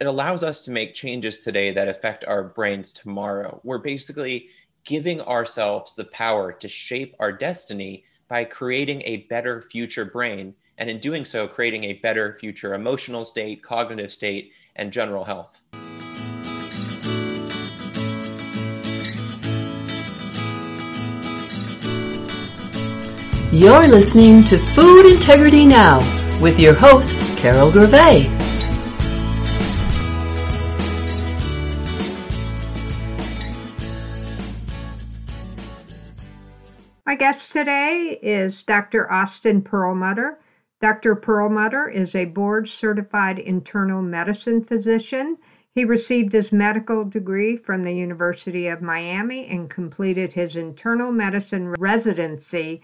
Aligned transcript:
it 0.00 0.06
allows 0.06 0.44
us 0.44 0.62
to 0.62 0.70
make 0.70 0.94
changes 0.94 1.38
today 1.38 1.72
that 1.72 1.88
affect 1.88 2.24
our 2.24 2.44
brains 2.44 2.92
tomorrow. 2.92 3.60
We're 3.64 3.78
basically 3.78 4.48
giving 4.84 5.20
ourselves 5.20 5.94
the 5.94 6.04
power 6.04 6.52
to 6.52 6.68
shape 6.68 7.16
our 7.18 7.32
destiny 7.32 8.04
by 8.28 8.44
creating 8.44 9.02
a 9.04 9.26
better 9.28 9.62
future 9.62 10.04
brain. 10.04 10.54
And 10.78 10.88
in 10.88 11.00
doing 11.00 11.24
so, 11.24 11.48
creating 11.48 11.84
a 11.84 11.94
better 11.94 12.36
future 12.38 12.74
emotional 12.74 13.24
state, 13.24 13.64
cognitive 13.64 14.12
state, 14.12 14.52
and 14.76 14.92
general 14.92 15.24
health. 15.24 15.60
You're 23.50 23.88
listening 23.88 24.44
to 24.44 24.58
Food 24.58 25.06
Integrity 25.06 25.66
Now 25.66 25.98
with 26.40 26.60
your 26.60 26.74
host, 26.74 27.18
Carol 27.38 27.72
Gervais. 27.72 28.37
My 37.08 37.14
guest 37.14 37.52
today 37.52 38.18
is 38.20 38.62
Dr. 38.62 39.10
Austin 39.10 39.62
Perlmutter. 39.62 40.40
Dr. 40.78 41.14
Perlmutter 41.14 41.88
is 41.88 42.14
a 42.14 42.26
board 42.26 42.68
certified 42.68 43.38
internal 43.38 44.02
medicine 44.02 44.62
physician. 44.62 45.38
He 45.74 45.86
received 45.86 46.34
his 46.34 46.52
medical 46.52 47.06
degree 47.06 47.56
from 47.56 47.82
the 47.82 47.94
University 47.94 48.66
of 48.68 48.82
Miami 48.82 49.46
and 49.46 49.70
completed 49.70 50.34
his 50.34 50.54
internal 50.54 51.10
medicine 51.10 51.74
residency 51.78 52.82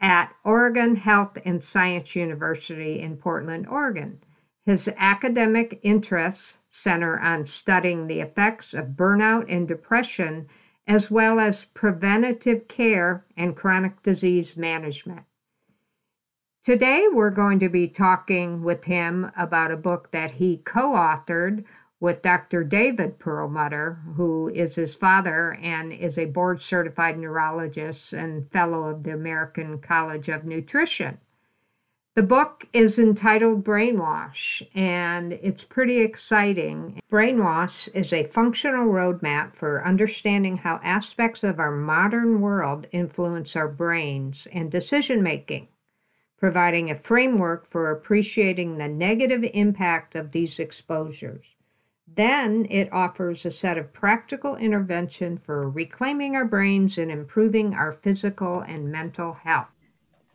at 0.00 0.32
Oregon 0.44 0.96
Health 0.96 1.36
and 1.44 1.62
Science 1.62 2.16
University 2.16 2.98
in 2.98 3.18
Portland, 3.18 3.66
Oregon. 3.68 4.20
His 4.64 4.88
academic 4.96 5.78
interests 5.82 6.60
center 6.68 7.18
on 7.20 7.44
studying 7.44 8.06
the 8.06 8.20
effects 8.20 8.72
of 8.72 8.96
burnout 8.96 9.44
and 9.46 9.68
depression 9.68 10.48
as 10.88 11.10
well 11.10 11.38
as 11.38 11.66
preventative 11.66 12.66
care 12.66 13.26
and 13.36 13.54
chronic 13.54 14.02
disease 14.02 14.56
management. 14.56 15.24
Today, 16.62 17.06
we're 17.12 17.30
going 17.30 17.58
to 17.60 17.68
be 17.68 17.86
talking 17.86 18.62
with 18.62 18.86
him 18.86 19.30
about 19.36 19.70
a 19.70 19.76
book 19.76 20.10
that 20.10 20.32
he 20.32 20.56
co 20.56 20.94
authored 20.94 21.64
with 22.00 22.22
Dr. 22.22 22.64
David 22.64 23.18
Perlmutter, 23.18 24.00
who 24.16 24.48
is 24.54 24.76
his 24.76 24.96
father 24.96 25.58
and 25.62 25.92
is 25.92 26.16
a 26.16 26.26
board 26.26 26.60
certified 26.60 27.18
neurologist 27.18 28.12
and 28.12 28.50
fellow 28.50 28.84
of 28.84 29.02
the 29.02 29.12
American 29.12 29.78
College 29.78 30.28
of 30.28 30.44
Nutrition. 30.44 31.18
The 32.18 32.24
book 32.24 32.66
is 32.72 32.98
entitled 32.98 33.62
Brainwash, 33.62 34.66
and 34.74 35.34
it's 35.34 35.62
pretty 35.62 36.00
exciting. 36.00 36.98
Brainwash 37.08 37.88
is 37.94 38.12
a 38.12 38.24
functional 38.24 38.88
roadmap 38.88 39.54
for 39.54 39.86
understanding 39.86 40.56
how 40.56 40.80
aspects 40.82 41.44
of 41.44 41.60
our 41.60 41.70
modern 41.70 42.40
world 42.40 42.88
influence 42.90 43.54
our 43.54 43.68
brains 43.68 44.48
and 44.52 44.68
decision 44.68 45.22
making, 45.22 45.68
providing 46.36 46.90
a 46.90 46.98
framework 46.98 47.64
for 47.64 47.88
appreciating 47.88 48.78
the 48.78 48.88
negative 48.88 49.48
impact 49.54 50.16
of 50.16 50.32
these 50.32 50.58
exposures. 50.58 51.54
Then 52.12 52.66
it 52.68 52.92
offers 52.92 53.46
a 53.46 53.52
set 53.52 53.78
of 53.78 53.92
practical 53.92 54.56
intervention 54.56 55.36
for 55.36 55.70
reclaiming 55.70 56.34
our 56.34 56.44
brains 56.44 56.98
and 56.98 57.12
improving 57.12 57.74
our 57.74 57.92
physical 57.92 58.60
and 58.60 58.90
mental 58.90 59.34
health. 59.34 59.77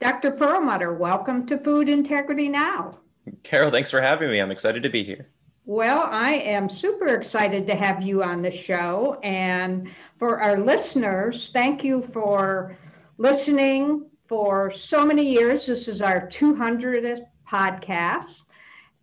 Dr. 0.04 0.32
Perlmutter, 0.32 0.94
welcome 0.94 1.46
to 1.46 1.58
Food 1.58 1.88
Integrity 1.88 2.50
Now. 2.50 3.00
Carol, 3.44 3.72
thanks 3.72 3.90
for 3.90 4.02
having 4.02 4.30
me. 4.30 4.40
I'm 4.40 4.52
excited 4.52 4.84
to 4.84 4.90
be 4.90 5.02
here. 5.02 5.30
Well, 5.64 6.10
I 6.12 6.34
am 6.34 6.68
super 6.68 7.08
excited 7.08 7.66
to 7.68 7.76
have 7.76 8.02
you 8.02 8.22
on 8.22 8.42
the 8.42 8.52
show. 8.52 9.18
And 9.24 9.90
for 10.20 10.42
our 10.42 10.60
listeners, 10.60 11.52
thank 11.54 11.86
you 11.86 12.02
for 12.12 12.76
listening 13.18 14.10
for 14.28 14.72
so 14.72 15.06
many 15.06 15.24
years. 15.26 15.68
This 15.68 15.88
is 15.88 16.02
our 16.02 16.28
200th 16.28 17.22
podcast. 17.50 18.42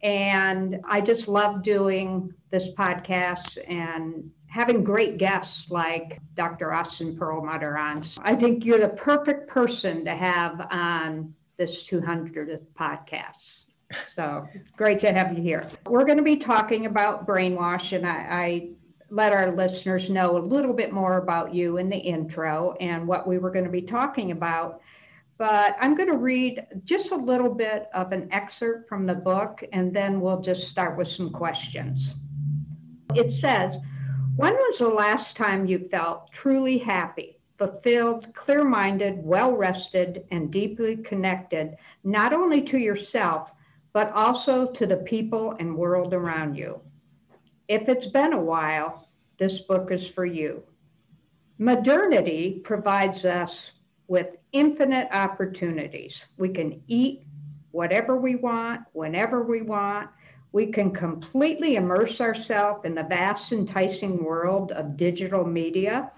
And 0.03 0.83
I 0.85 1.01
just 1.01 1.29
love 1.29 1.63
doing 1.63 2.35
this 2.51 2.69
podcast 2.77 3.57
and 3.67 4.31
having 4.51 4.83
great 4.83 5.17
guests 5.17 5.71
like 5.71 6.21
Dr. 6.35 6.73
Austin 6.73 7.17
Perlmutter 7.17 7.79
on. 7.79 8.03
I 8.21 8.35
think 8.35 8.65
you're 8.65 8.81
the 8.81 8.89
perfect 8.89 9.49
person 9.49 10.05
to 10.05 10.15
have 10.15 10.67
on 10.71 11.35
this 11.57 11.85
200th 11.89 12.67
podcast. 12.79 13.67
So 14.15 14.49
it's 14.55 14.71
great 14.73 15.01
to 15.01 15.13
have 15.13 15.37
you 15.37 15.43
here. 15.43 15.69
We're 15.87 16.05
going 16.05 16.19
to 16.19 16.25
be 16.25 16.37
talking 16.37 16.87
about 16.87 17.27
brainwash, 17.27 17.97
and 17.97 18.07
I, 18.07 18.11
I 18.31 18.69
let 19.11 19.33
our 19.33 19.55
listeners 19.55 20.11
know 20.11 20.37
a 20.37 20.39
little 20.39 20.73
bit 20.73 20.93
more 20.93 21.19
about 21.19 21.55
you 21.55 21.77
in 21.77 21.89
the 21.89 21.97
intro 21.97 22.75
and 22.81 23.07
what 23.07 23.27
we 23.27 23.39
were 23.39 23.51
going 23.51 23.65
to 23.65 23.71
be 23.71 23.83
talking 23.83 24.31
about. 24.31 24.81
But 25.39 25.77
I'm 25.81 25.95
going 25.95 26.09
to 26.09 26.19
read 26.19 26.67
just 26.85 27.13
a 27.13 27.17
little 27.17 27.53
bit 27.53 27.89
of 27.95 28.13
an 28.13 28.29
excerpt 28.33 28.89
from 28.89 29.07
the 29.07 29.15
book, 29.15 29.65
and 29.73 29.95
then 29.95 30.21
we'll 30.21 30.41
just 30.41 30.69
start 30.69 30.97
with 30.99 31.09
some 31.09 31.31
questions. 31.31 32.15
It 33.15 33.33
says, 33.33 33.77
when 34.41 34.55
was 34.55 34.79
the 34.79 34.89
last 34.89 35.37
time 35.37 35.67
you 35.67 35.87
felt 35.91 36.33
truly 36.33 36.79
happy, 36.79 37.39
fulfilled, 37.59 38.33
clear 38.35 38.65
minded, 38.65 39.23
well 39.23 39.53
rested, 39.53 40.25
and 40.31 40.51
deeply 40.51 40.97
connected, 40.97 41.77
not 42.05 42.33
only 42.33 42.63
to 42.63 42.79
yourself, 42.79 43.51
but 43.93 44.11
also 44.13 44.71
to 44.73 44.87
the 44.87 44.97
people 44.97 45.57
and 45.61 45.77
world 45.77 46.15
around 46.15 46.55
you? 46.55 46.81
If 47.69 47.91
it's 47.91 48.07
been 48.07 48.33
a 48.33 48.41
while, 48.41 49.07
this 49.37 49.59
book 49.59 49.91
is 49.91 50.09
for 50.09 50.25
you. 50.25 50.63
Modernity 51.59 52.63
provides 52.65 53.27
us 53.27 53.73
with 54.09 54.37
infinite 54.53 55.09
opportunities. 55.13 56.25
We 56.39 56.49
can 56.49 56.83
eat 56.87 57.25
whatever 57.73 58.17
we 58.17 58.37
want, 58.37 58.81
whenever 58.95 59.43
we 59.43 59.61
want, 59.61 60.09
we 60.53 60.67
can 60.67 60.91
completely 60.91 61.77
immerse 61.77 62.21
ourselves 62.21 62.85
in 62.85 62.95
the 62.95 63.05
vast, 63.05 63.53
enticing 63.53 64.25
world 64.25 64.73
of 64.73 64.97
digital 64.97 65.45
media. 65.45 66.11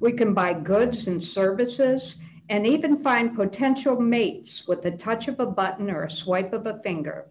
We 0.00 0.12
can 0.12 0.34
buy 0.34 0.52
goods 0.52 1.08
and 1.08 1.22
services 1.22 2.16
and 2.50 2.66
even 2.66 2.98
find 2.98 3.34
potential 3.34 3.98
mates 4.00 4.66
with 4.66 4.82
the 4.82 4.92
touch 4.92 5.28
of 5.28 5.40
a 5.40 5.46
button 5.46 5.90
or 5.90 6.04
a 6.04 6.10
swipe 6.10 6.52
of 6.52 6.66
a 6.66 6.80
finger. 6.82 7.26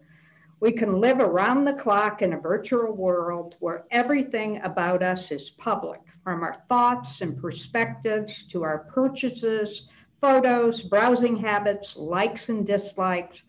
We 0.60 0.72
can 0.72 1.00
live 1.00 1.20
around 1.20 1.64
the 1.64 1.74
clock 1.74 2.22
in 2.22 2.32
a 2.32 2.40
virtual 2.40 2.92
world 2.92 3.54
where 3.60 3.84
everything 3.92 4.60
about 4.62 5.04
us 5.04 5.30
is 5.30 5.50
public, 5.50 6.00
from 6.24 6.42
our 6.42 6.56
thoughts 6.68 7.20
and 7.20 7.40
perspectives 7.40 8.44
to 8.50 8.64
our 8.64 8.78
purchases, 8.92 9.86
photos, 10.20 10.82
browsing 10.82 11.36
habits, 11.36 11.96
likes 11.96 12.48
and 12.48 12.66
dislikes, 12.66 13.44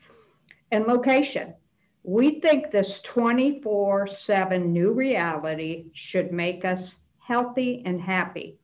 and 0.72 0.86
location. 0.86 1.56
We 2.04 2.40
think 2.40 2.72
this 2.72 3.02
24 3.02 4.08
7 4.08 4.72
new 4.72 4.92
reality 4.92 5.92
should 5.94 6.32
make 6.32 6.66
us 6.66 6.96
healthy 7.20 7.84
and 7.86 8.02
happy, 8.02 8.58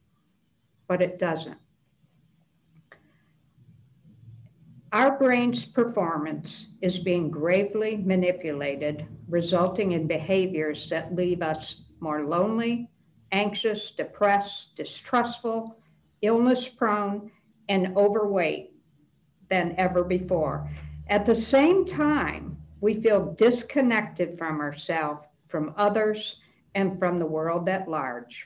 but 0.88 1.02
it 1.02 1.20
doesn't. 1.20 1.58
Our 4.92 5.18
brain's 5.18 5.66
performance 5.66 6.68
is 6.82 6.98
being 6.98 7.30
gravely 7.30 7.98
manipulated, 7.98 9.06
resulting 9.28 9.92
in 9.92 10.08
behaviors 10.08 10.90
that 10.90 11.14
leave 11.14 11.42
us 11.42 11.82
more 12.00 12.24
lonely, 12.24 12.90
anxious, 13.34 13.92
depressed, 13.92 14.70
distrustful, 14.78 15.76
illness 16.22 16.70
prone, 16.70 17.30
and 17.68 17.98
overweight 17.98 18.72
than 19.50 19.76
ever 19.78 20.04
before. 20.04 20.70
At 21.08 21.26
the 21.26 21.36
same 21.36 21.86
time, 21.86 22.55
we 22.86 23.02
feel 23.02 23.34
disconnected 23.34 24.38
from 24.38 24.62
ourselves, 24.62 25.26
from 25.48 25.74
others, 25.76 26.36
and 26.76 27.00
from 27.00 27.18
the 27.18 27.26
world 27.26 27.68
at 27.68 27.90
large. 27.90 28.46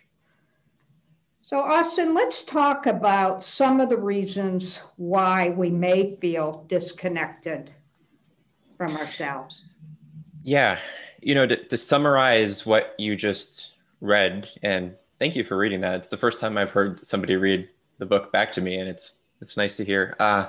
So, 1.42 1.60
Austin, 1.60 2.14
let's 2.14 2.46
talk 2.46 2.86
about 2.86 3.44
some 3.44 3.82
of 3.82 3.90
the 3.90 3.98
reasons 3.98 4.80
why 4.96 5.50
we 5.50 5.70
may 5.70 6.16
feel 6.22 6.64
disconnected 6.70 7.72
from 8.78 8.96
ourselves. 8.96 9.64
Yeah. 10.42 10.80
You 11.22 11.36
know, 11.36 11.46
to, 11.46 11.58
to 11.58 11.76
summarize 11.76 12.66
what 12.66 12.96
you 12.98 13.18
just 13.18 13.74
read, 14.00 14.50
and 14.64 14.96
thank 15.20 15.36
you 15.36 15.44
for 15.44 15.58
reading 15.58 15.82
that. 15.82 15.96
It's 15.96 16.10
the 16.10 16.16
first 16.16 16.40
time 16.40 16.58
I've 16.58 16.72
heard 16.72 17.06
somebody 17.06 17.36
read 17.36 17.68
the 17.98 18.06
book 18.06 18.32
back 18.32 18.54
to 18.54 18.62
me, 18.62 18.78
and 18.78 18.88
it's 18.88 19.16
it's 19.42 19.58
nice 19.58 19.76
to 19.76 19.84
hear. 19.84 20.16
Uh, 20.18 20.46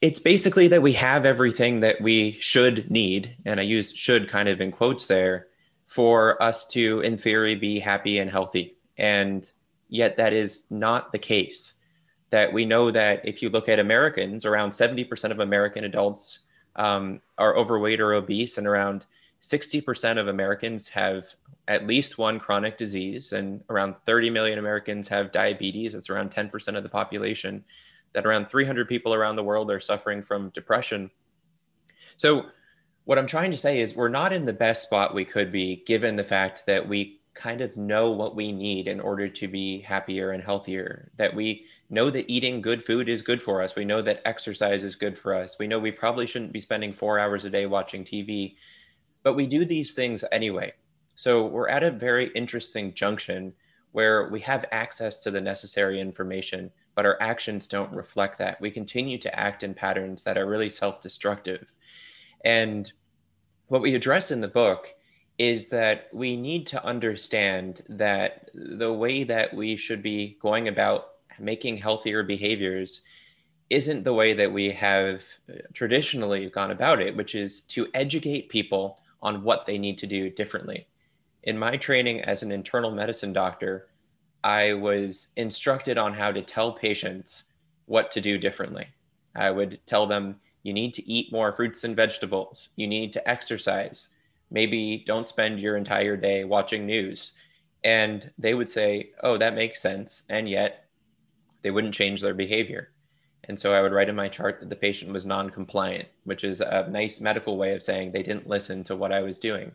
it's 0.00 0.20
basically 0.20 0.68
that 0.68 0.82
we 0.82 0.92
have 0.92 1.24
everything 1.24 1.80
that 1.80 2.00
we 2.00 2.32
should 2.32 2.90
need, 2.90 3.34
and 3.44 3.58
I 3.58 3.62
use 3.62 3.94
should 3.94 4.28
kind 4.28 4.48
of 4.48 4.60
in 4.60 4.72
quotes 4.72 5.06
there, 5.06 5.48
for 5.86 6.42
us 6.42 6.66
to, 6.68 7.00
in 7.00 7.16
theory, 7.16 7.54
be 7.54 7.78
happy 7.78 8.18
and 8.18 8.30
healthy. 8.30 8.76
And 8.98 9.50
yet 9.88 10.16
that 10.16 10.32
is 10.32 10.64
not 10.70 11.12
the 11.12 11.18
case. 11.18 11.74
That 12.30 12.52
we 12.52 12.64
know 12.64 12.90
that 12.90 13.26
if 13.26 13.40
you 13.40 13.48
look 13.48 13.68
at 13.68 13.78
Americans, 13.78 14.44
around 14.44 14.70
70% 14.70 15.30
of 15.30 15.38
American 15.38 15.84
adults 15.84 16.40
um, 16.74 17.20
are 17.38 17.56
overweight 17.56 18.00
or 18.00 18.14
obese, 18.14 18.58
and 18.58 18.66
around 18.66 19.06
60% 19.40 20.18
of 20.18 20.28
Americans 20.28 20.88
have 20.88 21.34
at 21.68 21.86
least 21.86 22.18
one 22.18 22.38
chronic 22.38 22.76
disease, 22.76 23.32
and 23.32 23.62
around 23.70 23.94
30 24.06 24.30
million 24.30 24.58
Americans 24.58 25.08
have 25.08 25.32
diabetes. 25.32 25.92
That's 25.92 26.10
around 26.10 26.32
10% 26.32 26.76
of 26.76 26.82
the 26.82 26.88
population. 26.88 27.64
That 28.16 28.26
around 28.26 28.48
300 28.48 28.88
people 28.88 29.14
around 29.14 29.36
the 29.36 29.44
world 29.44 29.70
are 29.70 29.78
suffering 29.78 30.22
from 30.22 30.48
depression. 30.50 31.10
So, 32.16 32.46
what 33.04 33.18
I'm 33.18 33.26
trying 33.26 33.52
to 33.52 33.58
say 33.58 33.80
is, 33.80 33.94
we're 33.94 34.08
not 34.08 34.32
in 34.32 34.46
the 34.46 34.52
best 34.52 34.82
spot 34.82 35.14
we 35.14 35.24
could 35.24 35.52
be 35.52 35.84
given 35.86 36.16
the 36.16 36.24
fact 36.24 36.64
that 36.66 36.88
we 36.88 37.20
kind 37.34 37.60
of 37.60 37.76
know 37.76 38.10
what 38.10 38.34
we 38.34 38.50
need 38.50 38.88
in 38.88 39.00
order 39.00 39.28
to 39.28 39.46
be 39.46 39.80
happier 39.80 40.30
and 40.30 40.42
healthier, 40.42 41.12
that 41.16 41.34
we 41.34 41.66
know 41.90 42.08
that 42.08 42.28
eating 42.28 42.62
good 42.62 42.82
food 42.82 43.08
is 43.08 43.20
good 43.20 43.42
for 43.42 43.62
us. 43.62 43.76
We 43.76 43.84
know 43.84 44.00
that 44.02 44.22
exercise 44.24 44.82
is 44.82 44.96
good 44.96 45.18
for 45.18 45.34
us. 45.34 45.56
We 45.58 45.66
know 45.66 45.78
we 45.78 45.92
probably 45.92 46.26
shouldn't 46.26 46.52
be 46.52 46.60
spending 46.60 46.94
four 46.94 47.18
hours 47.18 47.44
a 47.44 47.50
day 47.50 47.66
watching 47.66 48.02
TV, 48.02 48.56
but 49.22 49.34
we 49.34 49.46
do 49.46 49.64
these 49.64 49.92
things 49.92 50.24
anyway. 50.32 50.72
So 51.14 51.46
we're 51.46 51.68
at 51.68 51.84
a 51.84 51.90
very 51.90 52.32
interesting 52.34 52.94
junction 52.94 53.52
where 53.92 54.28
we 54.30 54.40
have 54.40 54.64
access 54.72 55.20
to 55.22 55.30
the 55.30 55.40
necessary 55.40 56.00
information, 56.00 56.70
but 56.96 57.06
our 57.06 57.18
actions 57.20 57.68
don't 57.68 57.92
reflect 57.92 58.38
that. 58.38 58.60
We 58.60 58.72
continue 58.72 59.18
to 59.18 59.38
act 59.38 59.62
in 59.62 59.74
patterns 59.74 60.24
that 60.24 60.36
are 60.36 60.46
really 60.46 60.70
self 60.70 61.00
destructive. 61.00 61.70
And 62.44 62.90
what 63.68 63.82
we 63.82 63.94
address 63.94 64.32
in 64.32 64.40
the 64.40 64.48
book 64.48 64.88
is 65.38 65.68
that 65.68 66.08
we 66.12 66.36
need 66.36 66.66
to 66.68 66.84
understand 66.84 67.82
that 67.90 68.48
the 68.54 68.92
way 68.92 69.22
that 69.24 69.52
we 69.54 69.76
should 69.76 70.02
be 70.02 70.38
going 70.40 70.68
about 70.68 71.08
making 71.38 71.76
healthier 71.76 72.22
behaviors 72.22 73.02
isn't 73.68 74.04
the 74.04 74.14
way 74.14 74.32
that 74.32 74.50
we 74.50 74.70
have 74.70 75.22
traditionally 75.74 76.48
gone 76.48 76.70
about 76.70 77.02
it, 77.02 77.14
which 77.14 77.34
is 77.34 77.60
to 77.62 77.88
educate 77.92 78.48
people 78.48 79.00
on 79.20 79.42
what 79.42 79.66
they 79.66 79.76
need 79.76 79.98
to 79.98 80.06
do 80.06 80.30
differently. 80.30 80.86
In 81.42 81.58
my 81.58 81.76
training 81.76 82.22
as 82.22 82.42
an 82.42 82.52
internal 82.52 82.90
medicine 82.90 83.34
doctor, 83.34 83.88
I 84.44 84.74
was 84.74 85.28
instructed 85.36 85.98
on 85.98 86.14
how 86.14 86.32
to 86.32 86.42
tell 86.42 86.72
patients 86.72 87.44
what 87.86 88.10
to 88.12 88.20
do 88.20 88.38
differently. 88.38 88.86
I 89.34 89.50
would 89.50 89.80
tell 89.86 90.06
them, 90.06 90.36
you 90.62 90.72
need 90.72 90.94
to 90.94 91.08
eat 91.08 91.32
more 91.32 91.52
fruits 91.52 91.84
and 91.84 91.94
vegetables, 91.94 92.70
you 92.76 92.86
need 92.86 93.12
to 93.12 93.28
exercise, 93.28 94.08
maybe 94.50 95.04
don't 95.06 95.28
spend 95.28 95.60
your 95.60 95.76
entire 95.76 96.16
day 96.16 96.44
watching 96.44 96.86
news. 96.86 97.32
And 97.84 98.30
they 98.38 98.54
would 98.54 98.68
say, 98.68 99.10
oh, 99.22 99.36
that 99.38 99.54
makes 99.54 99.80
sense. 99.80 100.22
And 100.28 100.48
yet 100.48 100.86
they 101.62 101.70
wouldn't 101.70 101.94
change 101.94 102.20
their 102.20 102.34
behavior. 102.34 102.90
And 103.44 103.58
so 103.58 103.72
I 103.72 103.80
would 103.80 103.92
write 103.92 104.08
in 104.08 104.16
my 104.16 104.28
chart 104.28 104.58
that 104.60 104.70
the 104.70 104.76
patient 104.76 105.12
was 105.12 105.24
non 105.24 105.50
compliant, 105.50 106.08
which 106.24 106.42
is 106.42 106.60
a 106.60 106.88
nice 106.90 107.20
medical 107.20 107.56
way 107.56 107.74
of 107.74 107.82
saying 107.82 108.10
they 108.10 108.22
didn't 108.22 108.48
listen 108.48 108.82
to 108.84 108.96
what 108.96 109.12
I 109.12 109.22
was 109.22 109.38
doing. 109.38 109.72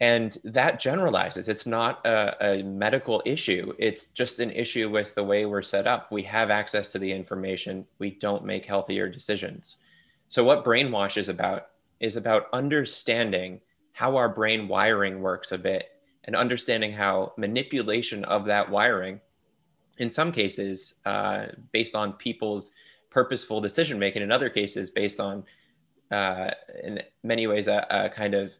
And 0.00 0.38
that 0.44 0.78
generalizes. 0.78 1.48
It's 1.48 1.64
not 1.64 2.04
a, 2.04 2.58
a, 2.58 2.62
medical 2.62 3.22
issue. 3.24 3.72
It's 3.78 4.06
just 4.06 4.40
an 4.40 4.50
issue 4.50 4.90
with 4.90 5.14
the 5.14 5.24
way 5.24 5.46
we're 5.46 5.62
set 5.62 5.86
up. 5.86 6.12
We 6.12 6.22
have 6.24 6.50
access 6.50 6.88
to 6.88 6.98
the 6.98 7.10
information, 7.10 7.86
we 7.98 8.10
don't 8.10 8.44
make 8.44 8.66
healthier 8.66 9.08
decisions. 9.08 9.76
So, 10.28 10.44
what 10.44 10.64
brainwash 10.64 11.16
is 11.16 11.30
about 11.30 11.68
is 12.00 12.16
about 12.16 12.48
understanding 12.52 13.60
how 13.92 14.16
our 14.16 14.28
brain 14.28 14.68
wiring 14.68 15.22
works 15.22 15.52
a 15.52 15.58
bit 15.58 15.88
and 16.24 16.36
understanding 16.36 16.92
how 16.92 17.32
manipulation 17.38 18.24
of 18.24 18.44
that 18.44 18.70
wiring, 18.70 19.20
in 19.96 20.10
some 20.10 20.30
cases, 20.30 20.94
uh, 21.06 21.46
based 21.72 21.94
on 21.94 22.12
people's 22.12 22.72
purposeful 23.08 23.62
decision 23.62 23.98
making, 23.98 24.22
in 24.22 24.30
other 24.30 24.50
cases, 24.50 24.90
based 24.90 25.20
on, 25.20 25.44
uh, 26.10 26.50
in 26.82 27.02
many 27.22 27.46
ways, 27.46 27.68
a, 27.68 27.86
a 27.88 28.10
kind 28.10 28.34
of 28.34 28.52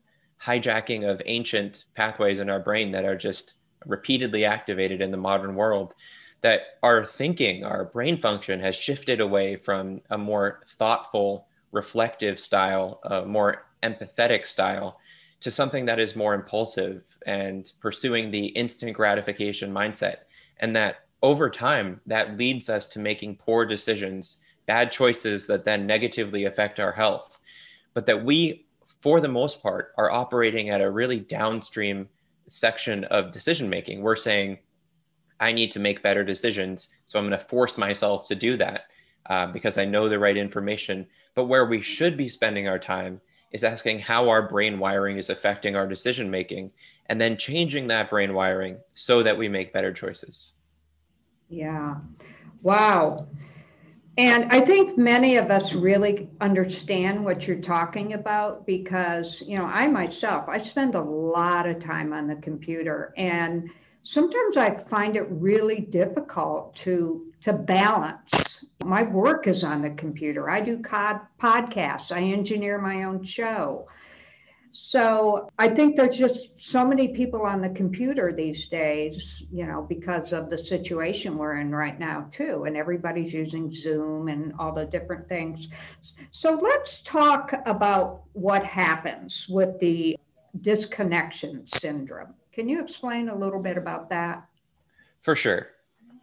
hijacking 0.42 1.08
of 1.08 1.22
ancient 1.26 1.84
pathways 1.94 2.38
in 2.38 2.50
our 2.50 2.60
brain 2.60 2.90
that 2.92 3.04
are 3.04 3.16
just 3.16 3.54
repeatedly 3.84 4.44
activated 4.44 5.00
in 5.00 5.10
the 5.10 5.16
modern 5.16 5.54
world 5.54 5.94
that 6.42 6.78
our 6.82 7.04
thinking 7.04 7.64
our 7.64 7.86
brain 7.86 8.20
function 8.20 8.60
has 8.60 8.76
shifted 8.76 9.20
away 9.20 9.56
from 9.56 10.00
a 10.10 10.18
more 10.18 10.60
thoughtful 10.70 11.46
reflective 11.72 12.38
style 12.38 13.00
a 13.04 13.24
more 13.24 13.66
empathetic 13.82 14.46
style 14.46 14.98
to 15.40 15.50
something 15.50 15.86
that 15.86 15.98
is 15.98 16.16
more 16.16 16.34
impulsive 16.34 17.02
and 17.26 17.72
pursuing 17.80 18.30
the 18.30 18.46
instant 18.46 18.94
gratification 18.94 19.72
mindset. 19.72 20.18
And 20.58 20.74
that 20.74 21.06
over 21.22 21.50
time 21.50 22.00
that 22.06 22.36
leads 22.36 22.68
us 22.68 22.88
to 22.88 22.98
making 22.98 23.36
poor 23.36 23.64
decisions 23.64 24.38
bad 24.66 24.90
choices 24.90 25.46
that 25.46 25.64
then 25.64 25.86
negatively 25.86 26.44
affect 26.44 26.80
our 26.80 26.92
health 26.92 27.38
but 27.94 28.04
that 28.04 28.24
we 28.24 28.65
for 29.00 29.20
the 29.20 29.28
most 29.28 29.62
part, 29.62 29.92
are 29.96 30.10
operating 30.10 30.70
at 30.70 30.80
a 30.80 30.90
really 30.90 31.20
downstream 31.20 32.08
section 32.48 33.04
of 33.04 33.32
decision 33.32 33.68
making. 33.68 34.02
We're 34.02 34.16
saying, 34.16 34.58
I 35.38 35.52
need 35.52 35.70
to 35.72 35.80
make 35.80 36.02
better 36.02 36.24
decisions. 36.24 36.88
So 37.06 37.18
I'm 37.18 37.28
going 37.28 37.38
to 37.38 37.46
force 37.46 37.76
myself 37.76 38.26
to 38.28 38.34
do 38.34 38.56
that 38.56 38.86
uh, 39.28 39.48
because 39.48 39.78
I 39.78 39.84
know 39.84 40.08
the 40.08 40.18
right 40.18 40.36
information. 40.36 41.06
But 41.34 41.44
where 41.44 41.66
we 41.66 41.80
should 41.80 42.16
be 42.16 42.28
spending 42.28 42.68
our 42.68 42.78
time 42.78 43.20
is 43.52 43.64
asking 43.64 44.00
how 44.00 44.28
our 44.28 44.48
brain 44.48 44.78
wiring 44.78 45.18
is 45.18 45.30
affecting 45.30 45.76
our 45.76 45.86
decision 45.86 46.30
making 46.30 46.70
and 47.06 47.20
then 47.20 47.36
changing 47.36 47.86
that 47.88 48.10
brain 48.10 48.34
wiring 48.34 48.78
so 48.94 49.22
that 49.22 49.36
we 49.36 49.48
make 49.48 49.72
better 49.72 49.92
choices. 49.92 50.52
Yeah. 51.48 51.96
Wow. 52.62 53.28
And 54.18 54.50
I 54.50 54.60
think 54.62 54.96
many 54.96 55.36
of 55.36 55.50
us 55.50 55.74
really 55.74 56.30
understand 56.40 57.22
what 57.22 57.46
you're 57.46 57.60
talking 57.60 58.14
about 58.14 58.66
because, 58.66 59.42
you 59.46 59.58
know, 59.58 59.66
I 59.66 59.88
myself, 59.88 60.48
I 60.48 60.58
spend 60.58 60.94
a 60.94 61.02
lot 61.02 61.68
of 61.68 61.80
time 61.80 62.14
on 62.14 62.26
the 62.26 62.36
computer 62.36 63.12
and 63.18 63.68
sometimes 64.02 64.56
I 64.56 64.82
find 64.88 65.16
it 65.16 65.26
really 65.30 65.80
difficult 65.80 66.74
to 66.76 67.22
to 67.42 67.52
balance. 67.52 68.64
My 68.80 69.02
work 69.02 69.46
is 69.46 69.62
on 69.62 69.82
the 69.82 69.90
computer. 69.90 70.48
I 70.48 70.60
do 70.60 70.78
podcasts. 70.78 72.10
I 72.10 72.20
engineer 72.20 72.78
my 72.78 73.04
own 73.04 73.22
show. 73.22 73.86
So 74.70 75.48
I 75.58 75.68
think 75.68 75.96
there's 75.96 76.16
just 76.16 76.50
so 76.58 76.86
many 76.86 77.08
people 77.08 77.42
on 77.42 77.60
the 77.60 77.70
computer 77.70 78.32
these 78.32 78.66
days, 78.66 79.44
you 79.50 79.66
know, 79.66 79.86
because 79.88 80.32
of 80.32 80.50
the 80.50 80.58
situation 80.58 81.38
we're 81.38 81.58
in 81.58 81.74
right 81.74 81.98
now, 81.98 82.28
too. 82.32 82.64
And 82.64 82.76
everybody's 82.76 83.32
using 83.32 83.72
Zoom 83.72 84.28
and 84.28 84.52
all 84.58 84.72
the 84.72 84.84
different 84.84 85.28
things. 85.28 85.68
So 86.30 86.52
let's 86.54 87.00
talk 87.02 87.54
about 87.64 88.22
what 88.32 88.64
happens 88.64 89.46
with 89.48 89.78
the 89.80 90.18
disconnection 90.60 91.66
syndrome. 91.66 92.34
Can 92.52 92.68
you 92.68 92.82
explain 92.82 93.28
a 93.28 93.34
little 93.34 93.62
bit 93.62 93.76
about 93.76 94.10
that? 94.10 94.46
For 95.20 95.34
sure. 95.34 95.68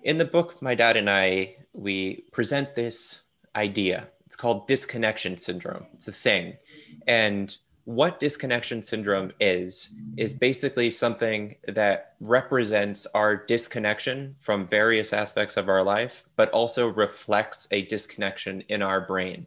In 0.03 0.17
the 0.17 0.25
book, 0.25 0.61
my 0.61 0.75
dad 0.75 0.97
and 0.97 1.09
I, 1.09 1.55
we 1.73 2.25
present 2.31 2.75
this 2.75 3.23
idea. 3.55 4.09
It's 4.25 4.35
called 4.35 4.67
disconnection 4.67 5.37
syndrome. 5.37 5.85
It's 5.93 6.07
a 6.07 6.11
thing. 6.11 6.57
And 7.07 7.55
what 7.85 8.19
disconnection 8.19 8.81
syndrome 8.81 9.31
is 9.41 9.89
is 10.15 10.33
basically 10.33 10.89
something 10.89 11.55
that 11.67 12.15
represents 12.21 13.05
our 13.13 13.35
disconnection 13.35 14.33
from 14.39 14.67
various 14.67 15.11
aspects 15.11 15.57
of 15.57 15.67
our 15.67 15.83
life 15.83 16.25
but 16.37 16.49
also 16.51 16.87
reflects 16.87 17.67
a 17.71 17.81
disconnection 17.83 18.61
in 18.69 18.81
our 18.81 19.01
brain. 19.01 19.45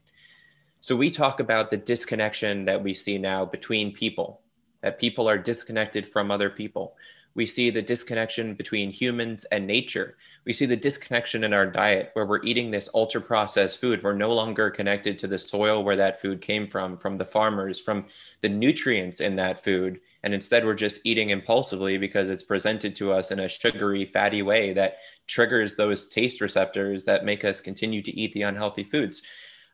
So 0.83 0.95
we 0.95 1.11
talk 1.11 1.41
about 1.41 1.71
the 1.71 1.79
disconnection 1.79 2.67
that 2.67 2.83
we 2.83 2.93
see 2.93 3.17
now 3.17 3.45
between 3.47 3.93
people 3.93 4.41
that 4.83 5.01
people 5.01 5.29
are 5.29 5.39
disconnected 5.39 6.07
from 6.07 6.31
other 6.31 6.51
people 6.51 6.95
we 7.37 7.45
see 7.47 7.69
the 7.69 7.83
disconnection 7.83 8.55
between 8.55 8.91
humans 8.91 9.45
and 9.53 9.67
nature. 9.67 10.17
We 10.47 10.55
see 10.55 10.65
the 10.65 10.77
disconnection 10.77 11.45
in 11.45 11.53
our 11.53 11.67
diet 11.67 12.11
where 12.15 12.25
we're 12.25 12.43
eating 12.43 12.71
this 12.71 12.89
ultra 12.95 13.21
processed 13.21 13.79
food. 13.79 14.03
We're 14.03 14.15
no 14.15 14.33
longer 14.33 14.71
connected 14.71 15.19
to 15.19 15.27
the 15.27 15.39
soil 15.39 15.85
where 15.85 15.97
that 15.97 16.23
food 16.23 16.41
came 16.41 16.67
from, 16.67 16.97
from 16.97 17.19
the 17.19 17.27
farmers, 17.27 17.79
from 17.79 18.07
the 18.41 18.49
nutrients 18.49 19.21
in 19.21 19.35
that 19.35 19.63
food. 19.63 20.01
And 20.23 20.33
instead, 20.33 20.65
we're 20.65 20.75
just 20.75 21.03
eating 21.05 21.29
impulsively 21.29 21.99
because 21.99 22.31
it's 22.31 22.43
presented 22.43 22.97
to 22.97 23.13
us 23.13 23.31
in 23.31 23.41
a 23.41 23.51
sugary, 23.51 24.07
fatty 24.07 24.41
way 24.41 24.73
that 24.73 24.97
triggers 25.27 25.77
those 25.77 26.09
taste 26.09 26.41
receptors 26.41 27.05
that 27.05 27.27
make 27.27 27.45
us 27.45 27.61
continue 27.61 28.03
to 28.03 28.19
eat 28.19 28.33
the 28.33 28.43
unhealthy 28.43 28.85
foods. 28.85 29.21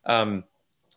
Um, 0.05 0.43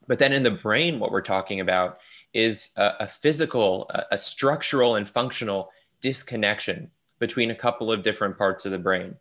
but 0.07 0.17
then 0.17 0.33
in 0.33 0.41
the 0.41 0.51
brain, 0.51 0.99
what 0.99 1.11
we're 1.11 1.21
talking 1.21 1.59
about 1.59 1.99
is 2.33 2.69
a, 2.75 2.93
a 3.01 3.07
physical, 3.07 3.85
a, 3.91 4.03
a 4.11 4.17
structural, 4.17 4.95
and 4.95 5.07
functional 5.07 5.69
disconnection 6.05 6.91
between 7.17 7.49
a 7.49 7.55
couple 7.55 7.91
of 7.91 8.03
different 8.03 8.37
parts 8.37 8.63
of 8.63 8.71
the 8.71 8.77
brain. 8.77 9.15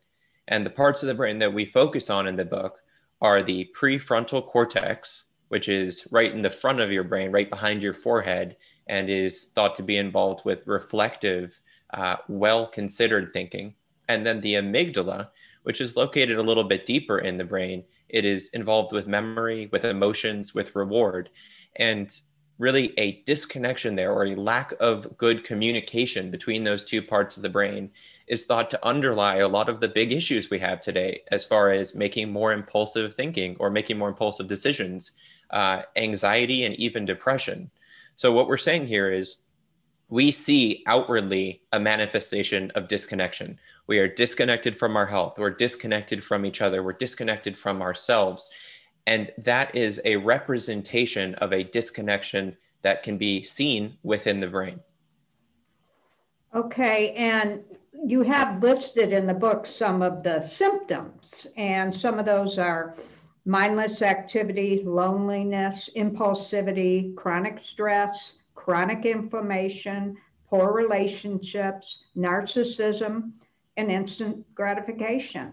And 0.48 0.66
the 0.66 0.76
parts 0.82 1.02
of 1.02 1.06
the 1.06 1.14
brain 1.14 1.38
that 1.38 1.54
we 1.54 1.64
focus 1.64 2.10
on 2.10 2.28
in 2.28 2.36
the 2.36 2.44
book 2.44 2.74
are 3.22 3.42
the 3.42 3.70
prefrontal 3.74 4.46
cortex, 4.46 5.24
which 5.48 5.66
is 5.66 6.06
right 6.12 6.30
in 6.30 6.42
the 6.42 6.50
front 6.50 6.80
of 6.80 6.92
your 6.92 7.02
brain, 7.02 7.32
right 7.32 7.48
behind 7.48 7.80
your 7.80 7.94
forehead, 7.94 8.58
and 8.86 9.08
is 9.08 9.44
thought 9.54 9.74
to 9.76 9.82
be 9.82 9.96
involved 9.96 10.44
with 10.44 10.66
reflective, 10.66 11.58
uh, 11.94 12.16
well 12.28 12.66
considered 12.66 13.32
thinking. 13.32 13.74
And 14.10 14.26
then 14.26 14.42
the 14.42 14.56
amygdala, 14.56 15.28
which 15.62 15.80
is 15.80 15.96
located 15.96 16.36
a 16.36 16.42
little 16.42 16.64
bit 16.64 16.84
deeper 16.84 17.18
in 17.18 17.38
the 17.38 17.46
brain, 17.46 17.82
it 18.10 18.26
is 18.26 18.50
involved 18.50 18.92
with 18.92 19.06
memory, 19.06 19.70
with 19.72 19.86
emotions, 19.86 20.52
with 20.52 20.76
reward. 20.76 21.30
And 21.76 22.14
really 22.58 22.94
a 22.98 23.22
disconnection 23.22 23.94
there 23.94 24.12
or 24.12 24.26
a 24.26 24.34
lack 24.34 24.72
of 24.80 25.16
good 25.18 25.44
communication 25.44 26.30
between 26.30 26.62
those 26.62 26.84
two 26.84 27.02
parts 27.02 27.36
of 27.36 27.42
the 27.42 27.48
brain 27.48 27.90
is 28.26 28.46
thought 28.46 28.70
to 28.70 28.86
underlie 28.86 29.36
a 29.36 29.48
lot 29.48 29.68
of 29.68 29.80
the 29.80 29.88
big 29.88 30.12
issues 30.12 30.50
we 30.50 30.58
have 30.58 30.80
today 30.80 31.20
as 31.30 31.44
far 31.44 31.70
as 31.70 31.94
making 31.94 32.32
more 32.32 32.52
impulsive 32.52 33.14
thinking 33.14 33.56
or 33.58 33.70
making 33.70 33.98
more 33.98 34.08
impulsive 34.08 34.46
decisions, 34.46 35.12
uh, 35.50 35.82
anxiety, 35.96 36.64
and 36.64 36.74
even 36.76 37.04
depression. 37.04 37.70
So, 38.16 38.32
what 38.32 38.48
we're 38.48 38.56
saying 38.56 38.86
here 38.86 39.10
is 39.10 39.38
we 40.08 40.30
see 40.30 40.84
outwardly 40.86 41.62
a 41.72 41.80
manifestation 41.80 42.70
of 42.74 42.88
disconnection. 42.88 43.58
We 43.86 43.98
are 43.98 44.08
disconnected 44.08 44.76
from 44.76 44.96
our 44.96 45.06
health, 45.06 45.38
we're 45.38 45.50
disconnected 45.50 46.22
from 46.22 46.46
each 46.46 46.62
other, 46.62 46.82
we're 46.82 46.92
disconnected 46.92 47.58
from 47.58 47.82
ourselves. 47.82 48.50
And 49.06 49.32
that 49.38 49.74
is 49.74 50.00
a 50.04 50.16
representation 50.16 51.34
of 51.36 51.52
a 51.52 51.64
disconnection 51.64 52.56
that 52.82 53.02
can 53.02 53.18
be 53.18 53.42
seen 53.42 53.96
within 54.02 54.40
the 54.40 54.46
brain. 54.46 54.80
Okay, 56.54 57.12
and 57.14 57.62
you 58.06 58.22
have 58.22 58.62
listed 58.62 59.12
in 59.12 59.26
the 59.26 59.34
book 59.34 59.66
some 59.66 60.02
of 60.02 60.22
the 60.22 60.40
symptoms, 60.40 61.48
and 61.56 61.92
some 61.92 62.18
of 62.18 62.26
those 62.26 62.58
are 62.58 62.94
mindless 63.44 64.02
activity, 64.02 64.82
loneliness, 64.84 65.90
impulsivity, 65.96 67.14
chronic 67.16 67.58
stress, 67.62 68.34
chronic 68.54 69.04
inflammation, 69.04 70.16
poor 70.48 70.72
relationships, 70.72 72.04
narcissism, 72.16 73.32
and 73.76 73.90
instant 73.90 74.46
gratification. 74.54 75.52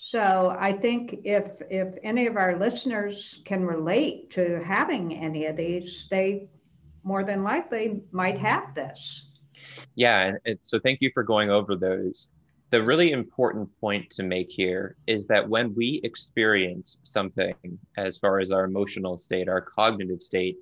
So 0.00 0.56
I 0.58 0.72
think 0.72 1.22
if 1.24 1.60
if 1.68 1.94
any 2.04 2.28
of 2.28 2.36
our 2.36 2.56
listeners 2.56 3.40
can 3.44 3.64
relate 3.66 4.30
to 4.30 4.62
having 4.64 5.12
any 5.12 5.46
of 5.46 5.56
these, 5.56 6.06
they 6.08 6.48
more 7.02 7.24
than 7.24 7.42
likely 7.42 8.02
might 8.12 8.38
have 8.38 8.76
this. 8.76 9.26
Yeah, 9.96 10.34
and 10.46 10.58
so 10.62 10.78
thank 10.78 11.00
you 11.00 11.10
for 11.12 11.24
going 11.24 11.50
over 11.50 11.74
those. 11.74 12.30
The 12.70 12.82
really 12.82 13.10
important 13.10 13.68
point 13.80 14.08
to 14.10 14.22
make 14.22 14.52
here 14.52 14.94
is 15.08 15.26
that 15.26 15.48
when 15.48 15.74
we 15.74 16.00
experience 16.04 16.98
something 17.02 17.56
as 17.96 18.18
far 18.18 18.38
as 18.38 18.52
our 18.52 18.64
emotional 18.64 19.18
state, 19.18 19.48
our 19.48 19.62
cognitive 19.62 20.22
state, 20.22 20.58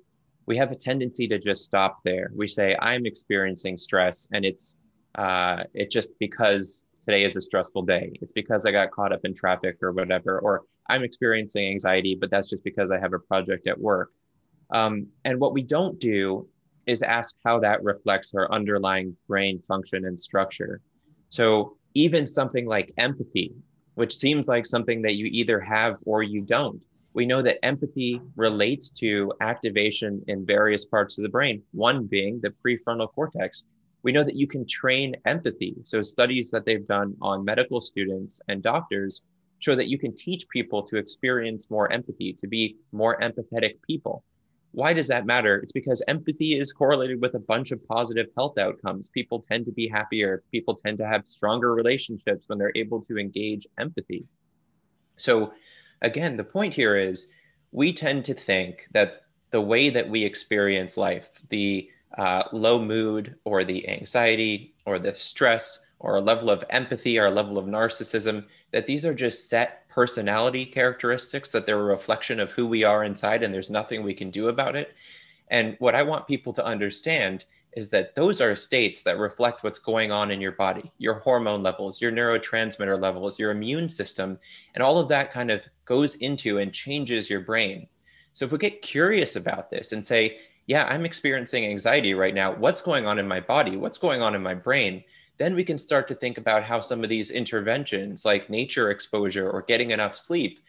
we 0.47 0.57
have 0.57 0.71
a 0.71 0.75
tendency 0.75 1.27
to 1.27 1.37
just 1.37 1.63
stop 1.63 1.99
there. 2.03 2.31
We 2.35 2.47
say, 2.47 2.75
"I'm 2.79 3.05
experiencing 3.05 3.77
stress," 3.77 4.29
and 4.33 4.43
it's 4.45 4.77
uh, 5.13 5.65
it's 5.75 5.93
just 5.93 6.17
because 6.17 6.86
today 7.07 7.23
is 7.23 7.37
a 7.37 7.41
stressful 7.41 7.83
day. 7.83 8.11
It's 8.21 8.33
because 8.33 8.65
I 8.65 8.71
got 8.71 8.91
caught 8.91 9.13
up 9.13 9.21
in 9.23 9.33
traffic 9.33 9.77
or 9.81 9.93
whatever, 9.93 10.39
or 10.39 10.63
I'm 10.89 11.03
experiencing 11.03 11.67
anxiety, 11.67 12.17
but 12.19 12.29
that's 12.29 12.49
just 12.49 12.63
because 12.63 12.91
I 12.91 12.99
have 12.99 13.13
a 13.13 13.19
project 13.19 13.65
at 13.67 13.79
work. 13.79 14.11
Um, 14.71 15.07
and 15.23 15.39
what 15.39 15.53
we 15.53 15.61
don't 15.61 15.97
do 15.99 16.49
is 16.85 17.01
ask 17.01 17.35
how 17.45 17.59
that 17.59 17.83
reflects 17.83 18.33
our 18.35 18.51
underlying 18.51 19.15
brain 19.27 19.61
function 19.61 20.05
and 20.05 20.19
structure. 20.19 20.81
So 21.29 21.77
even 21.93 22.27
something 22.27 22.65
like 22.65 22.93
empathy, 22.97 23.53
which 23.95 24.15
seems 24.15 24.47
like 24.47 24.65
something 24.65 25.01
that 25.03 25.15
you 25.15 25.27
either 25.27 25.61
have 25.61 25.95
or 26.05 26.23
you 26.23 26.41
don't, 26.41 26.81
we 27.13 27.25
know 27.25 27.41
that 27.41 27.63
empathy 27.65 28.21
relates 28.35 28.89
to 28.91 29.33
activation 29.41 30.21
in 30.27 30.45
various 30.45 30.85
parts 30.85 31.17
of 31.17 31.23
the 31.23 31.29
brain, 31.29 31.63
one 31.71 32.05
being 32.05 32.39
the 32.41 32.53
prefrontal 32.63 33.11
cortex, 33.13 33.63
we 34.03 34.11
know 34.11 34.23
that 34.23 34.35
you 34.35 34.47
can 34.47 34.65
train 34.65 35.15
empathy. 35.25 35.75
So, 35.83 36.01
studies 36.01 36.51
that 36.51 36.65
they've 36.65 36.85
done 36.85 37.15
on 37.21 37.45
medical 37.45 37.81
students 37.81 38.41
and 38.47 38.61
doctors 38.61 39.21
show 39.59 39.75
that 39.75 39.87
you 39.87 39.97
can 39.97 40.15
teach 40.15 40.47
people 40.49 40.83
to 40.83 40.97
experience 40.97 41.69
more 41.69 41.91
empathy, 41.91 42.33
to 42.33 42.47
be 42.47 42.77
more 42.91 43.19
empathetic 43.19 43.81
people. 43.85 44.23
Why 44.71 44.93
does 44.93 45.07
that 45.07 45.25
matter? 45.25 45.57
It's 45.57 45.71
because 45.71 46.03
empathy 46.07 46.57
is 46.57 46.71
correlated 46.71 47.21
with 47.21 47.33
a 47.33 47.39
bunch 47.39 47.71
of 47.71 47.85
positive 47.87 48.27
health 48.37 48.59
outcomes. 48.59 49.09
People 49.09 49.41
tend 49.41 49.65
to 49.65 49.71
be 49.71 49.87
happier, 49.87 50.43
people 50.51 50.75
tend 50.75 50.99
to 50.99 51.07
have 51.07 51.27
stronger 51.27 51.73
relationships 51.73 52.43
when 52.47 52.59
they're 52.59 52.71
able 52.75 53.01
to 53.05 53.17
engage 53.17 53.65
empathy. 53.79 54.25
So, 55.17 55.53
again, 56.01 56.37
the 56.37 56.43
point 56.43 56.73
here 56.73 56.95
is 56.95 57.31
we 57.71 57.91
tend 57.91 58.25
to 58.25 58.33
think 58.33 58.87
that 58.91 59.23
the 59.49 59.61
way 59.61 59.89
that 59.89 60.09
we 60.09 60.23
experience 60.23 60.97
life, 60.97 61.29
the 61.49 61.89
uh, 62.17 62.43
low 62.51 62.79
mood 62.79 63.35
or 63.43 63.63
the 63.63 63.87
anxiety 63.89 64.73
or 64.85 64.99
the 64.99 65.13
stress 65.13 65.85
or 65.99 66.15
a 66.15 66.21
level 66.21 66.49
of 66.49 66.63
empathy 66.69 67.17
or 67.19 67.25
a 67.25 67.31
level 67.31 67.57
of 67.57 67.65
narcissism, 67.65 68.45
that 68.71 68.87
these 68.87 69.05
are 69.05 69.13
just 69.13 69.49
set 69.49 69.87
personality 69.89 70.65
characteristics, 70.65 71.51
that 71.51 71.65
they're 71.65 71.79
a 71.79 71.83
reflection 71.83 72.39
of 72.39 72.51
who 72.51 72.67
we 72.67 72.83
are 72.83 73.03
inside 73.03 73.43
and 73.43 73.53
there's 73.53 73.69
nothing 73.69 74.03
we 74.03 74.13
can 74.13 74.29
do 74.29 74.47
about 74.47 74.75
it. 74.75 74.93
And 75.49 75.75
what 75.79 75.95
I 75.95 76.03
want 76.03 76.27
people 76.27 76.53
to 76.53 76.65
understand 76.65 77.45
is 77.73 77.89
that 77.89 78.15
those 78.15 78.41
are 78.41 78.55
states 78.55 79.03
that 79.03 79.19
reflect 79.19 79.63
what's 79.63 79.79
going 79.79 80.11
on 80.11 80.31
in 80.31 80.41
your 80.41 80.51
body, 80.53 80.91
your 80.97 81.15
hormone 81.15 81.61
levels, 81.61 82.01
your 82.01 82.11
neurotransmitter 82.11 82.99
levels, 82.99 83.37
your 83.37 83.51
immune 83.51 83.87
system, 83.87 84.39
and 84.73 84.83
all 84.83 84.97
of 84.97 85.09
that 85.09 85.31
kind 85.31 85.51
of 85.51 85.61
goes 85.85 86.15
into 86.15 86.57
and 86.57 86.73
changes 86.73 87.29
your 87.29 87.41
brain. 87.41 87.87
So 88.33 88.45
if 88.45 88.51
we 88.51 88.57
get 88.57 88.81
curious 88.81 89.35
about 89.35 89.69
this 89.69 89.91
and 89.91 90.05
say, 90.05 90.39
yeah, 90.67 90.85
I'm 90.85 91.05
experiencing 91.05 91.65
anxiety 91.65 92.13
right 92.13 92.35
now. 92.35 92.53
What's 92.53 92.81
going 92.81 93.07
on 93.07 93.19
in 93.19 93.27
my 93.27 93.39
body? 93.39 93.77
What's 93.77 93.97
going 93.97 94.21
on 94.21 94.35
in 94.35 94.43
my 94.43 94.53
brain? 94.53 95.03
Then 95.37 95.55
we 95.55 95.63
can 95.63 95.77
start 95.77 96.07
to 96.09 96.15
think 96.15 96.37
about 96.37 96.63
how 96.63 96.81
some 96.81 97.03
of 97.03 97.09
these 97.09 97.31
interventions, 97.31 98.25
like 98.25 98.49
nature 98.49 98.91
exposure 98.91 99.49
or 99.49 99.61
getting 99.61 99.91
enough 99.91 100.17
sleep, 100.17 100.59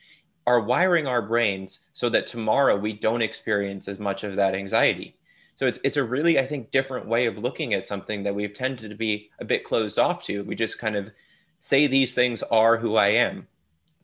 are 0.47 0.61
wiring 0.61 1.07
our 1.07 1.21
brains 1.21 1.81
so 1.93 2.09
that 2.09 2.27
tomorrow 2.27 2.77
we 2.77 2.93
don't 2.93 3.23
experience 3.23 3.89
as 3.89 3.99
much 3.99 4.25
of 4.25 4.37
that 4.37 4.55
anxiety. 4.55 5.17
So 5.57 5.67
it's 5.67 5.81
it's 5.83 5.97
a 5.97 6.05
really, 6.05 6.39
I 6.39 6.47
think, 6.47 6.71
different 6.71 7.09
way 7.09 7.27
of 7.27 7.39
looking 7.39 7.75
at 7.75 7.85
something 7.85 8.23
that 8.23 8.35
we've 8.35 8.55
tended 8.55 8.91
to 8.91 8.97
be 8.97 9.31
a 9.41 9.45
bit 9.45 9.65
closed 9.65 9.99
off 9.99 10.23
to. 10.25 10.45
We 10.45 10.55
just 10.55 10.79
kind 10.79 10.95
of 10.95 11.11
say 11.59 11.89
these 11.89 12.15
things 12.15 12.45
are 12.45 12.77
who 12.77 12.95
I 12.95 13.09
am, 13.09 13.49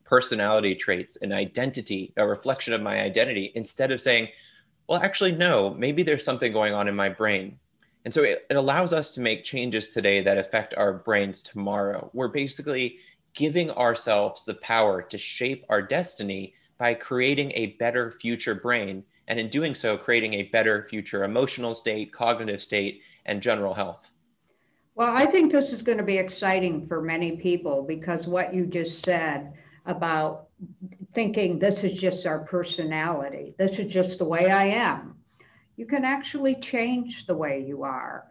personality 0.05 0.75
traits, 0.75 1.17
an 1.23 1.33
identity, 1.33 2.13
a 2.17 2.27
reflection 2.27 2.75
of 2.75 2.83
my 2.83 3.01
identity, 3.01 3.53
instead 3.55 3.93
of 3.93 4.01
saying, 4.01 4.29
well, 4.89 5.01
actually, 5.03 5.33
no, 5.33 5.75
maybe 5.75 6.03
there's 6.03 6.25
something 6.25 6.53
going 6.53 6.75
on 6.75 6.89
in 6.89 6.97
my 6.97 7.09
brain. 7.09 7.59
And 8.05 8.13
so 8.13 8.23
it, 8.23 8.47
it 8.51 8.57
allows 8.57 8.93
us 8.93 9.13
to 9.13 9.21
make 9.21 9.45
changes 9.45 9.89
today 9.89 10.23
that 10.23 10.37
affect 10.37 10.75
our 10.77 10.93
brains 10.93 11.43
tomorrow. 11.43 12.11
We're 12.13 12.29
basically 12.29 12.99
giving 13.35 13.71
ourselves 13.71 14.45
the 14.45 14.55
power 14.55 15.03
to 15.03 15.19
shape 15.19 15.65
our 15.69 15.81
destiny 15.81 16.55
by 16.79 16.95
creating 16.95 17.53
a 17.55 17.77
better 17.79 18.13
future 18.13 18.55
brain. 18.55 19.05
And 19.27 19.41
in 19.41 19.49
doing 19.49 19.75
so, 19.75 19.97
creating 19.97 20.35
a 20.35 20.45
better 20.45 20.87
future 20.91 21.25
emotional 21.25 21.75
state, 21.75 22.13
cognitive 22.13 22.63
state, 22.63 23.01
and 23.25 23.41
general 23.41 23.73
health. 23.73 24.11
Well, 24.97 25.11
I 25.17 25.27
think 25.27 25.51
this 25.51 25.73
is 25.73 25.83
going 25.83 25.99
to 25.99 26.05
be 26.05 26.19
exciting 26.19 26.87
for 26.87 27.01
many 27.01 27.37
people 27.37 27.83
because 27.83 28.27
what 28.27 28.55
you 28.55 28.67
just 28.67 29.03
said 29.03 29.55
about 29.87 30.44
thinking 31.15 31.59
this 31.59 31.85
is 31.85 31.95
just 31.95 32.27
our 32.27 32.41
personality, 32.41 33.55
this 33.59 33.79
is 33.79 33.93
just 33.93 34.19
the 34.19 34.25
way 34.25 34.51
I 34.51 34.67
am. 34.67 35.17
You 35.77 35.87
can 35.87 36.05
actually 36.05 36.57
change 36.57 37.27
the 37.27 37.37
way 37.37 37.65
you 37.67 37.83
are. 37.83 38.25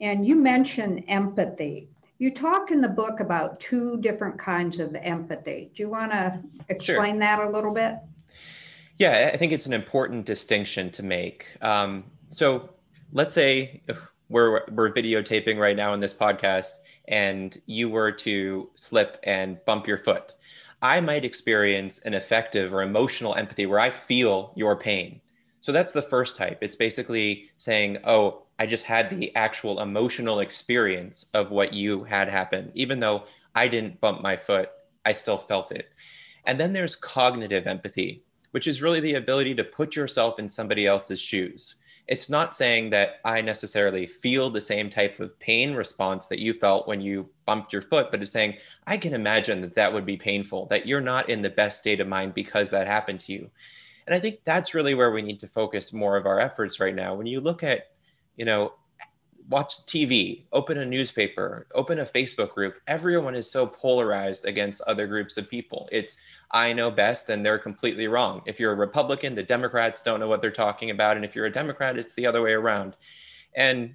And 0.00 0.26
you 0.26 0.36
mentioned 0.36 1.04
empathy. 1.08 1.88
You 2.18 2.32
talk 2.32 2.70
in 2.70 2.80
the 2.80 2.88
book 2.88 3.20
about 3.20 3.60
two 3.60 4.00
different 4.00 4.38
kinds 4.38 4.80
of 4.80 4.94
empathy. 4.94 5.70
Do 5.74 5.82
you 5.82 5.88
want 5.88 6.12
to 6.12 6.40
explain 6.68 7.14
sure. 7.14 7.20
that 7.20 7.40
a 7.40 7.48
little 7.48 7.72
bit? 7.72 7.96
Yeah, 8.98 9.30
I 9.32 9.36
think 9.36 9.52
it's 9.52 9.66
an 9.66 9.72
important 9.72 10.26
distinction 10.26 10.90
to 10.90 11.02
make. 11.02 11.46
Um, 11.62 12.04
so 12.30 12.70
let's 13.12 13.32
say 13.32 13.82
we're, 14.28 14.64
we're 14.72 14.92
videotaping 14.92 15.58
right 15.58 15.76
now 15.76 15.94
in 15.94 16.00
this 16.00 16.12
podcast 16.12 16.80
and 17.06 17.60
you 17.66 17.88
were 17.88 18.12
to 18.12 18.68
slip 18.74 19.18
and 19.22 19.64
bump 19.64 19.86
your 19.86 19.98
foot 19.98 20.34
I 20.80 21.00
might 21.00 21.24
experience 21.24 21.98
an 22.00 22.14
affective 22.14 22.72
or 22.72 22.82
emotional 22.82 23.34
empathy 23.34 23.66
where 23.66 23.80
I 23.80 23.90
feel 23.90 24.52
your 24.54 24.76
pain. 24.76 25.20
So 25.60 25.72
that's 25.72 25.92
the 25.92 26.02
first 26.02 26.36
type. 26.36 26.58
It's 26.60 26.76
basically 26.76 27.50
saying, 27.56 27.98
oh, 28.04 28.42
I 28.60 28.66
just 28.66 28.84
had 28.84 29.10
the 29.10 29.34
actual 29.34 29.80
emotional 29.80 30.40
experience 30.40 31.26
of 31.34 31.50
what 31.50 31.72
you 31.72 32.04
had 32.04 32.28
happen. 32.28 32.70
Even 32.74 33.00
though 33.00 33.24
I 33.54 33.66
didn't 33.66 34.00
bump 34.00 34.22
my 34.22 34.36
foot, 34.36 34.70
I 35.04 35.14
still 35.14 35.38
felt 35.38 35.72
it. 35.72 35.88
And 36.44 36.60
then 36.60 36.72
there's 36.72 36.94
cognitive 36.94 37.66
empathy, 37.66 38.22
which 38.52 38.68
is 38.68 38.82
really 38.82 39.00
the 39.00 39.14
ability 39.14 39.56
to 39.56 39.64
put 39.64 39.96
yourself 39.96 40.38
in 40.38 40.48
somebody 40.48 40.86
else's 40.86 41.20
shoes 41.20 41.74
it's 42.08 42.30
not 42.30 42.56
saying 42.56 42.88
that 42.90 43.20
I 43.24 43.42
necessarily 43.42 44.06
feel 44.06 44.48
the 44.48 44.62
same 44.62 44.88
type 44.88 45.20
of 45.20 45.38
pain 45.38 45.74
response 45.74 46.26
that 46.26 46.38
you 46.38 46.54
felt 46.54 46.88
when 46.88 47.02
you 47.02 47.28
bumped 47.44 47.70
your 47.72 47.82
foot, 47.82 48.10
but 48.10 48.22
it's 48.22 48.32
saying, 48.32 48.56
I 48.86 48.96
can 48.96 49.12
imagine 49.12 49.60
that 49.60 49.74
that 49.74 49.92
would 49.92 50.06
be 50.06 50.16
painful, 50.16 50.66
that 50.66 50.86
you're 50.86 51.02
not 51.02 51.28
in 51.28 51.42
the 51.42 51.50
best 51.50 51.78
state 51.78 52.00
of 52.00 52.08
mind 52.08 52.32
because 52.32 52.70
that 52.70 52.86
happened 52.86 53.20
to 53.20 53.32
you. 53.32 53.50
And 54.06 54.14
I 54.14 54.20
think 54.20 54.40
that's 54.44 54.72
really 54.72 54.94
where 54.94 55.12
we 55.12 55.20
need 55.20 55.38
to 55.40 55.46
focus 55.46 55.92
more 55.92 56.16
of 56.16 56.24
our 56.24 56.40
efforts 56.40 56.80
right 56.80 56.94
now. 56.94 57.14
When 57.14 57.26
you 57.26 57.42
look 57.42 57.62
at, 57.62 57.88
you 58.36 58.46
know, 58.46 58.72
watch 59.48 59.78
TV, 59.86 60.44
open 60.52 60.78
a 60.78 60.84
newspaper, 60.84 61.66
open 61.74 62.00
a 62.00 62.06
Facebook 62.06 62.52
group. 62.54 62.76
Everyone 62.86 63.34
is 63.34 63.50
so 63.50 63.66
polarized 63.66 64.44
against 64.44 64.82
other 64.82 65.06
groups 65.06 65.36
of 65.36 65.48
people. 65.48 65.88
It's 65.90 66.18
I 66.50 66.72
know 66.72 66.90
best 66.90 67.30
and 67.30 67.44
they're 67.44 67.58
completely 67.58 68.08
wrong. 68.08 68.42
If 68.46 68.60
you're 68.60 68.72
a 68.72 68.76
Republican, 68.76 69.34
the 69.34 69.42
Democrats 69.42 70.02
don't 70.02 70.20
know 70.20 70.28
what 70.28 70.42
they're 70.42 70.50
talking 70.50 70.90
about. 70.90 71.16
And 71.16 71.24
if 71.24 71.34
you're 71.34 71.46
a 71.46 71.52
Democrat, 71.52 71.98
it's 71.98 72.14
the 72.14 72.26
other 72.26 72.42
way 72.42 72.52
around. 72.52 72.96
And 73.54 73.94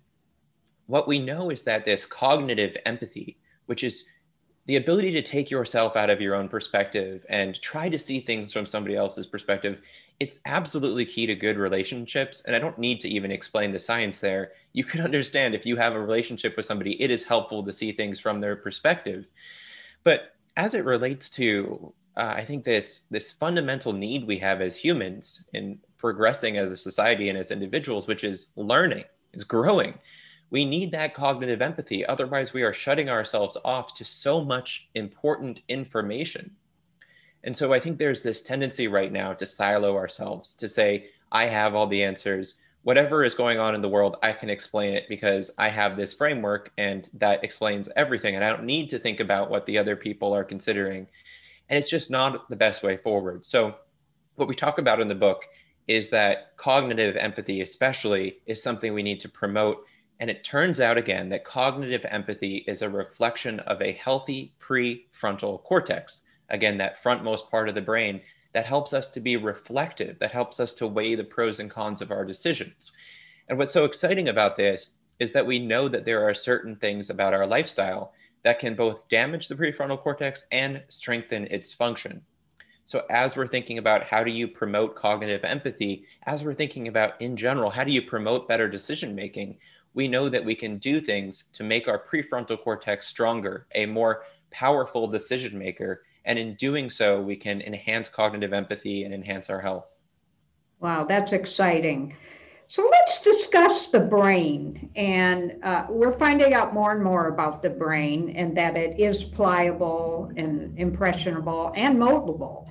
what 0.88 1.08
we 1.08 1.20
know 1.20 1.50
is 1.50 1.64
that 1.64 1.86
this 1.86 2.06
cognitive 2.06 2.76
empathy, 2.86 3.38
which 3.68 3.84
is 3.84 4.08
the 4.66 4.78
ability 4.78 5.12
to 5.12 5.22
take 5.22 5.52
yourself 5.52 5.98
out 5.98 6.10
of 6.10 6.22
your 6.22 6.36
own 6.36 6.48
perspective 6.48 7.26
and 7.28 7.62
try 7.62 7.90
to 7.90 8.00
see 8.00 8.22
things 8.22 8.54
from 8.54 8.66
somebody 8.66 8.96
else's 8.96 9.28
perspective, 9.28 9.80
it's 10.22 10.40
absolutely 10.46 11.06
key 11.06 11.26
to 11.26 11.36
good 11.36 11.58
relationships. 11.58 12.44
And 12.46 12.56
I 12.56 12.60
don't 12.60 12.80
need 12.80 13.02
to 13.02 13.10
even 13.10 13.30
explain 13.30 13.74
the 13.74 13.80
science 13.80 14.20
there. 14.20 14.54
You 14.72 14.86
can 14.86 15.02
understand 15.06 15.54
if 15.54 15.66
you 15.66 15.76
have 15.76 15.94
a 15.94 16.02
relationship 16.02 16.56
with 16.56 16.66
somebody, 16.66 17.02
it 17.02 17.12
is 17.12 17.26
helpful 17.26 17.64
to 17.66 17.74
see 17.74 17.92
things 17.92 18.22
from 18.22 18.40
their 18.40 18.56
perspective. 18.56 19.26
But 20.06 20.36
as 20.56 20.76
it 20.76 20.86
relates 20.86 21.30
to, 21.32 21.94
uh, 22.16 22.34
I 22.36 22.46
think 22.46 22.64
this 22.64 23.06
this 23.10 23.32
fundamental 23.32 23.92
need 23.92 24.28
we 24.28 24.38
have 24.38 24.62
as 24.62 24.76
humans 24.76 25.44
in 25.54 25.80
progressing 25.98 26.58
as 26.58 26.72
a 26.72 26.78
society 26.78 27.30
and 27.30 27.38
as 27.38 27.50
individuals, 27.52 28.08
which 28.08 28.24
is 28.24 28.50
learning, 28.56 29.06
is 29.34 29.44
growing 29.44 29.96
we 30.54 30.66
need 30.66 30.92
that 30.92 31.16
cognitive 31.16 31.64
empathy. 31.64 32.06
Otherwise, 32.06 32.54
we 32.54 32.62
are 32.62 32.76
shutting 32.76 33.10
ourselves 33.10 33.58
off 33.66 33.96
to 33.96 34.06
so 34.06 34.46
much 34.46 34.88
important 34.94 35.62
information. 35.68 36.52
And 37.44 37.58
so 37.58 37.74
I 37.74 37.80
think 37.80 37.98
there's 37.98 38.22
this 38.22 38.44
tendency 38.44 38.88
right 38.88 39.12
now 39.12 39.34
to 39.34 39.48
silo 39.48 39.96
ourselves, 39.96 40.54
to 40.54 40.70
say, 40.70 41.08
I 41.32 41.48
have 41.48 41.74
all 41.74 41.88
the 41.88 42.04
answers. 42.04 42.62
Whatever 42.84 43.24
is 43.24 43.34
going 43.34 43.58
on 43.58 43.74
in 43.74 43.82
the 43.82 43.90
world, 43.90 44.18
I 44.22 44.32
can 44.32 44.52
explain 44.52 44.94
it 44.94 45.10
because 45.10 45.50
I 45.58 45.70
have 45.70 45.98
this 45.98 46.14
framework 46.14 46.72
and 46.78 47.10
that 47.16 47.44
explains 47.44 47.90
everything. 47.96 48.36
And 48.36 48.46
I 48.46 48.50
don't 48.52 48.66
need 48.66 48.92
to 48.92 49.00
think 49.00 49.22
about 49.22 49.50
what 49.50 49.66
the 49.66 49.80
other 49.80 49.96
people 49.96 50.34
are 50.34 50.44
considering. 50.44 51.08
And 51.70 51.80
it's 51.80 51.90
just 51.90 52.12
not 52.12 52.48
the 52.48 52.56
best 52.56 52.84
way 52.84 52.98
forward. 52.98 53.44
So, 53.44 53.74
what 54.36 54.48
we 54.48 54.56
talk 54.56 54.78
about 54.78 55.02
in 55.02 55.08
the 55.08 55.16
book 55.16 55.46
is 55.88 56.10
that 56.10 56.56
cognitive 56.58 57.16
empathy, 57.18 57.62
especially, 57.62 58.38
is 58.46 58.62
something 58.62 58.94
we 58.94 59.02
need 59.02 59.20
to 59.22 59.30
promote 59.30 59.86
and 60.24 60.32
it 60.32 60.42
turns 60.42 60.80
out 60.80 60.98
again 60.98 61.28
that 61.28 61.44
cognitive 61.44 62.06
empathy 62.08 62.64
is 62.66 62.82
a 62.82 62.90
reflection 62.90 63.60
of 63.60 63.82
a 63.82 63.92
healthy 63.92 64.54
prefrontal 64.58 65.62
cortex. 65.64 66.22
Again, 66.48 66.78
that 66.78 67.04
frontmost 67.04 67.50
part 67.50 67.68
of 67.68 67.76
the 67.76 67.82
brain 67.82 68.22
that 68.54 68.66
helps 68.66 68.94
us 68.94 69.10
to 69.10 69.20
be 69.20 69.36
reflective, 69.36 70.18
that 70.20 70.32
helps 70.32 70.62
us 70.62 70.74
to 70.76 70.88
weigh 70.88 71.16
the 71.16 71.26
pros 71.26 71.60
and 71.60 71.70
cons 71.70 72.02
of 72.02 72.10
our 72.10 72.24
decisions. 72.24 72.94
And 73.50 73.58
what's 73.58 73.74
so 73.74 73.84
exciting 73.84 74.30
about 74.30 74.56
this 74.56 74.92
is 75.20 75.34
that 75.34 75.46
we 75.46 75.60
know 75.60 75.90
that 75.90 76.06
there 76.06 76.24
are 76.24 76.34
certain 76.34 76.78
things 76.78 77.10
about 77.10 77.34
our 77.34 77.46
lifestyle 77.46 78.14
that 78.44 78.60
can 78.60 78.76
both 78.76 79.10
damage 79.10 79.50
the 79.50 79.56
prefrontal 79.56 80.00
cortex 80.00 80.48
and 80.54 80.84
strengthen 80.88 81.48
its 81.48 81.74
function. 81.74 82.22
So, 82.86 83.04
as 83.10 83.36
we're 83.36 83.48
thinking 83.48 83.78
about 83.78 84.04
how 84.04 84.24
do 84.24 84.32
you 84.32 84.48
promote 84.48 84.96
cognitive 84.96 85.44
empathy, 85.44 86.06
as 86.28 86.46
we're 86.46 86.54
thinking 86.54 86.88
about 86.88 87.22
in 87.22 87.36
general, 87.36 87.70
how 87.70 87.84
do 87.84 87.92
you 87.92 88.02
promote 88.02 88.48
better 88.48 88.70
decision 88.70 89.16
making, 89.16 89.58
we 89.94 90.08
know 90.08 90.30
that 90.30 90.44
we 90.44 90.56
can 90.56 90.78
do 90.78 91.00
things 91.00 91.46
to 91.54 91.64
make 91.64 91.88
our 91.88 92.04
prefrontal 92.04 92.62
cortex 92.62 93.08
stronger, 93.08 93.68
a 93.76 93.86
more 93.86 94.24
powerful 94.52 95.08
decision 95.08 95.58
maker. 95.58 96.04
And 96.26 96.40
in 96.40 96.56
doing 96.56 96.90
so, 96.90 97.22
we 97.22 97.36
can 97.36 97.62
enhance 97.62 98.10
cognitive 98.10 98.54
empathy 98.54 99.04
and 99.04 99.14
enhance 99.14 99.50
our 99.50 99.62
health. 99.62 99.86
Wow, 100.80 101.06
that's 101.06 101.32
exciting. 101.32 102.16
So 102.68 102.90
let's 102.90 103.22
discuss 103.22 103.88
the 103.88 104.00
brain. 104.00 104.90
And 104.96 105.64
uh, 105.64 105.86
we're 105.90 106.18
finding 106.18 106.54
out 106.54 106.74
more 106.74 106.92
and 106.92 107.04
more 107.04 107.28
about 107.28 107.62
the 107.62 107.70
brain 107.70 108.34
and 108.36 108.58
that 108.58 108.76
it 108.76 109.00
is 109.00 109.24
pliable 109.24 110.32
and 110.38 110.78
impressionable 110.80 111.72
and 111.76 111.98
moldable. 111.98 112.70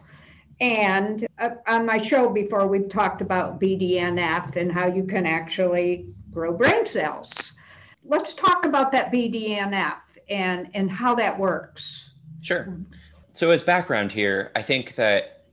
And 0.61 1.27
uh, 1.39 1.51
on 1.67 1.87
my 1.87 1.99
show 1.99 2.29
before, 2.31 2.67
we've 2.67 2.89
talked 2.89 3.21
about 3.21 3.61
BDNF 3.61 4.57
and 4.57 4.71
how 4.73 4.87
you 4.87 5.05
can 5.05 5.27
actually 5.27 6.07
grow 6.33 6.53
brain 6.53 6.87
cells. 6.87 7.55
Let's 8.05 8.35
talk 8.35 8.65
about 8.65 8.93
that 8.93 9.13
BDNF 9.13 9.99
and, 10.29 10.71
and 10.75 10.91
how 10.91 11.15
that 11.17 11.39
works. 11.39 12.11
Sure. 12.41 12.77
So, 13.33 13.51
as 13.51 13.63
background 13.63 14.13
here, 14.13 14.51
I 14.55 14.63
think 14.63 14.95
that 14.97 15.47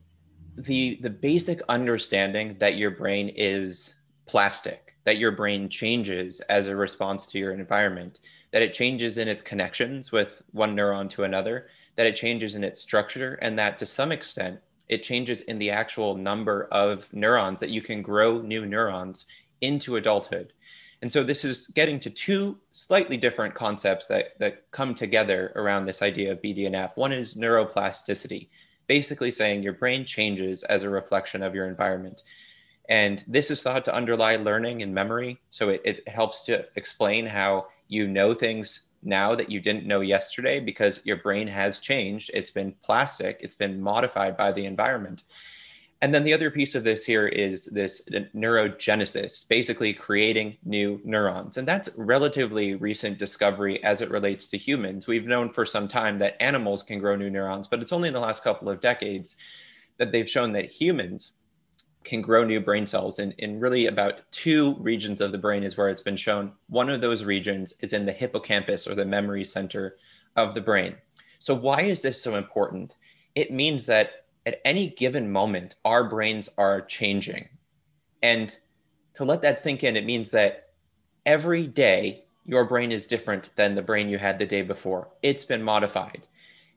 the 0.57 0.99
the 1.01 1.09
basic 1.09 1.61
understanding 1.69 2.57
that 2.59 2.75
your 2.75 2.91
brain 2.91 3.29
is 3.35 3.95
plastic, 4.25 4.95
that 5.05 5.17
your 5.17 5.31
brain 5.31 5.69
changes 5.69 6.41
as 6.41 6.67
a 6.67 6.75
response 6.75 7.25
to 7.27 7.39
your 7.39 7.53
environment, 7.53 8.19
that 8.51 8.61
it 8.61 8.73
changes 8.73 9.17
in 9.17 9.27
its 9.27 9.41
connections 9.41 10.11
with 10.11 10.41
one 10.51 10.75
neuron 10.75 11.09
to 11.11 11.23
another, 11.23 11.67
that 11.95 12.07
it 12.07 12.15
changes 12.15 12.55
in 12.55 12.63
its 12.63 12.81
structure, 12.81 13.39
and 13.41 13.57
that 13.57 13.79
to 13.79 13.85
some 13.85 14.11
extent 14.11 14.59
it 14.89 15.03
changes 15.03 15.41
in 15.41 15.59
the 15.59 15.69
actual 15.69 16.15
number 16.15 16.67
of 16.71 17.11
neurons 17.13 17.59
that 17.59 17.69
you 17.69 17.81
can 17.81 18.01
grow 18.01 18.41
new 18.41 18.65
neurons 18.65 19.25
into 19.61 19.95
adulthood. 19.95 20.51
And 21.01 21.11
so 21.11 21.23
this 21.23 21.45
is 21.45 21.67
getting 21.67 21.99
to 22.01 22.09
two 22.09 22.57
slightly 22.71 23.15
different 23.15 23.55
concepts 23.55 24.07
that, 24.07 24.37
that 24.39 24.69
come 24.71 24.93
together 24.93 25.53
around 25.55 25.85
this 25.85 26.01
idea 26.01 26.33
of 26.33 26.41
BDNF. 26.41 26.91
One 26.95 27.13
is 27.13 27.35
neuroplasticity, 27.35 28.49
basically 28.87 29.31
saying 29.31 29.63
your 29.63 29.73
brain 29.73 30.03
changes 30.03 30.63
as 30.63 30.83
a 30.83 30.89
reflection 30.89 31.41
of 31.41 31.55
your 31.55 31.67
environment. 31.67 32.23
And 32.89 33.23
this 33.27 33.51
is 33.51 33.61
thought 33.61 33.85
to 33.85 33.95
underlie 33.95 34.35
learning 34.35 34.81
and 34.81 34.93
memory. 34.93 35.39
So 35.51 35.69
it, 35.69 35.81
it 35.85 36.07
helps 36.07 36.41
to 36.45 36.65
explain 36.75 37.25
how 37.25 37.67
you 37.87 38.07
know 38.07 38.33
things 38.33 38.81
now 39.01 39.35
that 39.35 39.49
you 39.49 39.61
didn't 39.61 39.85
know 39.85 40.01
yesterday 40.01 40.59
because 40.59 41.01
your 41.05 41.17
brain 41.17 41.47
has 41.47 41.79
changed. 41.79 42.31
It's 42.33 42.49
been 42.49 42.75
plastic, 42.83 43.39
it's 43.41 43.55
been 43.55 43.79
modified 43.79 44.35
by 44.35 44.51
the 44.51 44.65
environment. 44.65 45.23
And 46.01 46.15
then 46.15 46.23
the 46.23 46.33
other 46.33 46.49
piece 46.49 46.75
of 46.75 46.85
this 46.85 47.03
here 47.03 47.27
is 47.27 47.65
this 47.65 48.01
neurogenesis, 48.33 49.47
basically 49.49 49.93
creating 49.93 50.55
new 50.63 51.01
neurons. 51.03 51.57
And 51.57 51.67
that's 51.67 51.89
relatively 51.97 52.75
recent 52.75 53.17
discovery 53.17 53.83
as 53.83 53.99
it 53.99 54.09
relates 54.09 54.47
to 54.47 54.57
humans. 54.57 55.07
We've 55.07 55.27
known 55.27 55.51
for 55.51 55.65
some 55.65 55.89
time 55.89 56.17
that 56.19 56.41
animals 56.41 56.83
can 56.83 56.99
grow 56.99 57.17
new 57.17 57.29
neurons, 57.29 57.67
but 57.67 57.81
it's 57.81 57.91
only 57.91 58.07
in 58.07 58.13
the 58.13 58.19
last 58.21 58.43
couple 58.43 58.69
of 58.69 58.79
decades 58.79 59.35
that 59.97 60.13
they've 60.13 60.29
shown 60.29 60.53
that 60.53 60.71
humans 60.71 61.31
can 62.05 62.21
grow 62.21 62.45
new 62.45 62.61
brain 62.61 62.85
cells 62.85 63.19
in, 63.19 63.33
in 63.33 63.59
really 63.59 63.87
about 63.87 64.21
two 64.31 64.75
regions 64.79 65.19
of 65.19 65.33
the 65.33 65.37
brain 65.37 65.63
is 65.63 65.75
where 65.75 65.89
it's 65.89 66.01
been 66.01 66.15
shown. 66.15 66.53
One 66.67 66.89
of 66.89 67.01
those 67.01 67.25
regions 67.25 67.73
is 67.81 67.91
in 67.91 68.05
the 68.05 68.13
hippocampus 68.13 68.87
or 68.87 68.95
the 68.95 69.03
memory 69.03 69.43
center 69.43 69.97
of 70.37 70.55
the 70.55 70.61
brain. 70.61 70.95
So 71.39 71.53
why 71.53 71.81
is 71.81 72.01
this 72.01 72.21
so 72.21 72.37
important? 72.37 72.95
It 73.35 73.51
means 73.51 73.85
that 73.87 74.25
at 74.49 74.61
any 74.65 74.89
given 74.89 75.31
moment, 75.31 75.75
our 75.85 76.09
brains 76.09 76.49
are 76.57 76.81
changing. 76.81 77.47
And 78.23 78.57
to 79.13 79.23
let 79.23 79.43
that 79.43 79.61
sink 79.61 79.83
in, 79.83 79.95
it 79.95 80.05
means 80.05 80.31
that 80.31 80.69
every 81.23 81.67
day 81.67 82.25
your 82.45 82.65
brain 82.65 82.91
is 82.91 83.05
different 83.05 83.51
than 83.57 83.75
the 83.75 83.83
brain 83.83 84.09
you 84.09 84.17
had 84.17 84.39
the 84.39 84.47
day 84.47 84.63
before. 84.63 85.09
It's 85.21 85.45
been 85.45 85.61
modified. 85.61 86.25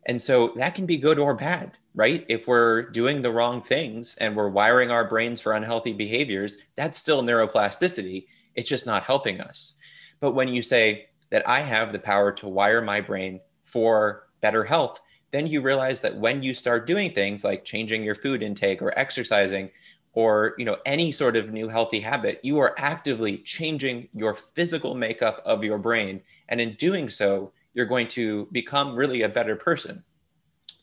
And 0.04 0.20
so 0.20 0.52
that 0.56 0.74
can 0.74 0.84
be 0.84 0.98
good 0.98 1.18
or 1.18 1.32
bad, 1.32 1.78
right? 1.94 2.26
If 2.28 2.46
we're 2.46 2.90
doing 2.90 3.22
the 3.22 3.32
wrong 3.32 3.62
things 3.62 4.16
and 4.18 4.36
we're 4.36 4.50
wiring 4.50 4.90
our 4.90 5.08
brains 5.08 5.40
for 5.40 5.54
unhealthy 5.54 5.94
behaviors, 5.94 6.58
that's 6.76 6.98
still 6.98 7.22
neuroplasticity. 7.22 8.26
It's 8.54 8.68
just 8.68 8.84
not 8.84 9.04
helping 9.04 9.40
us. 9.40 9.76
But 10.20 10.32
when 10.32 10.48
you 10.48 10.60
say 10.60 11.06
that 11.30 11.48
I 11.48 11.60
have 11.60 11.90
the 11.90 11.98
power 11.98 12.32
to 12.32 12.48
wire 12.48 12.82
my 12.82 13.00
brain 13.00 13.40
for 13.64 14.28
better 14.42 14.62
health, 14.62 15.00
then 15.32 15.46
you 15.46 15.60
realize 15.62 16.00
that 16.02 16.16
when 16.16 16.42
you 16.42 16.54
start 16.54 16.86
doing 16.86 17.12
things 17.12 17.42
like 17.42 17.64
changing 17.64 18.04
your 18.04 18.14
food 18.14 18.42
intake 18.42 18.80
or 18.80 18.96
exercising 18.98 19.70
or 20.12 20.54
you 20.58 20.64
know 20.64 20.76
any 20.86 21.10
sort 21.10 21.36
of 21.36 21.50
new 21.50 21.68
healthy 21.68 21.98
habit 21.98 22.38
you 22.42 22.58
are 22.58 22.74
actively 22.78 23.38
changing 23.38 24.08
your 24.14 24.34
physical 24.34 24.94
makeup 24.94 25.42
of 25.44 25.64
your 25.64 25.78
brain. 25.78 26.20
And 26.48 26.60
in 26.60 26.74
doing 26.74 27.08
so 27.08 27.52
you're 27.74 27.86
going 27.86 28.08
to 28.08 28.46
become 28.52 28.94
really 28.94 29.22
a 29.22 29.28
better 29.28 29.56
person. 29.56 30.04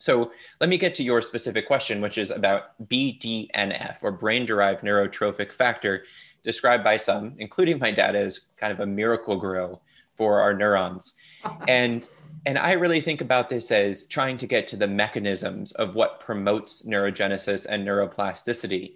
So 0.00 0.32
let 0.60 0.68
me 0.68 0.78
get 0.78 0.94
to 0.96 1.04
your 1.04 1.22
specific 1.22 1.66
question 1.66 2.00
which 2.00 2.18
is 2.18 2.30
about 2.30 2.76
bdnf 2.88 3.98
or 4.02 4.12
brain 4.12 4.44
derived 4.44 4.82
neurotrophic 4.82 5.52
factor 5.52 6.04
described 6.42 6.82
by 6.82 6.96
some 6.96 7.34
including 7.38 7.78
my 7.78 7.92
dad 7.92 8.16
as 8.16 8.46
kind 8.56 8.72
of 8.72 8.80
a 8.80 8.86
Miracle-Gro 8.86 9.80
for 10.16 10.40
our 10.40 10.54
neurons 10.54 11.14
and 11.68 12.08
and 12.46 12.56
I 12.58 12.72
really 12.72 13.00
think 13.00 13.20
about 13.20 13.50
this 13.50 13.70
as 13.70 14.04
trying 14.04 14.38
to 14.38 14.46
get 14.46 14.66
to 14.68 14.76
the 14.76 14.88
mechanisms 14.88 15.72
of 15.72 15.94
what 15.94 16.20
promotes 16.20 16.86
neurogenesis 16.86 17.66
and 17.68 17.86
neuroplasticity. 17.86 18.94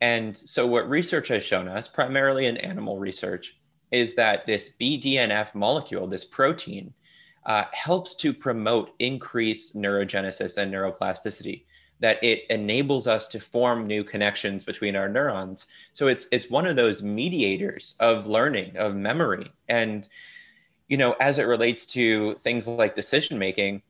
And 0.00 0.36
so, 0.36 0.66
what 0.66 0.88
research 0.88 1.28
has 1.28 1.44
shown 1.44 1.68
us, 1.68 1.88
primarily 1.88 2.46
in 2.46 2.56
animal 2.58 2.98
research, 2.98 3.56
is 3.90 4.14
that 4.14 4.46
this 4.46 4.74
BDNF 4.80 5.54
molecule, 5.54 6.06
this 6.06 6.24
protein, 6.24 6.92
uh, 7.44 7.64
helps 7.72 8.14
to 8.16 8.32
promote 8.32 8.90
increased 8.98 9.76
neurogenesis 9.76 10.56
and 10.56 10.72
neuroplasticity. 10.72 11.64
that 11.98 12.22
it 12.22 12.42
enables 12.50 13.06
us 13.06 13.26
to 13.26 13.40
form 13.40 13.86
new 13.86 14.04
connections 14.04 14.64
between 14.64 14.94
our 14.94 15.08
neurons. 15.08 15.64
So 15.94 16.08
it's 16.08 16.26
it's 16.30 16.50
one 16.50 16.66
of 16.66 16.76
those 16.76 17.02
mediators 17.02 17.94
of 18.00 18.26
learning, 18.26 18.76
of 18.76 18.94
memory. 18.94 19.50
And 19.68 20.06
you 20.88 20.96
know, 20.96 21.12
as 21.20 21.38
it 21.38 21.44
relates 21.44 21.86
to 21.86 22.34
things 22.36 22.68
like 22.68 22.94
decision 22.94 23.38
making, 23.38 23.82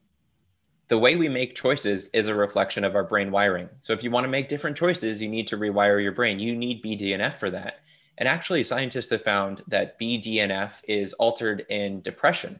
the 0.88 0.98
way 0.98 1.16
we 1.16 1.28
make 1.28 1.56
choices 1.56 2.08
is 2.10 2.28
a 2.28 2.34
reflection 2.34 2.84
of 2.84 2.94
our 2.94 3.04
brain 3.04 3.30
wiring. 3.30 3.68
So 3.80 3.92
if 3.92 4.04
you 4.04 4.10
want 4.10 4.24
to 4.24 4.30
make 4.30 4.48
different 4.48 4.76
choices, 4.76 5.20
you 5.20 5.28
need 5.28 5.48
to 5.48 5.56
rewire 5.56 6.02
your 6.02 6.12
brain. 6.12 6.38
You 6.38 6.54
need 6.56 6.82
BDNF 6.82 7.34
for 7.34 7.50
that. 7.50 7.80
And 8.18 8.28
actually, 8.28 8.64
scientists 8.64 9.10
have 9.10 9.22
found 9.22 9.62
that 9.68 9.98
BDNF 9.98 10.80
is 10.88 11.12
altered 11.14 11.66
in 11.68 12.00
depression. 12.02 12.58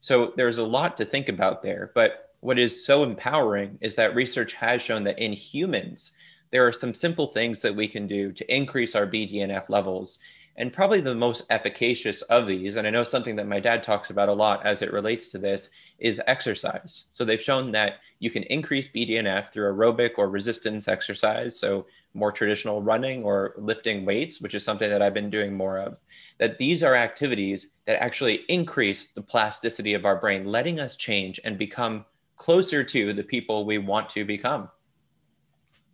So 0.00 0.32
there's 0.36 0.58
a 0.58 0.64
lot 0.64 0.96
to 0.96 1.04
think 1.04 1.28
about 1.28 1.62
there. 1.62 1.92
But 1.94 2.32
what 2.40 2.58
is 2.58 2.84
so 2.84 3.04
empowering 3.04 3.78
is 3.80 3.94
that 3.94 4.14
research 4.14 4.54
has 4.54 4.82
shown 4.82 5.04
that 5.04 5.18
in 5.18 5.32
humans, 5.32 6.12
there 6.50 6.66
are 6.66 6.72
some 6.72 6.94
simple 6.94 7.28
things 7.28 7.60
that 7.62 7.74
we 7.74 7.88
can 7.88 8.06
do 8.06 8.32
to 8.32 8.54
increase 8.54 8.94
our 8.94 9.06
BDNF 9.06 9.68
levels 9.68 10.18
and 10.58 10.72
probably 10.72 11.00
the 11.00 11.14
most 11.14 11.44
efficacious 11.50 12.22
of 12.22 12.48
these, 12.48 12.74
and 12.74 12.84
I 12.84 12.90
know 12.90 13.04
something 13.04 13.36
that 13.36 13.46
my 13.46 13.60
dad 13.60 13.84
talks 13.84 14.10
about 14.10 14.28
a 14.28 14.32
lot 14.32 14.66
as 14.66 14.82
it 14.82 14.92
relates 14.92 15.28
to 15.28 15.38
this, 15.38 15.70
is 16.00 16.20
exercise. 16.26 17.04
So 17.12 17.24
they've 17.24 17.40
shown 17.40 17.70
that 17.72 18.00
you 18.18 18.28
can 18.28 18.42
increase 18.42 18.88
BDNF 18.88 19.52
through 19.52 19.72
aerobic 19.72 20.18
or 20.18 20.28
resistance 20.28 20.88
exercise. 20.88 21.56
So 21.56 21.86
more 22.12 22.32
traditional 22.32 22.82
running 22.82 23.22
or 23.22 23.54
lifting 23.56 24.04
weights, 24.04 24.40
which 24.40 24.54
is 24.54 24.64
something 24.64 24.90
that 24.90 25.00
I've 25.00 25.14
been 25.14 25.30
doing 25.30 25.54
more 25.54 25.78
of. 25.78 25.96
That 26.38 26.58
these 26.58 26.82
are 26.82 26.96
activities 26.96 27.70
that 27.86 28.02
actually 28.02 28.40
increase 28.48 29.12
the 29.14 29.22
plasticity 29.22 29.94
of 29.94 30.04
our 30.04 30.16
brain, 30.16 30.44
letting 30.44 30.80
us 30.80 30.96
change 30.96 31.38
and 31.44 31.56
become 31.56 32.04
closer 32.34 32.82
to 32.82 33.12
the 33.12 33.22
people 33.22 33.64
we 33.64 33.78
want 33.78 34.10
to 34.10 34.24
become. 34.24 34.68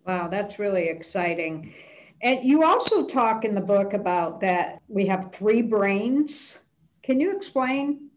Wow, 0.06 0.28
that's 0.28 0.58
really 0.58 0.88
exciting. 0.88 1.74
And 2.24 2.42
you 2.42 2.64
also 2.64 3.06
talk 3.06 3.44
in 3.44 3.54
the 3.54 3.60
book 3.60 3.92
about 3.92 4.40
that 4.40 4.80
we 4.88 5.06
have 5.06 5.30
three 5.32 5.60
brains. 5.60 6.58
Can 7.02 7.20
you 7.20 7.36
explain 7.36 8.08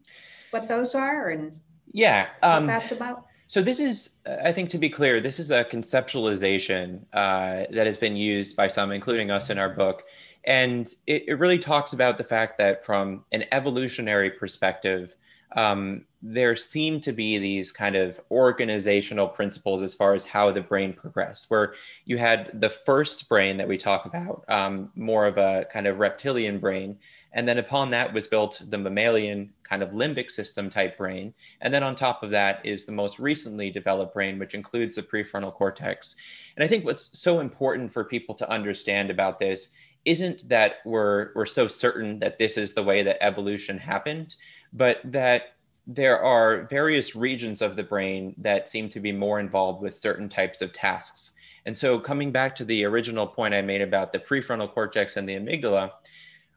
what 0.52 0.70
those 0.70 0.96
are 0.96 1.30
and 1.30 1.60
yeah, 1.92 2.28
um, 2.42 2.66
what 2.66 2.80
that's 2.80 2.94
about? 2.94 3.26
So 3.50 3.62
this 3.62 3.82
is, 3.82 4.20
I 4.26 4.54
think, 4.54 4.70
to 4.72 4.78
be 4.78 4.90
clear, 4.90 5.20
this 5.20 5.40
is 5.40 5.52
a 5.52 5.66
conceptualization 5.66 7.02
uh, 7.14 7.66
that 7.70 7.86
has 7.86 7.98
been 7.98 8.16
used 8.16 8.56
by 8.56 8.70
some, 8.70 8.92
including 8.92 9.30
us, 9.30 9.50
in 9.50 9.58
our 9.58 9.70
book, 9.70 10.04
and 10.46 10.88
it, 11.06 11.26
it 11.28 11.34
really 11.40 11.60
talks 11.60 11.94
about 11.94 12.18
the 12.18 12.24
fact 12.24 12.58
that 12.60 12.86
from 12.86 13.26
an 13.34 13.44
evolutionary 13.52 14.30
perspective, 14.30 15.16
um, 15.54 16.06
there 16.22 16.56
seem 16.56 17.00
to 17.02 17.12
be 17.12 17.38
these 17.38 17.72
kind 17.72 17.96
of 17.96 18.20
organizational 18.32 19.28
principles 19.28 19.82
as 19.82 19.94
far 19.94 20.14
as 20.14 20.26
how 20.26 20.52
the 20.52 20.62
brain 20.62 20.94
progressed, 20.94 21.50
where 21.50 21.74
you 22.06 22.18
had 22.18 22.60
the 22.60 22.70
first 22.70 23.30
brain 23.30 23.58
that 23.58 23.68
we 23.68 23.78
talk 23.78 24.06
about, 24.06 24.44
um, 24.48 24.92
more 24.96 25.26
of 25.26 25.38
a 25.38 25.66
kind 25.72 25.88
of 25.88 26.00
reptilian 26.00 26.60
brain. 26.60 26.98
And 27.34 27.48
then 27.48 27.60
upon 27.60 27.92
that 27.92 28.14
was 28.14 28.28
built 28.28 28.62
the 28.68 28.78
mammalian 28.78 29.54
kind 29.64 29.84
of 29.84 29.92
limbic 29.92 30.32
system 30.32 30.70
type 30.70 30.98
brain. 30.98 31.34
And 31.62 31.74
then 31.74 31.84
on 31.84 31.96
top 31.96 32.24
of 32.24 32.32
that 32.32 32.66
is 32.66 32.86
the 32.86 32.92
most 32.92 33.20
recently 33.20 33.70
developed 33.70 34.14
brain, 34.14 34.40
which 34.40 34.56
includes 34.56 34.96
the 34.96 35.04
prefrontal 35.04 35.54
cortex. 35.54 36.16
And 36.56 36.64
I 36.64 36.68
think 36.68 36.84
what's 36.84 37.20
so 37.20 37.40
important 37.40 37.92
for 37.92 38.04
people 38.04 38.34
to 38.36 38.50
understand 38.50 39.12
about 39.12 39.40
this 39.40 39.72
isn't 40.06 40.48
that 40.48 40.76
we're, 40.86 41.32
we're 41.36 41.46
so 41.46 41.68
certain 41.68 42.18
that 42.20 42.40
this 42.40 42.58
is 42.58 42.74
the 42.74 42.84
way 42.84 43.04
that 43.04 43.22
evolution 43.22 43.78
happened, 43.78 44.36
but 44.74 45.00
that 45.04 45.54
there 45.88 46.22
are 46.22 46.68
various 46.70 47.16
regions 47.16 47.62
of 47.62 47.76
the 47.76 47.84
brain 47.84 48.36
that 48.38 48.68
seem 48.68 48.90
to 48.90 49.00
be 49.00 49.12
more 49.12 49.40
involved 49.40 49.82
with 49.82 49.96
certain 49.96 50.28
types 50.28 50.62
of 50.62 50.74
tasks. 50.74 51.32
And 51.66 51.78
so, 51.78 52.00
coming 52.00 52.32
back 52.32 52.56
to 52.56 52.66
the 52.66 52.84
original 52.86 53.28
point 53.28 53.54
I 53.54 53.62
made 53.62 53.82
about 53.82 54.12
the 54.12 54.20
prefrontal 54.20 54.72
cortex 54.74 55.18
and 55.18 55.28
the 55.28 55.36
amygdala, 55.36 55.92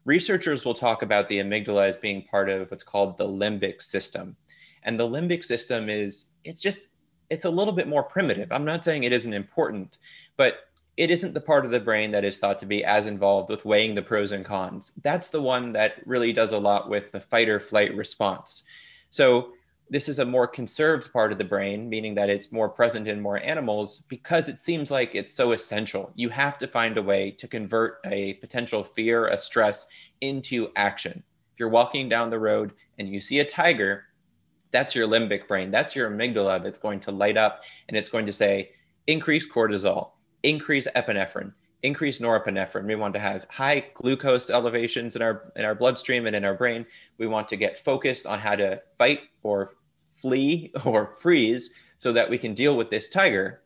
researchers 0.04 0.64
will 0.64 0.74
talk 0.74 1.02
about 1.02 1.28
the 1.28 1.38
amygdala 1.38 1.88
as 1.88 1.98
being 1.98 2.22
part 2.22 2.48
of 2.48 2.70
what's 2.70 2.82
called 2.82 3.18
the 3.18 3.26
limbic 3.26 3.82
system. 3.82 4.36
And 4.82 4.98
the 4.98 5.08
limbic 5.08 5.44
system 5.44 5.88
is, 5.88 6.30
it's 6.44 6.60
just, 6.60 6.88
it's 7.28 7.44
a 7.44 7.50
little 7.50 7.72
bit 7.72 7.88
more 7.88 8.02
primitive. 8.02 8.50
I'm 8.50 8.64
not 8.64 8.84
saying 8.84 9.04
it 9.04 9.12
isn't 9.12 9.32
important, 9.32 9.98
but 10.36 10.69
it 11.00 11.10
isn't 11.10 11.32
the 11.32 11.40
part 11.40 11.64
of 11.64 11.70
the 11.70 11.80
brain 11.80 12.10
that 12.10 12.26
is 12.26 12.36
thought 12.36 12.58
to 12.58 12.66
be 12.66 12.84
as 12.84 13.06
involved 13.06 13.48
with 13.48 13.64
weighing 13.64 13.94
the 13.94 14.02
pros 14.02 14.32
and 14.32 14.44
cons. 14.44 14.92
That's 15.02 15.30
the 15.30 15.40
one 15.40 15.72
that 15.72 16.06
really 16.06 16.30
does 16.30 16.52
a 16.52 16.58
lot 16.58 16.90
with 16.90 17.10
the 17.10 17.20
fight 17.20 17.48
or 17.48 17.58
flight 17.58 17.96
response. 17.96 18.64
So 19.08 19.52
this 19.88 20.10
is 20.10 20.18
a 20.18 20.26
more 20.26 20.46
conserved 20.46 21.10
part 21.10 21.32
of 21.32 21.38
the 21.38 21.44
brain, 21.44 21.88
meaning 21.88 22.14
that 22.16 22.28
it's 22.28 22.52
more 22.52 22.68
present 22.68 23.08
in 23.08 23.18
more 23.18 23.38
animals 23.38 24.04
because 24.08 24.50
it 24.50 24.58
seems 24.58 24.90
like 24.90 25.14
it's 25.14 25.32
so 25.32 25.52
essential. 25.52 26.12
You 26.16 26.28
have 26.28 26.58
to 26.58 26.68
find 26.68 26.98
a 26.98 27.02
way 27.02 27.30
to 27.30 27.48
convert 27.48 28.00
a 28.04 28.34
potential 28.34 28.84
fear, 28.84 29.28
a 29.28 29.38
stress 29.38 29.86
into 30.20 30.68
action. 30.76 31.22
If 31.54 31.60
you're 31.60 31.70
walking 31.70 32.10
down 32.10 32.28
the 32.28 32.38
road 32.38 32.74
and 32.98 33.08
you 33.08 33.22
see 33.22 33.38
a 33.38 33.44
tiger, 33.46 34.04
that's 34.70 34.94
your 34.94 35.08
limbic 35.08 35.48
brain. 35.48 35.70
That's 35.70 35.96
your 35.96 36.10
amygdala 36.10 36.62
that's 36.62 36.78
going 36.78 37.00
to 37.00 37.10
light 37.10 37.38
up 37.38 37.62
and 37.88 37.96
it's 37.96 38.10
going 38.10 38.26
to 38.26 38.34
say, 38.34 38.72
increase 39.06 39.50
cortisol, 39.50 40.10
increase 40.42 40.86
epinephrine, 40.96 41.52
increase 41.82 42.18
norepinephrine. 42.18 42.86
We 42.86 42.96
want 42.96 43.14
to 43.14 43.20
have 43.20 43.46
high 43.48 43.86
glucose 43.94 44.50
elevations 44.50 45.16
in 45.16 45.22
our 45.22 45.52
in 45.56 45.64
our 45.64 45.74
bloodstream 45.74 46.26
and 46.26 46.36
in 46.36 46.44
our 46.44 46.54
brain. 46.54 46.86
We 47.18 47.26
want 47.26 47.48
to 47.48 47.56
get 47.56 47.78
focused 47.78 48.26
on 48.26 48.38
how 48.38 48.56
to 48.56 48.82
fight 48.98 49.20
or 49.42 49.74
flee 50.16 50.72
or 50.84 51.16
freeze 51.20 51.72
so 51.98 52.12
that 52.12 52.30
we 52.30 52.38
can 52.38 52.54
deal 52.54 52.76
with 52.76 52.90
this 52.90 53.08
tiger. 53.08 53.60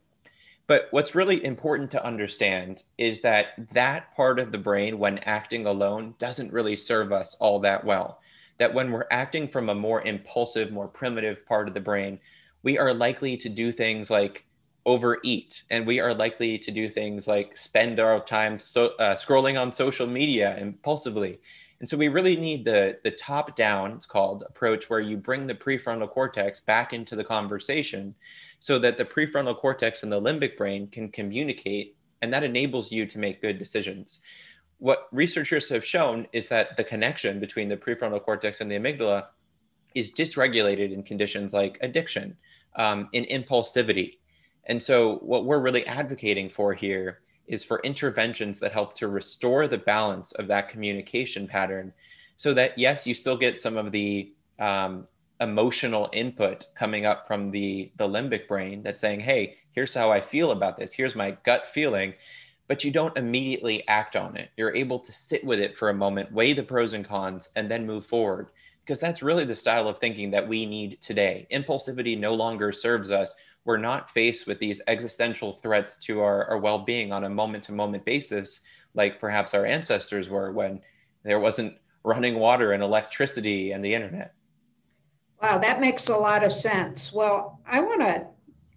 But 0.66 0.88
what's 0.92 1.14
really 1.14 1.44
important 1.44 1.90
to 1.90 2.04
understand 2.04 2.82
is 2.96 3.20
that 3.20 3.48
that 3.72 4.16
part 4.16 4.38
of 4.38 4.50
the 4.50 4.58
brain, 4.58 4.98
when 4.98 5.18
acting 5.18 5.66
alone, 5.66 6.14
doesn't 6.18 6.52
really 6.52 6.76
serve 6.76 7.12
us 7.12 7.36
all 7.38 7.60
that 7.60 7.84
well. 7.84 8.20
That 8.56 8.72
when 8.72 8.90
we're 8.90 9.06
acting 9.10 9.48
from 9.48 9.68
a 9.68 9.74
more 9.74 10.00
impulsive, 10.02 10.72
more 10.72 10.88
primitive 10.88 11.44
part 11.44 11.68
of 11.68 11.74
the 11.74 11.80
brain, 11.80 12.18
we 12.62 12.78
are 12.78 12.94
likely 12.94 13.36
to 13.36 13.48
do 13.50 13.72
things 13.72 14.08
like 14.08 14.46
overeat 14.86 15.62
and 15.70 15.86
we 15.86 15.98
are 16.00 16.14
likely 16.14 16.58
to 16.58 16.70
do 16.70 16.88
things 16.88 17.26
like 17.26 17.56
spend 17.56 17.98
our 17.98 18.22
time 18.24 18.58
so, 18.58 18.86
uh, 18.98 19.14
scrolling 19.14 19.60
on 19.60 19.72
social 19.72 20.06
media 20.06 20.56
impulsively. 20.58 21.40
And 21.80 21.88
so 21.88 21.96
we 21.96 22.08
really 22.08 22.36
need 22.36 22.64
the 22.64 22.98
the 23.02 23.10
top 23.10 23.56
down 23.56 23.92
it's 23.92 24.06
called 24.06 24.44
approach 24.48 24.88
where 24.88 25.00
you 25.00 25.16
bring 25.16 25.46
the 25.46 25.54
prefrontal 25.54 26.08
cortex 26.08 26.60
back 26.60 26.92
into 26.92 27.16
the 27.16 27.24
conversation 27.24 28.14
so 28.60 28.78
that 28.78 28.96
the 28.98 29.04
prefrontal 29.04 29.58
cortex 29.58 30.02
and 30.02 30.12
the 30.12 30.20
limbic 30.20 30.56
brain 30.56 30.86
can 30.88 31.10
communicate 31.10 31.96
and 32.22 32.32
that 32.32 32.44
enables 32.44 32.92
you 32.92 33.06
to 33.06 33.18
make 33.18 33.42
good 33.42 33.58
decisions. 33.58 34.20
What 34.78 35.08
researchers 35.12 35.68
have 35.68 35.84
shown 35.84 36.26
is 36.32 36.48
that 36.48 36.76
the 36.76 36.84
connection 36.84 37.40
between 37.40 37.68
the 37.68 37.76
prefrontal 37.76 38.22
cortex 38.22 38.60
and 38.60 38.70
the 38.70 38.76
amygdala 38.76 39.26
is 39.94 40.12
dysregulated 40.12 40.92
in 40.92 41.02
conditions 41.02 41.52
like 41.52 41.78
addiction 41.80 42.36
um, 42.76 43.08
in 43.12 43.24
impulsivity 43.24 44.18
and 44.66 44.82
so, 44.82 45.16
what 45.16 45.44
we're 45.44 45.60
really 45.60 45.86
advocating 45.86 46.48
for 46.48 46.74
here 46.74 47.20
is 47.46 47.62
for 47.62 47.80
interventions 47.80 48.58
that 48.60 48.72
help 48.72 48.94
to 48.94 49.08
restore 49.08 49.68
the 49.68 49.78
balance 49.78 50.32
of 50.32 50.46
that 50.46 50.68
communication 50.68 51.46
pattern 51.46 51.92
so 52.36 52.54
that, 52.54 52.78
yes, 52.78 53.06
you 53.06 53.14
still 53.14 53.36
get 53.36 53.60
some 53.60 53.76
of 53.76 53.92
the 53.92 54.32
um, 54.58 55.06
emotional 55.40 56.08
input 56.12 56.66
coming 56.74 57.04
up 57.04 57.26
from 57.26 57.50
the, 57.50 57.92
the 57.96 58.08
limbic 58.08 58.48
brain 58.48 58.82
that's 58.82 59.00
saying, 59.00 59.20
hey, 59.20 59.56
here's 59.72 59.94
how 59.94 60.10
I 60.10 60.20
feel 60.20 60.50
about 60.50 60.78
this, 60.78 60.92
here's 60.92 61.14
my 61.14 61.32
gut 61.44 61.68
feeling. 61.68 62.14
But 62.66 62.82
you 62.82 62.90
don't 62.90 63.16
immediately 63.18 63.86
act 63.88 64.16
on 64.16 64.38
it. 64.38 64.48
You're 64.56 64.74
able 64.74 64.98
to 65.00 65.12
sit 65.12 65.44
with 65.44 65.60
it 65.60 65.76
for 65.76 65.90
a 65.90 65.94
moment, 65.94 66.32
weigh 66.32 66.54
the 66.54 66.62
pros 66.62 66.94
and 66.94 67.06
cons, 67.06 67.50
and 67.56 67.70
then 67.70 67.86
move 67.86 68.06
forward. 68.06 68.48
Because 68.80 69.00
that's 69.00 69.22
really 69.22 69.44
the 69.44 69.54
style 69.54 69.86
of 69.86 69.98
thinking 69.98 70.30
that 70.30 70.48
we 70.48 70.64
need 70.64 70.98
today. 71.02 71.46
Impulsivity 71.52 72.18
no 72.18 72.32
longer 72.32 72.72
serves 72.72 73.10
us 73.10 73.36
we're 73.64 73.76
not 73.78 74.10
faced 74.10 74.46
with 74.46 74.58
these 74.58 74.80
existential 74.86 75.54
threats 75.54 75.96
to 75.98 76.20
our, 76.20 76.44
our 76.46 76.58
well-being 76.58 77.12
on 77.12 77.24
a 77.24 77.30
moment-to-moment 77.30 78.04
basis 78.04 78.60
like 78.94 79.20
perhaps 79.20 79.54
our 79.54 79.66
ancestors 79.66 80.28
were 80.28 80.52
when 80.52 80.80
there 81.24 81.40
wasn't 81.40 81.74
running 82.04 82.38
water 82.38 82.72
and 82.72 82.82
electricity 82.82 83.72
and 83.72 83.84
the 83.84 83.94
internet. 83.94 84.34
Wow 85.42 85.58
that 85.58 85.80
makes 85.80 86.08
a 86.08 86.16
lot 86.16 86.44
of 86.44 86.52
sense. 86.52 87.12
Well 87.12 87.60
i 87.66 87.80
want 87.80 88.00
to 88.00 88.26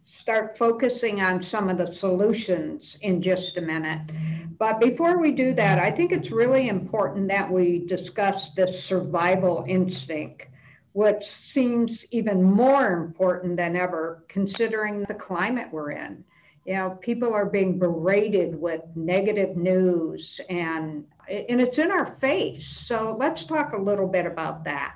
start 0.04 0.58
focusing 0.58 1.22
on 1.22 1.42
some 1.42 1.70
of 1.70 1.78
the 1.78 1.94
solutions 1.94 2.98
in 3.02 3.22
just 3.22 3.58
a 3.58 3.62
minute. 3.62 4.10
But 4.58 4.80
before 4.80 5.20
we 5.20 5.32
do 5.32 5.54
that 5.54 5.80
i 5.80 5.92
think 5.92 6.12
it's 6.12 6.32
really 6.32 6.70
important 6.70 7.28
that 7.28 7.52
we 7.52 7.86
discuss 7.86 8.52
this 8.52 8.84
survival 8.84 9.66
instinct 9.68 10.48
which 10.98 11.28
seems 11.28 12.04
even 12.10 12.42
more 12.42 12.92
important 12.92 13.56
than 13.56 13.76
ever 13.76 14.24
considering 14.28 15.04
the 15.04 15.14
climate 15.14 15.68
we're 15.72 15.92
in. 15.92 16.24
You 16.66 16.74
know, 16.74 16.90
people 17.02 17.36
are 17.36 17.46
being 17.46 17.78
berated 17.78 18.60
with 18.60 18.82
negative 18.96 19.56
news 19.56 20.42
and 20.50 21.06
and 21.30 21.62
it's 21.62 21.78
in 21.78 21.92
our 21.92 22.18
face. 22.20 22.66
So 22.66 23.16
let's 23.20 23.44
talk 23.44 23.74
a 23.74 23.80
little 23.80 24.08
bit 24.08 24.26
about 24.26 24.64
that. 24.64 24.96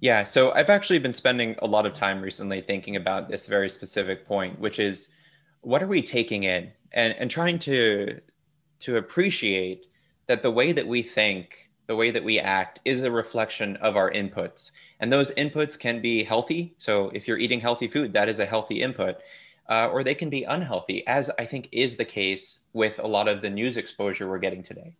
Yeah, 0.00 0.24
so 0.24 0.50
I've 0.50 0.68
actually 0.68 0.98
been 0.98 1.14
spending 1.14 1.54
a 1.60 1.66
lot 1.68 1.86
of 1.86 1.94
time 1.94 2.20
recently 2.20 2.60
thinking 2.60 2.96
about 2.96 3.28
this 3.28 3.46
very 3.46 3.70
specific 3.70 4.26
point, 4.26 4.58
which 4.58 4.80
is 4.80 5.14
what 5.60 5.80
are 5.80 5.86
we 5.86 6.02
taking 6.02 6.42
in 6.42 6.72
and, 6.90 7.14
and 7.20 7.30
trying 7.30 7.60
to 7.60 8.20
to 8.80 8.96
appreciate 8.96 9.86
that 10.26 10.42
the 10.42 10.50
way 10.50 10.72
that 10.72 10.88
we 10.88 11.02
think 11.02 11.70
the 11.86 11.94
way 11.94 12.10
that 12.10 12.24
we 12.24 12.40
act 12.40 12.80
is 12.84 13.04
a 13.04 13.10
reflection 13.12 13.76
of 13.76 13.96
our 13.96 14.10
inputs 14.10 14.72
and 15.00 15.12
those 15.12 15.32
inputs 15.32 15.78
can 15.78 16.00
be 16.00 16.22
healthy 16.22 16.74
so 16.78 17.10
if 17.14 17.26
you're 17.26 17.38
eating 17.38 17.60
healthy 17.60 17.88
food 17.88 18.12
that 18.12 18.28
is 18.28 18.38
a 18.38 18.46
healthy 18.46 18.82
input 18.82 19.16
uh, 19.68 19.88
or 19.92 20.04
they 20.04 20.14
can 20.14 20.30
be 20.30 20.44
unhealthy 20.44 21.06
as 21.06 21.30
i 21.38 21.44
think 21.44 21.68
is 21.72 21.96
the 21.96 22.04
case 22.04 22.60
with 22.72 22.98
a 22.98 23.06
lot 23.06 23.28
of 23.28 23.42
the 23.42 23.50
news 23.50 23.76
exposure 23.76 24.28
we're 24.28 24.38
getting 24.38 24.62
today 24.62 24.94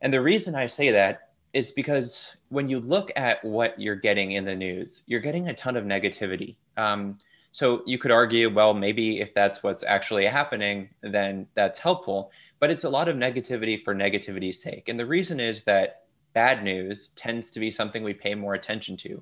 and 0.00 0.12
the 0.12 0.20
reason 0.20 0.54
i 0.54 0.66
say 0.66 0.90
that 0.90 1.30
is 1.54 1.70
because 1.70 2.36
when 2.50 2.68
you 2.68 2.78
look 2.78 3.10
at 3.16 3.42
what 3.42 3.80
you're 3.80 3.96
getting 3.96 4.32
in 4.32 4.44
the 4.44 4.54
news 4.54 5.02
you're 5.06 5.20
getting 5.20 5.48
a 5.48 5.54
ton 5.54 5.76
of 5.76 5.84
negativity 5.84 6.56
um, 6.76 7.18
so 7.52 7.82
you 7.86 7.98
could 7.98 8.10
argue, 8.10 8.50
well, 8.50 8.74
maybe 8.74 9.20
if 9.20 9.34
that's 9.34 9.62
what's 9.62 9.82
actually 9.82 10.26
happening, 10.26 10.90
then 11.00 11.46
that's 11.54 11.78
helpful. 11.78 12.30
But 12.60 12.70
it's 12.70 12.84
a 12.84 12.88
lot 12.88 13.08
of 13.08 13.16
negativity 13.16 13.82
for 13.82 13.94
negativity's 13.94 14.62
sake. 14.62 14.88
And 14.88 14.98
the 14.98 15.06
reason 15.06 15.40
is 15.40 15.64
that 15.64 16.02
bad 16.38 16.62
news 16.62 17.08
tends 17.16 17.50
to 17.50 17.58
be 17.58 17.68
something 17.68 18.04
we 18.04 18.14
pay 18.14 18.32
more 18.32 18.54
attention 18.54 18.96
to. 18.96 19.20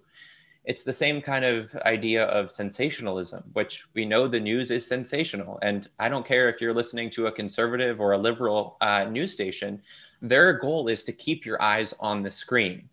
It's 0.66 0.84
the 0.84 0.92
same 0.92 1.22
kind 1.22 1.46
of 1.46 1.74
idea 1.94 2.24
of 2.26 2.52
sensationalism, 2.52 3.42
which 3.54 3.84
we 3.94 4.04
know 4.04 4.28
the 4.28 4.46
news 4.50 4.70
is 4.70 4.86
sensational. 4.86 5.58
And 5.62 5.88
I 5.98 6.10
don't 6.10 6.26
care 6.26 6.50
if 6.50 6.60
you're 6.60 6.74
listening 6.74 7.08
to 7.12 7.28
a 7.28 7.32
conservative 7.32 8.02
or 8.02 8.12
a 8.12 8.18
liberal 8.18 8.76
uh, 8.82 9.04
news 9.04 9.32
station, 9.32 9.80
their 10.20 10.52
goal 10.52 10.88
is 10.88 11.04
to 11.04 11.12
keep 11.24 11.46
your 11.46 11.58
eyes 11.62 11.94
on 12.00 12.22
the 12.22 12.30
screen. 12.30 12.86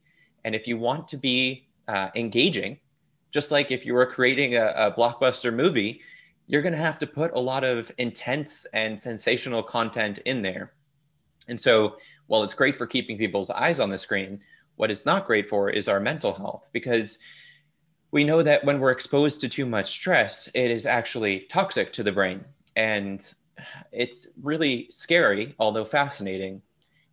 And 0.46 0.56
if 0.56 0.68
you 0.70 0.78
want 0.78 1.10
to 1.10 1.18
be 1.18 1.68
uh, 1.90 2.08
engaging, 2.16 2.80
just 3.32 3.52
like 3.52 3.72
if 3.72 3.86
you 3.86 3.94
were 3.94 4.06
creating 4.06 4.56
a, 4.56 4.68
a 4.86 4.92
blockbuster 4.98 5.54
movie, 5.54 6.00
you're 6.48 6.62
going 6.62 6.80
to 6.80 6.88
have 6.90 7.00
to 7.00 7.08
put 7.08 7.34
a 7.34 7.46
lot 7.52 7.66
of 7.66 7.92
intense 7.98 8.66
and 8.74 9.02
sensational 9.02 9.64
content 9.64 10.20
in 10.20 10.42
there. 10.42 10.72
And 11.50 11.60
so, 11.60 11.98
while 12.28 12.44
it's 12.44 12.54
great 12.54 12.78
for 12.78 12.88
keeping 12.88 13.18
people's 13.18 13.50
eyes 13.50 13.80
on 13.80 13.90
the 13.90 13.98
screen, 13.98 14.40
what 14.76 14.92
it's 14.92 15.06
not 15.06 15.26
great 15.26 15.50
for 15.50 15.70
is 15.70 15.88
our 15.88 16.00
mental 16.00 16.34
health 16.34 16.68
because 16.72 17.20
we 18.12 18.24
know 18.24 18.44
that 18.44 18.64
when 18.64 18.80
we're 18.80 18.92
exposed 18.92 19.42
to 19.42 19.50
too 19.50 19.66
much 19.66 19.92
stress, 19.92 20.48
it 20.54 20.70
is 20.70 20.86
actually 20.86 21.48
toxic 21.50 21.92
to 21.94 22.04
the 22.04 22.12
brain. 22.12 22.46
And 22.76 23.26
it's 23.92 24.30
really 24.42 24.88
scary, 24.90 25.56
although 25.60 25.86
fascinating, 25.86 26.62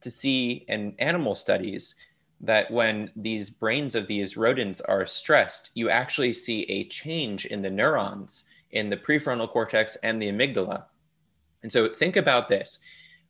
to 0.03 0.11
see 0.11 0.65
in 0.69 0.95
animal 0.99 1.35
studies 1.35 1.95
that 2.43 2.71
when 2.71 3.11
these 3.17 3.51
brains 3.51 3.95
of 3.95 4.07
these 4.07 4.37
rodents 4.37 4.81
are 4.81 5.07
stressed, 5.07 5.71
you 5.75 5.91
actually 5.91 6.33
see 6.33 6.63
a 6.63 6.89
change 6.89 7.47
in 7.47 7.63
the 7.63 7.71
neurons 7.71 8.45
in 8.73 8.89
the 8.89 8.97
prefrontal 8.97 9.51
cortex 9.51 9.97
and 10.03 10.21
the 10.21 10.29
amygdala. 10.29 10.85
And 11.63 11.73
so 11.73 11.89
think 11.89 12.17
about 12.17 12.49
this 12.49 12.79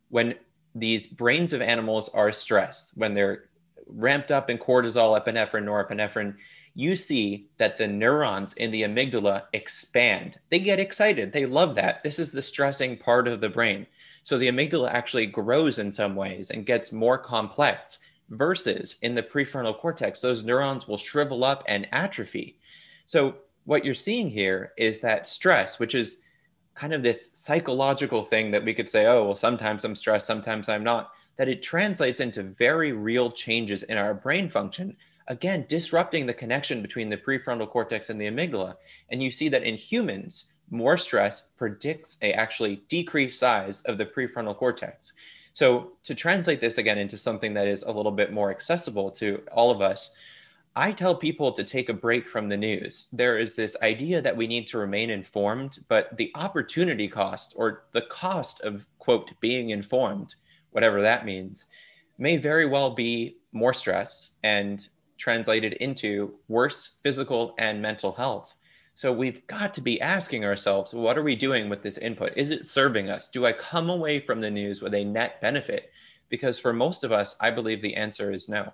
when 0.09 0.35
these 0.75 1.07
brains 1.07 1.53
of 1.53 1.61
animals 1.61 2.09
are 2.09 2.31
stressed, 2.31 2.97
when 2.97 3.13
they're 3.13 3.45
ramped 3.87 4.31
up 4.31 4.49
in 4.49 4.57
cortisol, 4.57 5.19
epinephrine, 5.19 5.65
norepinephrine, 5.65 6.35
you 6.73 6.95
see 6.95 7.47
that 7.57 7.77
the 7.77 7.87
neurons 7.87 8.53
in 8.53 8.71
the 8.71 8.83
amygdala 8.83 9.43
expand. 9.51 10.39
They 10.49 10.59
get 10.59 10.79
excited. 10.79 11.33
They 11.33 11.45
love 11.45 11.75
that. 11.75 12.01
This 12.03 12.17
is 12.17 12.31
the 12.31 12.41
stressing 12.41 12.97
part 12.97 13.27
of 13.27 13.41
the 13.41 13.49
brain. 13.49 13.85
So 14.23 14.37
the 14.37 14.47
amygdala 14.47 14.91
actually 14.91 15.25
grows 15.25 15.79
in 15.79 15.91
some 15.91 16.15
ways 16.15 16.49
and 16.49 16.65
gets 16.65 16.93
more 16.93 17.17
complex 17.17 17.99
versus 18.31 18.95
in 19.01 19.13
the 19.13 19.23
prefrontal 19.23 19.77
cortex, 19.77 20.21
those 20.21 20.43
neurons 20.43 20.87
will 20.87 20.97
shrivel 20.97 21.43
up 21.43 21.63
and 21.67 21.87
atrophy. 21.91 22.57
So, 23.05 23.35
what 23.65 23.85
you're 23.85 23.93
seeing 23.93 24.29
here 24.29 24.73
is 24.77 25.01
that 25.01 25.27
stress, 25.27 25.77
which 25.77 25.93
is 25.93 26.23
kind 26.75 26.93
of 26.93 27.03
this 27.03 27.31
psychological 27.33 28.23
thing 28.23 28.51
that 28.51 28.63
we 28.63 28.73
could 28.73 28.89
say, 28.89 29.05
oh, 29.05 29.25
well, 29.25 29.35
sometimes 29.35 29.83
I'm 29.83 29.95
stressed, 29.95 30.27
sometimes 30.27 30.69
I'm 30.69 30.83
not, 30.83 31.11
that 31.37 31.49
it 31.49 31.63
translates 31.63 32.19
into 32.19 32.43
very 32.43 32.91
real 32.91 33.31
changes 33.31 33.83
in 33.83 33.97
our 33.97 34.13
brain 34.13 34.49
function. 34.49 34.95
Again, 35.27 35.65
disrupting 35.67 36.25
the 36.25 36.33
connection 36.33 36.81
between 36.81 37.09
the 37.09 37.17
prefrontal 37.17 37.69
cortex 37.69 38.09
and 38.09 38.19
the 38.19 38.27
amygdala. 38.27 38.75
And 39.09 39.21
you 39.21 39.31
see 39.31 39.49
that 39.49 39.63
in 39.63 39.75
humans, 39.75 40.51
more 40.69 40.97
stress 40.97 41.49
predicts 41.57 42.17
a 42.21 42.33
actually 42.33 42.83
decreased 42.89 43.39
size 43.39 43.81
of 43.83 43.97
the 43.97 44.05
prefrontal 44.05 44.55
cortex. 44.55 45.13
So, 45.53 45.91
to 46.03 46.15
translate 46.15 46.61
this 46.61 46.77
again 46.77 46.97
into 46.97 47.17
something 47.17 47.53
that 47.55 47.67
is 47.67 47.83
a 47.83 47.91
little 47.91 48.11
bit 48.11 48.31
more 48.31 48.51
accessible 48.51 49.11
to 49.11 49.43
all 49.51 49.69
of 49.69 49.81
us, 49.81 50.13
I 50.75 50.93
tell 50.93 51.15
people 51.15 51.51
to 51.51 51.65
take 51.65 51.89
a 51.89 51.93
break 51.93 52.29
from 52.29 52.47
the 52.47 52.55
news. 52.55 53.07
There 53.11 53.37
is 53.37 53.57
this 53.57 53.75
idea 53.81 54.21
that 54.21 54.37
we 54.37 54.47
need 54.47 54.67
to 54.67 54.77
remain 54.77 55.09
informed, 55.09 55.79
but 55.89 56.15
the 56.15 56.31
opportunity 56.35 57.09
cost 57.09 57.53
or 57.57 57.83
the 57.91 58.03
cost 58.03 58.61
of, 58.61 58.85
quote, 58.97 59.31
being 59.41 59.71
informed, 59.71 60.35
whatever 60.71 61.01
that 61.01 61.25
means, 61.25 61.65
may 62.17 62.37
very 62.37 62.65
well 62.65 62.91
be 62.91 63.35
more 63.51 63.73
stress 63.73 64.31
and 64.43 64.87
translated 65.17 65.73
into 65.73 66.35
worse 66.47 66.99
physical 67.03 67.53
and 67.57 67.81
mental 67.81 68.13
health. 68.13 68.55
So 68.95 69.11
we've 69.11 69.45
got 69.47 69.73
to 69.73 69.81
be 69.81 69.99
asking 69.99 70.45
ourselves, 70.45 70.93
what 70.93 71.17
are 71.17 71.23
we 71.23 71.35
doing 71.35 71.67
with 71.67 71.83
this 71.83 71.97
input? 71.97 72.31
Is 72.37 72.49
it 72.49 72.65
serving 72.65 73.09
us? 73.09 73.29
Do 73.29 73.45
I 73.45 73.51
come 73.51 73.89
away 73.89 74.21
from 74.21 74.39
the 74.39 74.49
news 74.49 74.81
with 74.81 74.93
a 74.93 75.03
net 75.03 75.41
benefit? 75.41 75.91
Because 76.29 76.59
for 76.59 76.71
most 76.71 77.03
of 77.03 77.11
us, 77.11 77.35
I 77.41 77.51
believe 77.51 77.81
the 77.81 77.95
answer 77.95 78.31
is 78.31 78.47
no. 78.47 78.71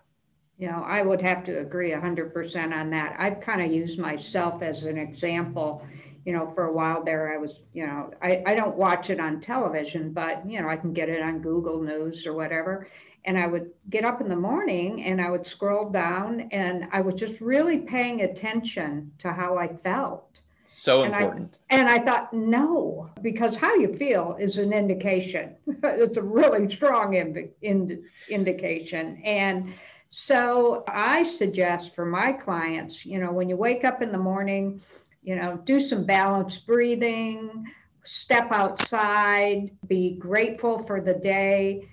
You 0.57 0.67
know, 0.67 0.83
I 0.85 1.01
would 1.01 1.21
have 1.21 1.43
to 1.45 1.59
agree 1.59 1.91
100% 1.91 2.73
on 2.73 2.89
that. 2.89 3.15
I've 3.19 3.41
kind 3.41 3.61
of 3.61 3.71
used 3.71 3.99
myself 3.99 4.61
as 4.63 4.83
an 4.83 4.97
example. 4.97 5.85
You 6.25 6.33
know, 6.33 6.51
for 6.55 6.65
a 6.65 6.73
while 6.73 7.03
there, 7.03 7.33
I 7.33 7.37
was, 7.37 7.61
you 7.73 7.85
know, 7.85 8.11
I, 8.21 8.43
I 8.45 8.55
don't 8.55 8.75
watch 8.75 9.09
it 9.09 9.19
on 9.19 9.39
television, 9.39 10.11
but, 10.11 10.49
you 10.49 10.61
know, 10.61 10.67
I 10.67 10.75
can 10.75 10.91
get 10.93 11.09
it 11.09 11.21
on 11.21 11.41
Google 11.41 11.81
News 11.81 12.25
or 12.25 12.33
whatever 12.33 12.87
and 13.27 13.37
I 13.37 13.45
would 13.45 13.69
get 13.89 14.05
up 14.05 14.21
in 14.21 14.29
the 14.29 14.35
morning 14.35 15.03
and 15.03 15.21
I 15.21 15.29
would 15.29 15.45
scroll 15.45 15.89
down 15.89 16.47
and 16.51 16.87
I 16.93 17.01
was 17.01 17.15
just 17.15 17.41
really 17.41 17.79
paying 17.79 18.21
attention 18.21 19.11
to 19.19 19.33
how 19.33 19.57
I 19.57 19.67
felt. 19.67 20.39
So 20.65 21.03
and 21.03 21.13
important. 21.13 21.57
I, 21.69 21.75
and 21.75 21.89
I 21.89 21.99
thought, 21.99 22.33
no, 22.33 23.09
because 23.21 23.55
how 23.55 23.75
you 23.75 23.97
feel 23.97 24.37
is 24.39 24.57
an 24.57 24.73
indication. 24.73 25.55
it's 25.83 26.17
a 26.17 26.21
really 26.21 26.69
strong 26.69 27.15
in, 27.15 27.49
in, 27.61 28.03
indication. 28.29 29.21
And 29.23 29.73
so 30.09 30.83
I 30.87 31.23
suggest 31.23 31.95
for 31.95 32.05
my 32.05 32.31
clients, 32.31 33.05
you 33.05 33.19
know, 33.19 33.31
when 33.31 33.49
you 33.49 33.57
wake 33.57 33.83
up 33.83 34.01
in 34.01 34.11
the 34.11 34.17
morning, 34.17 34.81
you 35.21 35.35
know, 35.35 35.59
do 35.65 35.79
some 35.79 36.05
balanced 36.05 36.65
breathing, 36.65 37.65
step 38.03 38.51
outside, 38.51 39.71
be 39.87 40.15
grateful 40.15 40.79
for 40.85 41.01
the 41.01 41.13
day 41.13 41.89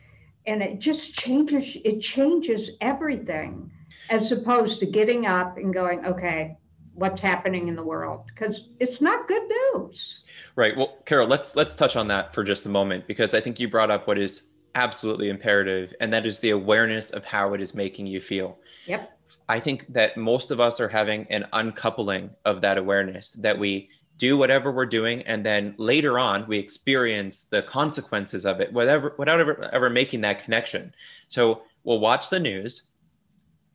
and 0.47 0.63
it 0.63 0.79
just 0.79 1.15
changes 1.15 1.77
it 1.85 2.01
changes 2.01 2.73
everything 2.81 3.71
as 4.11 4.31
opposed 4.31 4.79
to 4.81 4.87
getting 4.87 5.27
up 5.27 5.57
and 5.57 5.73
going 5.73 6.05
okay 6.05 6.57
what's 6.95 7.21
happening 7.21 7.67
in 7.67 7.75
the 7.75 7.83
world? 7.83 8.23
Because 8.29 8.69
it's 8.79 9.01
not 9.01 9.27
good 9.27 9.43
news. 9.75 10.23
Right. 10.55 10.77
Well 10.77 10.99
carol 11.07 11.27
let's 11.27 11.57
let's 11.57 11.75
touch 11.75 11.97
on 11.97 12.09
that 12.09 12.33
for 12.33 12.45
just 12.45 12.67
a 12.67 12.69
moment 12.69 13.07
because 13.07 13.35
i 13.35 13.41
think 13.41 13.59
you 13.59 13.69
brought 13.69 13.91
up 13.91 14.07
what 14.07 14.19
is 14.19 14.45
absolutely 14.75 15.29
imperative 15.29 15.95
and 16.01 16.13
that 16.13 16.27
is 16.27 16.41
the 16.41 16.51
awareness 16.51 17.11
of 17.11 17.25
how 17.25 17.55
it 17.55 17.61
is 17.61 17.75
making 17.75 18.07
you 18.07 18.21
feel. 18.21 18.59
Yep. 18.87 19.11
I 19.49 19.61
think 19.61 19.87
that 19.93 20.17
most 20.17 20.51
of 20.51 20.61
us 20.61 20.81
are 20.81 20.89
having 20.89 21.27
an 21.31 21.47
uncoupling 21.53 22.31
of 22.45 22.61
that 22.63 22.79
awareness 22.79 23.33
that 23.33 23.59
we 23.59 23.89
do 24.17 24.37
whatever 24.37 24.71
we're 24.71 24.87
doing 24.87 25.23
and 25.23 25.45
then 25.45 25.75
later 25.77 26.19
on 26.19 26.47
we 26.47 26.59
experience 26.59 27.43
the 27.51 27.63
consequences 27.63 28.47
of 28.47 28.61
it 28.61 28.73
whatever 28.73 29.15
without 29.19 29.41
ever, 29.41 29.69
ever 29.73 29.91
making 29.91 30.21
that 30.23 30.43
connection. 30.43 30.95
So 31.29 31.63
we'll 31.85 32.01
watch 32.01 32.31
the 32.31 32.41
news. 32.41 32.85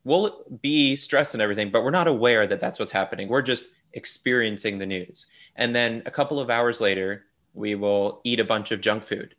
We'll 0.06 0.44
be 0.62 0.96
stressed 0.96 1.34
and 1.34 1.42
everything 1.42 1.72
but 1.72 1.84
we're 1.84 1.92
not 1.92 2.08
aware 2.08 2.48
that 2.48 2.60
that's 2.60 2.80
what's 2.80 2.92
happening. 2.92 3.28
We're 3.28 3.42
just 3.42 3.74
experiencing 3.94 4.78
the 4.78 4.86
news. 4.86 5.28
And 5.56 5.76
then 5.76 6.04
a 6.06 6.12
couple 6.12 6.40
of 6.40 6.50
hours 6.50 6.80
later 6.80 7.26
we 7.54 7.76
will 7.76 8.22
eat 8.24 8.40
a 8.40 8.46
bunch 8.46 8.72
of 8.72 8.82
junk 8.82 9.04
food 9.04 9.36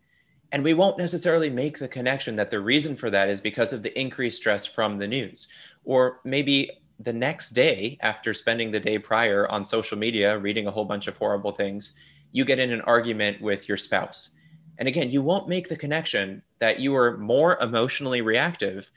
and 0.53 0.65
we 0.65 0.75
won't 0.75 0.99
necessarily 0.99 1.49
make 1.49 1.79
the 1.79 1.89
connection 1.89 2.37
that 2.37 2.51
the 2.51 2.61
reason 2.61 2.97
for 2.97 3.11
that 3.11 3.29
is 3.29 3.41
because 3.41 3.73
of 3.73 3.83
the 3.83 3.99
increased 3.99 4.39
stress 4.39 4.67
from 4.67 4.99
the 4.99 5.07
news. 5.07 5.49
Or 5.85 6.21
maybe 6.25 6.71
the 6.99 7.13
next 7.13 7.51
day 7.51 7.99
after 8.03 8.35
spending 8.35 8.71
the 8.71 8.81
day 8.81 8.99
prior 8.99 9.49
on 9.49 9.65
social 9.65 9.97
media 9.97 10.39
reading 10.39 10.67
a 10.67 10.71
whole 10.71 10.85
bunch 10.85 11.07
of 11.07 11.17
horrible 11.17 11.53
things 11.53 11.93
you 12.33 12.45
get 12.45 12.59
in 12.59 12.73
an 12.73 12.83
argument 12.83 13.41
with 13.41 13.69
your 13.69 13.79
spouse. 13.79 14.31
And 14.79 14.89
again 14.89 15.11
you 15.11 15.23
won't 15.23 15.49
make 15.49 15.69
the 15.69 15.77
connection 15.77 16.43
that 16.59 16.81
you 16.81 16.95
are 16.95 17.17
more 17.17 17.59
emotionally 17.61 18.21
reactive 18.21 18.91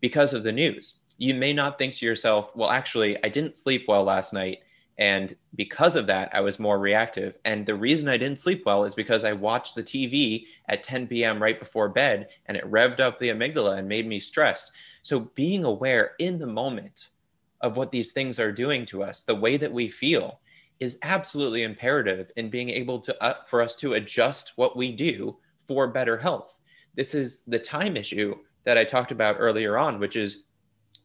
because 0.00 0.32
of 0.32 0.44
the 0.44 0.52
news. 0.52 1.00
You 1.16 1.34
may 1.34 1.52
not 1.52 1.78
think 1.78 1.94
to 1.94 2.06
yourself 2.06 2.54
well 2.54 2.70
actually 2.70 3.22
i 3.24 3.28
didn't 3.28 3.56
sleep 3.56 3.86
well 3.88 4.04
last 4.04 4.32
night 4.32 4.60
and 4.98 5.36
because 5.54 5.96
of 5.96 6.06
that 6.06 6.28
i 6.34 6.40
was 6.40 6.58
more 6.58 6.78
reactive 6.78 7.38
and 7.44 7.64
the 7.64 7.74
reason 7.74 8.08
i 8.08 8.16
didn't 8.16 8.38
sleep 8.38 8.62
well 8.66 8.84
is 8.84 8.94
because 8.94 9.24
i 9.24 9.32
watched 9.32 9.74
the 9.74 9.82
tv 9.82 10.46
at 10.68 10.82
10 10.82 11.06
p.m 11.06 11.40
right 11.42 11.58
before 11.58 11.88
bed 11.88 12.28
and 12.46 12.56
it 12.56 12.70
revved 12.70 13.00
up 13.00 13.18
the 13.18 13.28
amygdala 13.28 13.78
and 13.78 13.88
made 13.88 14.06
me 14.06 14.18
stressed 14.18 14.72
so 15.02 15.20
being 15.34 15.64
aware 15.64 16.12
in 16.18 16.38
the 16.38 16.46
moment 16.46 17.10
of 17.60 17.76
what 17.76 17.90
these 17.90 18.12
things 18.12 18.38
are 18.38 18.52
doing 18.52 18.86
to 18.86 19.02
us, 19.02 19.22
the 19.22 19.34
way 19.34 19.56
that 19.56 19.72
we 19.72 19.88
feel, 19.88 20.40
is 20.80 20.98
absolutely 21.02 21.64
imperative 21.64 22.30
in 22.36 22.50
being 22.50 22.70
able 22.70 23.00
to 23.00 23.22
uh, 23.22 23.42
for 23.46 23.62
us 23.62 23.74
to 23.76 23.94
adjust 23.94 24.52
what 24.56 24.76
we 24.76 24.92
do 24.92 25.36
for 25.66 25.88
better 25.88 26.16
health. 26.16 26.58
This 26.94 27.14
is 27.14 27.42
the 27.46 27.58
time 27.58 27.96
issue 27.96 28.36
that 28.64 28.78
I 28.78 28.84
talked 28.84 29.10
about 29.10 29.36
earlier 29.38 29.76
on, 29.76 29.98
which 29.98 30.14
is 30.14 30.44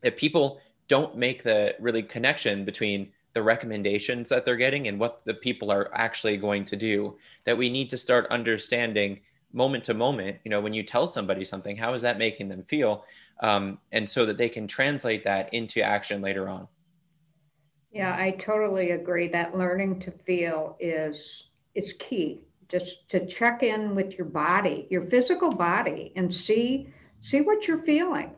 that 0.02 0.18
people 0.18 0.60
don't 0.88 1.18
make 1.18 1.44
the 1.44 1.76
really 1.80 2.04
connection 2.04 2.66
between 2.66 3.12
the 3.34 3.44
recommendations 3.44 4.30
that 4.30 4.46
they're 4.46 4.56
getting 4.56 4.88
and 4.88 5.00
what 5.00 5.22
the 5.26 5.34
people 5.34 5.72
are 5.72 5.90
actually 5.94 6.38
going 6.38 6.64
to 6.66 6.76
do 6.76 7.18
that 7.46 7.58
we 7.58 7.70
need 7.70 7.90
to 7.90 7.98
start 7.98 8.28
understanding 8.30 9.20
moment 9.52 9.84
to 9.84 9.94
moment 9.94 10.38
you 10.44 10.50
know 10.50 10.62
when 10.62 10.74
you 10.74 10.84
tell 10.84 11.08
somebody 11.08 11.46
something 11.46 11.76
how 11.76 11.94
is 11.94 12.02
that 12.02 12.18
making 12.18 12.48
them 12.48 12.64
feel? 12.64 13.06
Um, 13.40 13.80
and 13.92 14.08
so 14.08 14.26
that 14.26 14.38
they 14.38 14.48
can 14.48 14.68
translate 14.68 15.24
that 15.24 15.54
into 15.54 15.82
action 15.82 16.22
later 16.22 16.48
on. 16.48 16.68
Yeah 17.92 18.16
i 18.18 18.32
totally 18.32 18.92
agree. 18.92 19.28
That 19.28 19.56
learning 19.56 20.00
to 20.02 20.12
feel 20.12 20.78
is 20.80 21.48
is 21.76 21.94
key. 22.00 22.42
Just 22.70 23.10
to 23.10 23.26
check 23.26 23.62
in 23.64 23.96
with 23.96 24.14
your 24.18 24.28
body 24.28 24.88
your 24.90 25.06
physical 25.06 25.52
body 25.52 26.14
and 26.16 26.34
see 26.34 26.90
see 27.20 27.42
what 27.42 27.68
you're 27.68 27.84
feeling. 27.84 28.32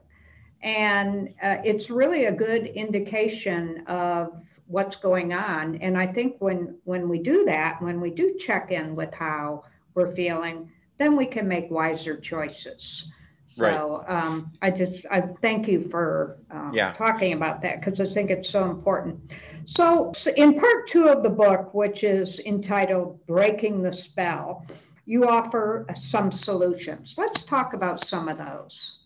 And 0.61 1.29
uh, 1.43 1.57
it's 1.63 1.89
really 1.89 2.25
a 2.25 2.31
good 2.31 2.67
indication 2.67 3.83
of 3.87 4.41
what's 4.67 4.95
going 4.95 5.33
on 5.33 5.75
and 5.77 5.97
i 5.97 6.05
think 6.05 6.35
when 6.39 6.75
when 6.85 7.07
we 7.07 7.19
do 7.19 7.45
that 7.45 7.81
when 7.81 8.01
we 8.01 8.09
do 8.09 8.35
check 8.39 8.71
in 8.71 8.95
with 8.95 9.13
how 9.13 9.63
we're 9.93 10.13
feeling 10.15 10.69
then 10.97 11.15
we 11.15 11.25
can 11.25 11.47
make 11.47 11.69
wiser 11.69 12.17
choices 12.17 13.05
so 13.47 14.03
right. 14.07 14.09
um, 14.09 14.51
i 14.61 14.71
just 14.71 15.05
i 15.11 15.21
thank 15.41 15.67
you 15.67 15.87
for 15.89 16.37
um, 16.51 16.71
yeah. 16.73 16.93
talking 16.93 17.33
about 17.33 17.61
that 17.61 17.79
because 17.79 17.99
i 18.01 18.11
think 18.11 18.31
it's 18.31 18.49
so 18.49 18.69
important 18.69 19.19
so, 19.67 20.13
in 20.35 20.59
part 20.59 20.87
two 20.87 21.07
of 21.07 21.23
the 21.23 21.29
book 21.29 21.73
which 21.73 22.03
is 22.03 22.39
entitled 22.41 23.19
breaking 23.27 23.81
the 23.81 23.93
spell 23.93 24.65
you 25.05 25.27
offer 25.27 25.85
some 25.99 26.31
solutions 26.31 27.13
let's 27.17 27.43
talk 27.43 27.73
about 27.73 28.03
some 28.03 28.27
of 28.27 28.37
those 28.37 28.97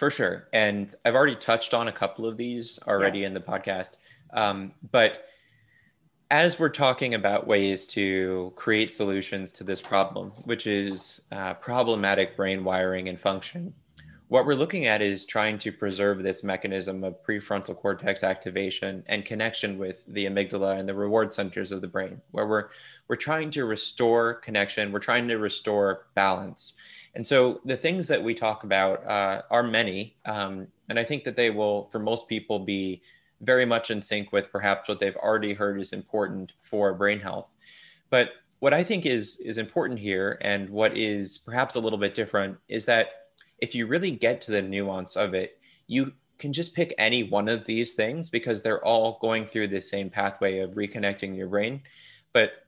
for 0.00 0.10
sure. 0.10 0.48
And 0.54 0.94
I've 1.04 1.14
already 1.14 1.36
touched 1.36 1.74
on 1.74 1.88
a 1.88 1.92
couple 1.92 2.24
of 2.24 2.38
these 2.38 2.78
already 2.88 3.18
yeah. 3.18 3.26
in 3.26 3.34
the 3.34 3.40
podcast. 3.40 3.96
Um, 4.32 4.72
but 4.90 5.26
as 6.30 6.58
we're 6.58 6.68
talking 6.68 7.14
about 7.14 7.46
ways 7.46 7.86
to 7.88 8.52
create 8.54 8.92
solutions 8.92 9.50
to 9.52 9.64
this 9.64 9.82
problem, 9.82 10.30
which 10.44 10.66
is 10.66 11.20
uh, 11.32 11.54
problematic 11.54 12.36
brain 12.36 12.62
wiring 12.62 13.08
and 13.08 13.18
function, 13.20 13.74
what 14.28 14.46
we're 14.46 14.54
looking 14.54 14.86
at 14.86 15.02
is 15.02 15.26
trying 15.26 15.58
to 15.58 15.72
preserve 15.72 16.22
this 16.22 16.44
mechanism 16.44 17.02
of 17.02 17.20
prefrontal 17.24 17.76
cortex 17.76 18.22
activation 18.22 19.02
and 19.08 19.24
connection 19.24 19.76
with 19.76 20.06
the 20.06 20.24
amygdala 20.26 20.78
and 20.78 20.88
the 20.88 20.94
reward 20.94 21.34
centers 21.34 21.72
of 21.72 21.80
the 21.80 21.88
brain, 21.88 22.20
where 22.30 22.46
we're 22.46 22.68
we're 23.08 23.16
trying 23.16 23.50
to 23.50 23.64
restore 23.64 24.34
connection, 24.34 24.92
we're 24.92 25.00
trying 25.00 25.26
to 25.26 25.36
restore 25.38 26.06
balance. 26.14 26.74
And 27.16 27.26
so 27.26 27.60
the 27.64 27.76
things 27.76 28.06
that 28.06 28.22
we 28.22 28.34
talk 28.34 28.62
about 28.62 29.04
uh, 29.04 29.42
are 29.50 29.64
many. 29.64 30.14
Um, 30.26 30.68
and 30.88 30.96
I 30.96 31.02
think 31.02 31.24
that 31.24 31.34
they 31.34 31.50
will, 31.50 31.88
for 31.90 31.98
most 31.98 32.28
people, 32.28 32.60
be 32.60 33.02
very 33.40 33.64
much 33.64 33.90
in 33.90 34.02
sync 34.02 34.32
with 34.32 34.50
perhaps 34.50 34.88
what 34.88 35.00
they've 35.00 35.16
already 35.16 35.54
heard 35.54 35.80
is 35.80 35.92
important 35.92 36.52
for 36.62 36.92
brain 36.94 37.20
health. 37.20 37.48
But 38.10 38.32
what 38.58 38.74
I 38.74 38.84
think 38.84 39.06
is 39.06 39.40
is 39.40 39.58
important 39.58 39.98
here, 39.98 40.38
and 40.42 40.68
what 40.68 40.96
is 40.96 41.38
perhaps 41.38 41.74
a 41.74 41.80
little 41.80 41.98
bit 41.98 42.14
different, 42.14 42.58
is 42.68 42.84
that 42.86 43.08
if 43.58 43.74
you 43.74 43.86
really 43.86 44.10
get 44.10 44.40
to 44.42 44.50
the 44.50 44.62
nuance 44.62 45.16
of 45.16 45.34
it, 45.34 45.58
you 45.86 46.12
can 46.38 46.52
just 46.52 46.74
pick 46.74 46.94
any 46.98 47.22
one 47.22 47.48
of 47.48 47.64
these 47.66 47.92
things 47.94 48.30
because 48.30 48.62
they're 48.62 48.84
all 48.84 49.18
going 49.20 49.46
through 49.46 49.68
the 49.68 49.80
same 49.80 50.08
pathway 50.10 50.58
of 50.60 50.72
reconnecting 50.72 51.36
your 51.36 51.48
brain. 51.48 51.82
But 52.32 52.66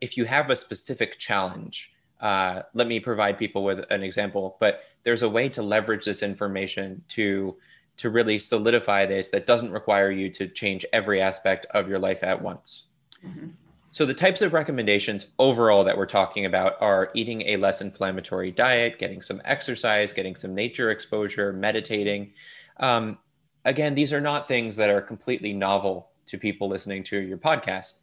if 0.00 0.16
you 0.16 0.24
have 0.24 0.50
a 0.50 0.56
specific 0.56 1.18
challenge, 1.18 1.92
uh, 2.20 2.62
let 2.74 2.86
me 2.86 3.00
provide 3.00 3.38
people 3.38 3.62
with 3.62 3.84
an 3.90 4.02
example 4.02 4.56
but 4.58 4.82
there's 5.04 5.22
a 5.22 5.28
way 5.28 5.48
to 5.48 5.62
leverage 5.62 6.04
this 6.04 6.22
information 6.22 7.02
to 7.08 7.56
to 7.98 8.10
really 8.10 8.38
solidify 8.38 9.04
this 9.06 9.28
that 9.28 9.46
doesn't 9.46 9.70
require 9.70 10.10
you 10.10 10.30
to 10.30 10.48
change 10.48 10.86
every 10.92 11.20
aspect 11.20 11.66
of 11.70 11.88
your 11.88 11.98
life 11.98 12.22
at 12.22 12.40
once 12.40 12.84
mm-hmm. 13.24 13.48
so 13.92 14.06
the 14.06 14.14
types 14.14 14.42
of 14.42 14.52
recommendations 14.52 15.26
overall 15.38 15.84
that 15.84 15.96
we're 15.96 16.06
talking 16.06 16.46
about 16.46 16.80
are 16.80 17.10
eating 17.14 17.42
a 17.42 17.56
less 17.56 17.80
inflammatory 17.80 18.50
diet 18.50 18.98
getting 18.98 19.20
some 19.20 19.42
exercise 19.44 20.12
getting 20.12 20.34
some 20.34 20.54
nature 20.54 20.90
exposure 20.90 21.52
meditating 21.52 22.32
um, 22.78 23.18
again 23.64 23.94
these 23.94 24.12
are 24.12 24.20
not 24.20 24.48
things 24.48 24.76
that 24.76 24.90
are 24.90 25.02
completely 25.02 25.52
novel 25.52 26.10
to 26.26 26.38
people 26.38 26.68
listening 26.68 27.02
to 27.04 27.18
your 27.18 27.38
podcast 27.38 28.00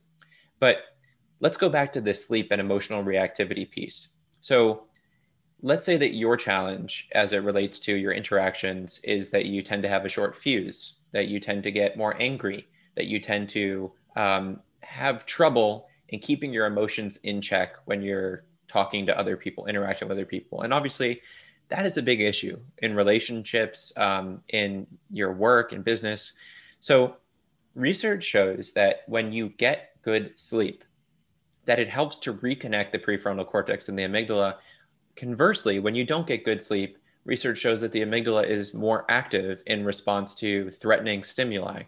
but 0.60 0.84
let's 1.40 1.58
go 1.58 1.70
back 1.70 1.94
to 1.94 2.02
this 2.02 2.26
sleep 2.26 2.48
and 2.52 2.62
emotional 2.62 3.04
reactivity 3.04 3.70
piece. 3.70 4.10
So 4.42 4.84
let's 5.66 5.84
say 5.84 5.98
that 5.98 6.14
your 6.14 6.38
challenge 6.38 7.10
as 7.14 7.34
it 7.34 7.40
relates 7.40 7.80
to 7.80 7.96
your 7.96 8.12
interactions 8.12 9.00
is 9.04 9.32
that 9.32 9.48
you 9.48 9.64
tend 9.64 9.82
to 9.82 9.90
have 9.90 10.06
a 10.06 10.10
short 10.10 10.36
fuse, 10.36 10.98
that 11.12 11.28
you 11.28 11.40
tend 11.40 11.64
to 11.64 11.72
get 11.72 11.98
more 11.98 12.16
angry, 12.20 12.68
that 12.94 13.08
you 13.08 13.20
tend 13.20 13.50
to 13.50 13.92
um, 14.16 14.60
have 14.82 15.26
trouble 15.26 15.88
in 16.10 16.20
keeping 16.20 16.54
your 16.54 16.68
emotions 16.68 17.18
in 17.24 17.42
check 17.42 17.78
when 17.86 18.04
you're 18.04 18.44
talking 18.68 19.08
to 19.08 19.18
other 19.18 19.36
people, 19.36 19.66
interacting 19.66 20.08
with 20.08 20.16
other 20.16 20.26
people. 20.28 20.62
And 20.62 20.72
obviously, 20.72 21.20
that 21.70 21.84
is 21.84 21.98
a 21.98 22.04
big 22.04 22.22
issue 22.22 22.60
in 22.84 22.96
relationships, 22.96 23.92
um, 23.98 24.44
in 24.50 24.86
your 25.10 25.34
work 25.34 25.72
and 25.72 25.84
business. 25.84 26.34
So, 26.80 27.16
research 27.74 28.24
shows 28.24 28.72
that 28.74 28.98
when 29.08 29.34
you 29.34 29.50
get 29.58 30.00
good 30.04 30.36
sleep, 30.38 30.84
that 31.66 31.80
it 31.80 31.90
helps 31.90 32.20
to 32.20 32.36
reconnect 32.36 32.92
the 32.92 33.00
prefrontal 33.00 33.48
cortex 33.48 33.90
and 33.90 33.98
the 33.98 34.04
amygdala. 34.04 34.58
Conversely, 35.16 35.80
when 35.80 35.96
you 35.96 36.04
don't 36.04 36.28
get 36.28 36.44
good 36.44 36.62
sleep, 36.62 36.98
research 37.24 37.58
shows 37.58 37.82
that 37.82 37.92
the 37.92 38.02
amygdala 38.02 38.48
is 38.48 38.74
more 38.74 39.06
active 39.10 39.62
in 39.66 39.86
response 39.86 40.36
to 40.36 40.72
threatening 40.72 41.24
stimuli. 41.24 41.84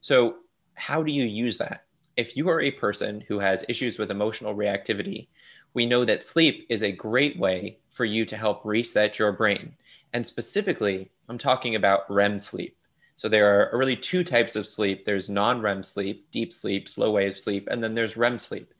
So, 0.00 0.36
how 0.74 1.02
do 1.02 1.12
you 1.12 1.24
use 1.24 1.58
that? 1.58 1.84
If 2.16 2.36
you 2.36 2.48
are 2.48 2.60
a 2.60 2.70
person 2.70 3.22
who 3.28 3.38
has 3.38 3.64
issues 3.68 3.98
with 3.98 4.10
emotional 4.10 4.54
reactivity, 4.54 5.28
we 5.74 5.84
know 5.84 6.04
that 6.06 6.24
sleep 6.24 6.66
is 6.70 6.82
a 6.82 6.92
great 6.92 7.38
way 7.38 7.78
for 7.90 8.06
you 8.06 8.24
to 8.24 8.36
help 8.36 8.64
reset 8.64 9.18
your 9.18 9.32
brain. 9.32 9.74
And 10.14 10.26
specifically, 10.26 11.10
I'm 11.28 11.38
talking 11.38 11.74
about 11.74 12.10
REM 12.10 12.38
sleep. 12.38 12.76
So 13.16 13.28
there 13.28 13.70
are 13.72 13.78
really 13.78 13.96
two 13.96 14.24
types 14.24 14.56
of 14.56 14.66
sleep. 14.66 15.04
There's 15.04 15.28
non-REM 15.28 15.82
sleep, 15.82 16.26
deep 16.30 16.52
sleep, 16.52 16.88
slow 16.88 17.10
wave 17.10 17.38
sleep, 17.38 17.68
and 17.70 17.82
then 17.82 17.94
there's 17.94 18.16
REM 18.16 18.38
sleep. 18.38 18.72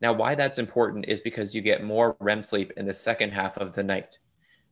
Now, 0.00 0.12
why 0.12 0.34
that's 0.34 0.58
important 0.58 1.06
is 1.08 1.20
because 1.20 1.54
you 1.54 1.60
get 1.60 1.84
more 1.84 2.16
REM 2.20 2.42
sleep 2.42 2.72
in 2.76 2.86
the 2.86 2.94
second 2.94 3.32
half 3.32 3.58
of 3.58 3.74
the 3.74 3.82
night. 3.82 4.18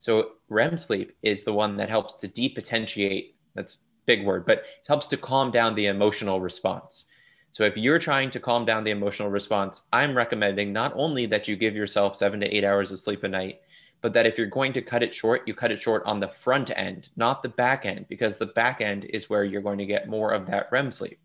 So 0.01 0.33
REM 0.49 0.79
sleep 0.79 1.17
is 1.23 1.45
the 1.45 1.53
one 1.53 1.77
that 1.77 1.91
helps 1.91 2.17
to 2.17 2.29
depotentiate, 2.29 3.35
that's 3.55 3.79
big 4.07 4.25
word, 4.25 4.47
but 4.47 4.59
it 4.59 4.64
helps 4.87 5.07
to 5.09 5.17
calm 5.17 5.51
down 5.51 5.75
the 5.75 5.87
emotional 5.87 6.41
response. 6.41 7.05
So 7.53 7.64
if 7.64 7.77
you're 7.77 7.99
trying 7.99 8.31
to 8.31 8.41
calm 8.41 8.64
down 8.64 8.85
the 8.85 8.91
emotional 8.91 9.31
response, 9.31 9.87
I'm 9.93 10.17
recommending 10.17 10.73
not 10.73 10.93
only 10.95 11.27
that 11.27 11.49
you 11.49 11.57
give 11.57 11.75
yourself 11.75 12.17
seven 12.17 12.41
to 12.41 12.57
eight 12.57 12.64
hours 12.64 12.93
of 12.93 13.01
sleep 13.01 13.25
a 13.25 13.29
night, 13.29 13.61
but 14.01 14.14
that 14.14 14.27
if 14.27 14.38
you're 14.38 14.47
going 14.47 14.73
to 14.75 14.83
cut 14.83 15.03
it 15.03 15.12
short, 15.12 15.43
you 15.47 15.55
cut 15.55 15.73
it 15.73 15.81
short 15.81 16.05
on 16.07 16.21
the 16.21 16.29
front 16.29 16.71
end, 16.77 17.09
not 17.17 17.43
the 17.43 17.49
back 17.49 17.85
end, 17.85 18.07
because 18.09 18.37
the 18.37 18.47
back 18.47 18.81
end 18.81 19.05
is 19.07 19.29
where 19.29 19.45
you're 19.45 19.62
going 19.62 19.79
to 19.79 19.87
get 19.87 20.09
more 20.09 20.31
of 20.31 20.47
that 20.47 20.69
REM 20.71 20.93
sleep. 20.93 21.19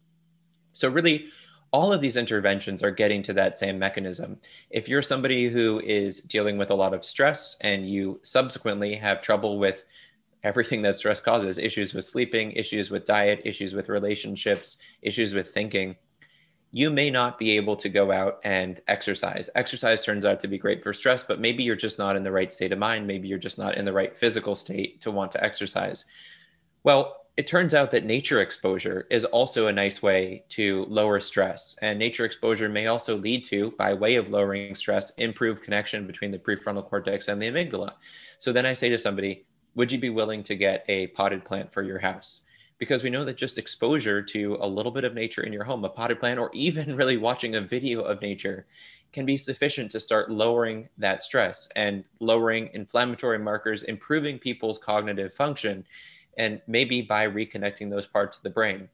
So 0.72 0.90
really, 0.90 1.28
all 1.74 1.92
of 1.92 2.02
these 2.02 2.16
interventions 2.16 2.84
are 2.84 2.92
getting 2.92 3.24
to 3.24 3.34
that 3.34 3.58
same 3.58 3.80
mechanism. 3.80 4.38
If 4.70 4.88
you're 4.88 5.02
somebody 5.02 5.50
who 5.50 5.82
is 5.84 6.20
dealing 6.20 6.58
with 6.58 6.70
a 6.70 6.76
lot 6.76 6.94
of 6.94 7.04
stress 7.04 7.58
and 7.62 7.90
you 7.90 8.20
subsequently 8.24 8.94
have 8.96 9.22
trouble 9.22 9.58
with 9.58 9.84
everything 10.44 10.84
that 10.84 10.96
stress 10.96 11.20
causes 11.20 11.58
issues 11.58 11.96
with 11.96 12.06
sleeping, 12.06 12.52
issues 12.52 12.92
with 12.92 13.06
diet, 13.06 13.42
issues 13.44 13.74
with 13.74 13.90
relationships, 13.90 14.78
issues 15.02 15.34
with 15.34 15.50
thinking 15.50 15.96
you 16.76 16.90
may 16.90 17.12
not 17.12 17.38
be 17.38 17.56
able 17.56 17.76
to 17.76 17.88
go 17.88 18.12
out 18.12 18.40
and 18.44 18.82
exercise. 18.88 19.48
Exercise 19.54 20.02
turns 20.02 20.26
out 20.26 20.40
to 20.40 20.48
be 20.48 20.58
great 20.58 20.82
for 20.82 20.92
stress, 20.92 21.24
but 21.24 21.40
maybe 21.40 21.64
you're 21.64 21.76
just 21.76 22.00
not 22.00 22.16
in 22.16 22.24
the 22.24 22.32
right 22.32 22.52
state 22.52 22.72
of 22.72 22.80
mind. 22.80 23.06
Maybe 23.06 23.28
you're 23.28 23.38
just 23.38 23.60
not 23.60 23.78
in 23.78 23.86
the 23.86 23.94
right 23.94 24.18
physical 24.18 24.56
state 24.56 25.00
to 25.02 25.12
want 25.12 25.32
to 25.34 25.44
exercise. 25.44 26.06
Well, 26.84 27.23
it 27.36 27.48
turns 27.48 27.74
out 27.74 27.90
that 27.92 28.06
nature 28.06 28.42
exposure 28.42 29.08
is 29.10 29.26
also 29.26 29.66
a 29.66 29.74
nice 29.74 30.04
way 30.04 30.44
to 30.50 30.86
lower 30.88 31.20
stress. 31.20 31.76
And 31.82 31.98
nature 31.98 32.26
exposure 32.26 32.70
may 32.70 32.86
also 32.88 33.18
lead 33.18 33.44
to, 33.46 33.72
by 33.72 33.94
way 33.96 34.16
of 34.16 34.30
lowering 34.30 34.76
stress, 34.76 35.10
improved 35.18 35.64
connection 35.64 36.06
between 36.06 36.30
the 36.30 36.38
prefrontal 36.38 36.88
cortex 36.88 37.28
and 37.28 37.42
the 37.42 37.48
amygdala. 37.48 37.94
So 38.38 38.54
then 38.54 38.68
I 38.68 38.76
say 38.76 38.90
to 38.90 39.00
somebody, 39.00 39.46
would 39.74 39.92
you 39.92 39.98
be 39.98 40.12
willing 40.12 40.44
to 40.44 40.56
get 40.56 40.86
a 40.88 41.08
potted 41.08 41.44
plant 41.44 41.74
for 41.74 41.82
your 41.82 41.98
house? 41.98 42.42
Because 42.78 43.02
we 43.02 43.10
know 43.10 43.26
that 43.26 43.38
just 43.38 43.58
exposure 43.58 44.22
to 44.22 44.58
a 44.62 44.68
little 44.68 44.92
bit 44.92 45.04
of 45.04 45.16
nature 45.16 45.42
in 45.42 45.54
your 45.54 45.64
home, 45.64 45.84
a 45.86 45.90
potted 45.90 46.20
plant, 46.20 46.40
or 46.40 46.52
even 46.54 46.96
really 46.96 47.18
watching 47.18 47.56
a 47.56 47.62
video 47.62 48.02
of 48.02 48.22
nature 48.22 48.68
can 49.12 49.26
be 49.26 49.38
sufficient 49.38 49.92
to 49.92 50.00
start 50.00 50.30
lowering 50.30 50.88
that 51.00 51.24
stress 51.24 51.68
and 51.76 52.04
lowering 52.20 52.70
inflammatory 52.74 53.40
markers, 53.40 53.84
improving 53.84 54.38
people's 54.38 54.78
cognitive 54.78 55.34
function 55.34 55.84
and 56.38 56.62
maybe 56.68 57.02
by 57.02 57.28
reconnecting 57.28 57.90
those 57.90 58.08
parts 58.08 58.38
of 58.38 58.44
the 58.44 58.50
brain. 58.50 58.90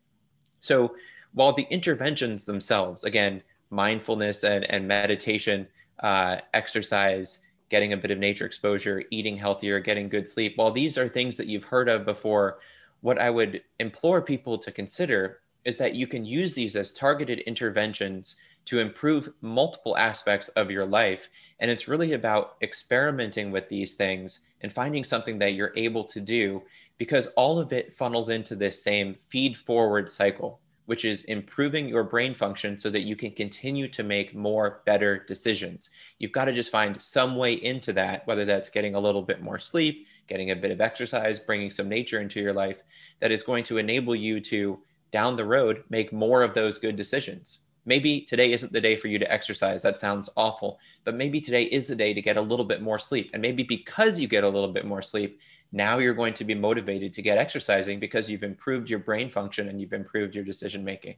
So 0.60 0.96
while 1.34 1.54
the 1.54 1.68
interventions 1.70 2.46
themselves, 2.46 3.04
again, 3.04 3.42
mindfulness 3.70 4.44
and, 4.44 4.70
and 4.70 4.88
meditation, 4.88 5.68
uh, 6.00 6.38
exercise, 6.54 7.40
getting 7.70 7.94
a 7.94 7.98
bit 7.98 8.12
of 8.12 8.18
nature 8.18 8.46
exposure, 8.46 9.04
eating 9.12 9.38
healthier, 9.38 9.80
getting 9.80 10.10
good 10.10 10.28
sleep, 10.28 10.58
while 10.58 10.72
these 10.72 10.98
are 10.98 11.08
things 11.08 11.38
that 11.38 11.48
you've 11.48 11.64
heard 11.64 11.88
of 11.88 12.06
before, 12.06 12.60
what 13.02 13.20
I 13.20 13.30
would 13.30 13.62
implore 13.80 14.22
people 14.22 14.58
to 14.58 14.72
consider 14.72 15.40
is 15.66 15.78
that 15.78 15.94
you 15.94 16.08
can 16.08 16.26
use 16.26 16.54
these 16.54 16.76
as 16.76 16.92
targeted 16.94 17.40
interventions 17.40 18.36
to 18.66 18.80
improve 18.80 19.32
multiple 19.42 19.98
aspects 19.98 20.48
of 20.50 20.72
your 20.72 20.86
life. 20.86 21.30
And 21.60 21.72
it's 21.72 21.88
really 21.88 22.14
about 22.14 22.56
experimenting 22.62 23.52
with 23.52 23.70
these 23.70 23.96
things 23.96 24.42
and 24.62 24.72
finding 24.72 25.04
something 25.04 25.40
that 25.40 25.54
you're 25.54 25.74
able 25.76 26.04
to 26.06 26.20
do 26.20 26.62
because 27.00 27.28
all 27.38 27.58
of 27.58 27.74
it 27.74 27.94
funnels 27.94 28.30
into 28.30 28.56
this 28.56 28.84
same 28.84 29.16
feed 29.30 29.58
forward 29.58 30.12
cycle, 30.12 30.60
which 30.86 31.06
is 31.06 31.24
improving 31.26 31.88
your 31.88 32.04
brain 32.04 32.36
function 32.36 32.78
so 32.78 32.90
that 32.92 33.02
you 33.02 33.16
can 33.16 33.32
continue 33.32 33.88
to 33.88 34.04
make 34.04 34.36
more 34.36 34.84
better 34.86 35.24
decisions. 35.26 35.90
You've 36.20 36.34
got 36.34 36.46
to 36.46 36.54
just 36.54 36.72
find 36.72 37.02
some 37.02 37.36
way 37.38 37.54
into 37.54 37.94
that, 37.94 38.28
whether 38.28 38.46
that's 38.46 38.70
getting 38.70 38.96
a 38.96 39.00
little 39.00 39.24
bit 39.24 39.42
more 39.42 39.58
sleep, 39.60 40.06
getting 40.28 40.52
a 40.52 40.56
bit 40.56 40.72
of 40.72 40.82
exercise, 40.82 41.40
bringing 41.40 41.72
some 41.72 41.90
nature 41.90 42.22
into 42.22 42.42
your 42.42 42.54
life, 42.54 42.84
that 43.22 43.32
is 43.32 43.44
going 43.44 43.64
to 43.64 43.78
enable 43.78 44.16
you 44.16 44.40
to 44.42 44.78
down 45.12 45.36
the 45.36 45.46
road 45.46 45.84
make 45.90 46.14
more 46.14 46.44
of 46.44 46.54
those 46.54 46.78
good 46.78 46.96
decisions. 46.96 47.60
Maybe 47.86 48.22
today 48.22 48.52
isn't 48.52 48.74
the 48.74 48.82
day 48.82 48.98
for 48.98 49.08
you 49.08 49.18
to 49.18 49.32
exercise. 49.32 49.82
That 49.82 49.98
sounds 49.98 50.30
awful. 50.36 50.80
But 51.06 51.16
maybe 51.16 51.40
today 51.42 51.64
is 51.64 51.88
the 51.88 51.96
day 51.96 52.14
to 52.14 52.22
get 52.22 52.38
a 52.38 52.42
little 52.42 52.66
bit 52.66 52.82
more 52.82 53.00
sleep. 53.00 53.32
And 53.34 53.42
maybe 53.42 53.64
because 53.64 54.20
you 54.20 54.28
get 54.28 54.44
a 54.44 54.50
little 54.50 54.72
bit 54.72 54.86
more 54.86 55.02
sleep, 55.02 55.40
now 55.72 56.00
you're 56.00 56.14
going 56.14 56.34
to 56.36 56.44
be 56.44 56.56
motivated 56.56 57.14
to 57.14 57.22
get 57.22 57.38
exercising 57.38 58.00
because 58.00 58.30
you've 58.30 58.44
improved 58.44 58.90
your 58.90 59.00
brain 59.00 59.30
function 59.30 59.70
and 59.70 59.80
you've 59.80 59.94
improved 59.94 60.34
your 60.34 60.44
decision 60.44 60.84
making. 60.84 61.16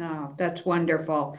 Oh, 0.00 0.34
that's 0.38 0.64
wonderful. 0.64 1.38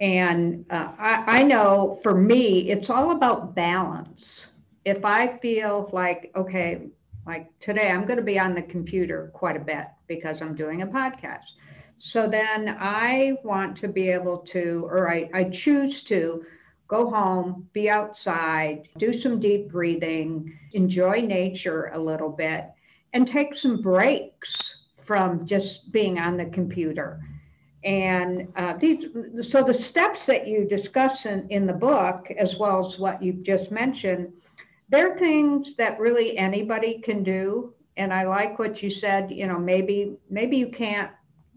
And 0.00 0.64
uh, 0.70 0.92
I, 0.98 1.40
I 1.40 1.42
know 1.42 1.98
for 2.02 2.14
me, 2.14 2.70
it's 2.70 2.90
all 2.90 3.12
about 3.12 3.54
balance. 3.54 4.48
If 4.84 5.04
I 5.04 5.38
feel 5.38 5.90
like, 5.92 6.30
okay, 6.36 6.88
like 7.26 7.48
today, 7.58 7.90
I'm 7.90 8.06
going 8.06 8.18
to 8.18 8.24
be 8.24 8.38
on 8.38 8.54
the 8.54 8.62
computer 8.62 9.30
quite 9.34 9.56
a 9.56 9.60
bit 9.60 9.86
because 10.06 10.42
I'm 10.42 10.54
doing 10.54 10.82
a 10.82 10.86
podcast. 10.86 11.52
So 11.98 12.28
then 12.28 12.76
I 12.78 13.36
want 13.42 13.76
to 13.78 13.88
be 13.88 14.10
able 14.10 14.38
to, 14.38 14.86
or 14.90 15.10
I, 15.10 15.30
I 15.32 15.44
choose 15.44 16.02
to 16.04 16.44
go 16.88 17.10
home, 17.10 17.68
be 17.72 17.90
outside, 17.90 18.88
do 18.98 19.12
some 19.12 19.40
deep 19.40 19.70
breathing, 19.70 20.56
enjoy 20.72 21.20
nature 21.20 21.90
a 21.92 21.98
little 21.98 22.30
bit, 22.30 22.66
and 23.12 23.26
take 23.26 23.54
some 23.54 23.82
breaks 23.82 24.84
from 24.96 25.46
just 25.46 25.90
being 25.92 26.18
on 26.18 26.36
the 26.36 26.46
computer. 26.46 27.20
And 27.84 28.48
uh, 28.56 28.74
these, 28.74 29.06
so 29.42 29.62
the 29.62 29.74
steps 29.74 30.26
that 30.26 30.48
you 30.48 30.64
discuss 30.64 31.24
in, 31.24 31.46
in 31.50 31.66
the 31.66 31.72
book, 31.72 32.30
as 32.36 32.56
well 32.56 32.84
as 32.84 32.98
what 32.98 33.22
you've 33.22 33.42
just 33.42 33.70
mentioned, 33.70 34.32
they're 34.88 35.16
things 35.16 35.76
that 35.76 35.98
really 36.00 36.36
anybody 36.36 36.98
can 36.98 37.22
do. 37.22 37.74
And 37.96 38.12
I 38.12 38.24
like 38.24 38.58
what 38.58 38.82
you 38.82 38.90
said, 38.90 39.30
you 39.30 39.46
know, 39.46 39.58
maybe 39.58 40.16
maybe 40.28 40.56
you 40.56 40.68
can't 40.68 41.10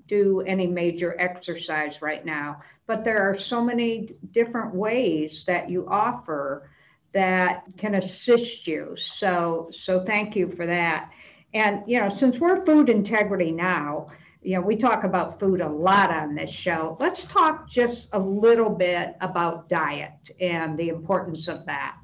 do 0.10 0.42
any 0.42 0.68
major 0.68 1.16
exercise 1.20 2.02
right 2.02 2.26
now. 2.26 2.60
But 2.88 3.06
there 3.06 3.22
are 3.22 3.38
so 3.38 3.64
many 3.64 4.16
different 4.32 4.76
ways 4.76 5.46
that 5.48 5.70
you 5.70 5.88
offer 5.88 6.70
that 7.14 7.64
can 7.78 7.96
assist 7.96 8.68
you. 8.68 8.96
So, 8.98 9.70
so 9.72 10.04
thank 10.04 10.36
you 10.36 10.50
for 10.50 10.66
that. 10.66 11.12
And, 11.54 11.84
you 11.88 12.00
know, 12.00 12.10
since 12.10 12.38
we're 12.38 12.66
food 12.66 12.90
integrity 12.90 13.52
now, 13.52 14.10
you 14.42 14.56
know, 14.56 14.62
we 14.62 14.76
talk 14.76 15.04
about 15.04 15.40
food 15.40 15.62
a 15.62 15.68
lot 15.68 16.12
on 16.12 16.36
this 16.36 16.50
show. 16.50 16.98
Let's 17.00 17.26
talk 17.26 17.70
just 17.70 18.10
a 18.14 18.20
little 18.20 18.70
bit 18.70 19.16
about 19.22 19.70
diet 19.70 20.30
and 20.40 20.78
the 20.78 20.90
importance 20.90 21.48
of 21.48 21.66
that. 21.66 21.96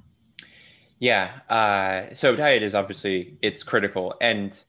Yeah. 0.99 1.39
Uh, 1.49 2.14
so 2.14 2.36
diet 2.36 2.64
is 2.64 2.76
obviously 2.76 3.38
it's 3.41 3.64
critical, 3.64 4.16
and 4.22 4.60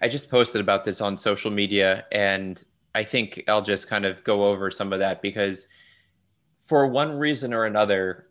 I 0.00 0.08
just 0.08 0.30
posted 0.30 0.60
about 0.60 0.84
this 0.84 1.00
on 1.00 1.16
social 1.16 1.50
media, 1.50 2.06
and 2.12 2.62
I 2.94 3.02
think 3.04 3.42
I'll 3.48 3.62
just 3.62 3.88
kind 3.88 4.04
of 4.04 4.22
go 4.24 4.46
over 4.46 4.70
some 4.70 4.92
of 4.92 4.98
that 4.98 5.22
because 5.22 5.68
for 6.66 6.86
one 6.86 7.18
reason 7.18 7.54
or 7.54 7.64
another, 7.64 8.28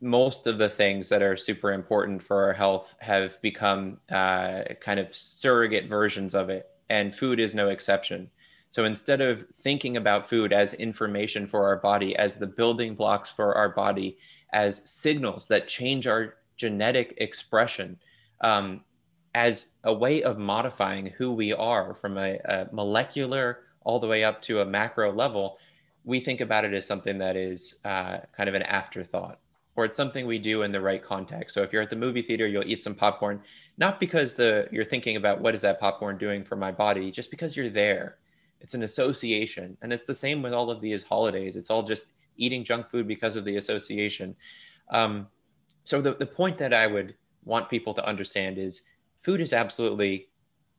most 0.00 0.46
of 0.46 0.58
the 0.58 0.68
things 0.68 1.08
that 1.08 1.22
are 1.22 1.36
super 1.36 1.72
important 1.72 2.22
for 2.22 2.44
our 2.44 2.52
health 2.52 2.94
have 2.98 3.40
become 3.40 3.98
uh, 4.10 4.62
kind 4.80 5.00
of 5.00 5.14
surrogate 5.14 5.88
versions 5.88 6.34
of 6.34 6.50
it, 6.50 6.66
and 6.90 7.14
food 7.14 7.40
is 7.40 7.54
no 7.54 7.68
exception. 7.68 8.30
So 8.70 8.84
instead 8.84 9.20
of 9.20 9.46
thinking 9.60 9.96
about 9.96 10.28
food 10.28 10.52
as 10.52 10.74
information 10.74 11.46
for 11.46 11.64
our 11.64 11.76
body, 11.76 12.16
as 12.16 12.36
the 12.36 12.46
building 12.46 12.96
blocks 12.96 13.30
for 13.30 13.54
our 13.54 13.68
body, 13.68 14.18
as 14.52 14.82
signals 14.84 15.46
that 15.48 15.68
change 15.68 16.06
our 16.06 16.34
genetic 16.56 17.14
expression, 17.18 17.98
um, 18.40 18.82
as 19.34 19.72
a 19.84 19.92
way 19.92 20.22
of 20.22 20.38
modifying 20.38 21.06
who 21.06 21.32
we 21.32 21.52
are 21.52 21.94
from 21.94 22.18
a, 22.18 22.38
a 22.44 22.68
molecular 22.72 23.63
all 23.84 23.98
the 23.98 24.08
way 24.08 24.24
up 24.24 24.42
to 24.42 24.60
a 24.60 24.64
macro 24.64 25.12
level, 25.12 25.58
we 26.04 26.20
think 26.20 26.40
about 26.40 26.64
it 26.64 26.74
as 26.74 26.86
something 26.86 27.18
that 27.18 27.36
is 27.36 27.76
uh, 27.84 28.18
kind 28.36 28.48
of 28.48 28.54
an 28.54 28.62
afterthought 28.62 29.38
or 29.76 29.84
it's 29.84 29.96
something 29.96 30.26
we 30.26 30.38
do 30.38 30.62
in 30.62 30.72
the 30.72 30.80
right 30.80 31.02
context. 31.02 31.54
So 31.54 31.62
if 31.62 31.72
you're 31.72 31.82
at 31.82 31.90
the 31.90 31.96
movie 31.96 32.22
theater, 32.22 32.46
you'll 32.46 32.66
eat 32.66 32.82
some 32.82 32.94
popcorn, 32.94 33.42
not 33.76 33.98
because 33.98 34.34
the 34.34 34.68
you're 34.70 34.84
thinking 34.84 35.16
about 35.16 35.40
what 35.40 35.54
is 35.54 35.60
that 35.62 35.80
popcorn 35.80 36.16
doing 36.16 36.44
for 36.44 36.56
my 36.56 36.70
body, 36.70 37.10
just 37.10 37.30
because 37.30 37.56
you're 37.56 37.70
there. 37.70 38.18
It's 38.60 38.74
an 38.74 38.84
association. 38.84 39.76
And 39.82 39.92
it's 39.92 40.06
the 40.06 40.14
same 40.14 40.42
with 40.42 40.54
all 40.54 40.70
of 40.70 40.80
these 40.80 41.02
holidays. 41.02 41.56
It's 41.56 41.70
all 41.70 41.82
just 41.82 42.06
eating 42.36 42.64
junk 42.64 42.88
food 42.88 43.06
because 43.06 43.36
of 43.36 43.44
the 43.44 43.56
association. 43.56 44.34
Um, 44.90 45.26
so 45.82 46.00
the, 46.00 46.14
the 46.14 46.26
point 46.26 46.56
that 46.58 46.72
I 46.72 46.86
would 46.86 47.14
want 47.44 47.68
people 47.68 47.92
to 47.94 48.06
understand 48.06 48.58
is 48.58 48.82
food 49.20 49.40
is 49.40 49.52
absolutely 49.52 50.28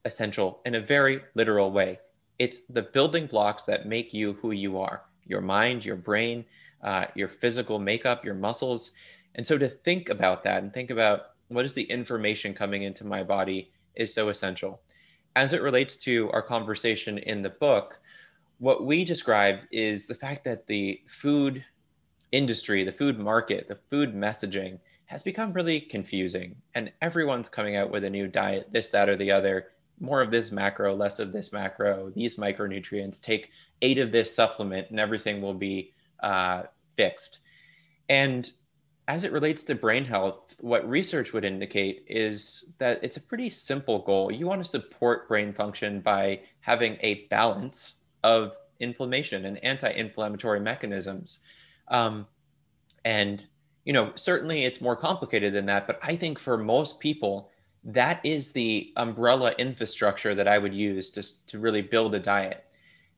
essential 0.05 0.61
in 0.65 0.75
a 0.75 0.81
very 0.81 1.21
literal 1.35 1.71
way 1.71 1.99
it's 2.39 2.61
the 2.61 2.81
building 2.81 3.27
blocks 3.27 3.63
that 3.63 3.87
make 3.87 4.13
you 4.13 4.33
who 4.33 4.51
you 4.51 4.79
are 4.79 5.03
your 5.27 5.41
mind, 5.41 5.83
your 5.83 5.95
brain, 5.95 6.45
uh, 6.83 7.05
your 7.15 7.27
physical 7.27 7.79
makeup, 7.79 8.23
your 8.23 8.35
muscles. 8.35 8.91
And 9.35 9.45
so 9.45 9.57
to 9.57 9.67
think 9.67 10.09
about 10.09 10.43
that 10.43 10.61
and 10.63 10.73
think 10.73 10.91
about 10.91 11.31
what 11.47 11.65
is 11.65 11.73
the 11.73 11.83
information 11.83 12.53
coming 12.53 12.83
into 12.83 13.05
my 13.05 13.23
body 13.23 13.71
is 13.95 14.13
so 14.13 14.29
essential. 14.29 14.81
As 15.35 15.53
it 15.53 15.61
relates 15.61 15.95
to 15.97 16.29
our 16.31 16.41
conversation 16.41 17.17
in 17.17 17.41
the 17.41 17.49
book, 17.49 17.99
what 18.59 18.85
we 18.85 19.03
describe 19.03 19.59
is 19.71 20.07
the 20.07 20.15
fact 20.15 20.43
that 20.45 20.67
the 20.67 21.01
food 21.07 21.63
industry, 22.31 22.83
the 22.83 22.91
food 22.91 23.19
market, 23.19 23.67
the 23.67 23.79
food 23.89 24.15
messaging 24.15 24.79
has 25.05 25.23
become 25.23 25.53
really 25.53 25.79
confusing. 25.79 26.55
And 26.73 26.91
everyone's 27.01 27.49
coming 27.49 27.75
out 27.75 27.91
with 27.91 28.05
a 28.05 28.09
new 28.09 28.27
diet, 28.27 28.69
this, 28.71 28.89
that, 28.89 29.09
or 29.09 29.15
the 29.15 29.31
other 29.31 29.67
more 29.99 30.21
of 30.21 30.31
this 30.31 30.51
macro, 30.51 30.95
less 30.95 31.19
of 31.19 31.31
this 31.31 31.51
macro, 31.53 32.11
these 32.15 32.35
micronutrients, 32.35 33.21
take 33.21 33.51
eight 33.81 33.97
of 33.97 34.11
this 34.11 34.33
supplement, 34.33 34.89
and 34.89 34.99
everything 34.99 35.41
will 35.41 35.53
be 35.53 35.93
uh, 36.21 36.63
fixed. 36.97 37.39
And 38.09 38.49
as 39.07 39.23
it 39.23 39.31
relates 39.31 39.63
to 39.63 39.75
brain 39.75 40.05
health, 40.05 40.55
what 40.59 40.87
research 40.89 41.33
would 41.33 41.45
indicate 41.45 42.05
is 42.07 42.65
that 42.77 43.03
it's 43.03 43.17
a 43.17 43.21
pretty 43.21 43.49
simple 43.49 43.99
goal. 43.99 44.31
You 44.31 44.47
want 44.47 44.63
to 44.63 44.69
support 44.69 45.27
brain 45.27 45.53
function 45.53 46.01
by 46.01 46.41
having 46.61 46.97
a 47.01 47.25
balance 47.25 47.95
of 48.23 48.53
inflammation 48.79 49.45
and 49.45 49.63
anti-inflammatory 49.63 50.59
mechanisms. 50.59 51.39
Um, 51.87 52.25
and 53.03 53.45
you 53.85 53.93
know, 53.93 54.11
certainly 54.15 54.65
it's 54.65 54.81
more 54.81 54.95
complicated 54.95 55.53
than 55.53 55.67
that, 55.67 55.85
but 55.85 55.99
I 56.01 56.15
think 56.15 56.39
for 56.39 56.57
most 56.57 56.99
people, 56.99 57.51
that 57.85 58.19
is 58.25 58.51
the 58.51 58.91
umbrella 58.97 59.53
infrastructure 59.57 60.33
that 60.33 60.47
I 60.47 60.57
would 60.57 60.73
use 60.73 61.11
to, 61.11 61.45
to 61.47 61.59
really 61.59 61.83
build 61.83 62.15
a 62.15 62.19
diet. 62.19 62.65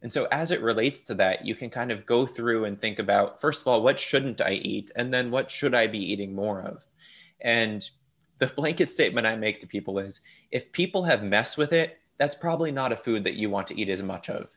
And 0.03 0.13
so, 0.13 0.27
as 0.31 0.51
it 0.51 0.61
relates 0.61 1.03
to 1.03 1.15
that, 1.15 1.45
you 1.45 1.55
can 1.55 1.69
kind 1.69 1.91
of 1.91 2.05
go 2.05 2.25
through 2.25 2.65
and 2.65 2.79
think 2.79 2.99
about 2.99 3.41
first 3.41 3.61
of 3.61 3.67
all, 3.67 3.81
what 3.81 3.99
shouldn't 3.99 4.41
I 4.41 4.53
eat? 4.53 4.91
And 4.95 5.11
then 5.11 5.31
what 5.31 5.49
should 5.49 5.73
I 5.73 5.87
be 5.87 5.99
eating 5.99 6.35
more 6.35 6.61
of? 6.61 6.85
And 7.41 7.89
the 8.39 8.47
blanket 8.47 8.89
statement 8.89 9.25
I 9.25 9.35
make 9.35 9.59
to 9.61 9.67
people 9.67 9.97
is 9.97 10.21
if 10.51 10.71
people 10.71 11.03
have 11.03 11.23
messed 11.23 11.57
with 11.57 11.73
it, 11.73 11.97
that's 12.17 12.35
probably 12.35 12.71
not 12.71 12.91
a 12.91 12.97
food 12.97 13.23
that 13.23 13.33
you 13.33 13.49
want 13.49 13.67
to 13.67 13.79
eat 13.79 13.89
as 13.89 14.03
much 14.03 14.29
of. 14.29 14.49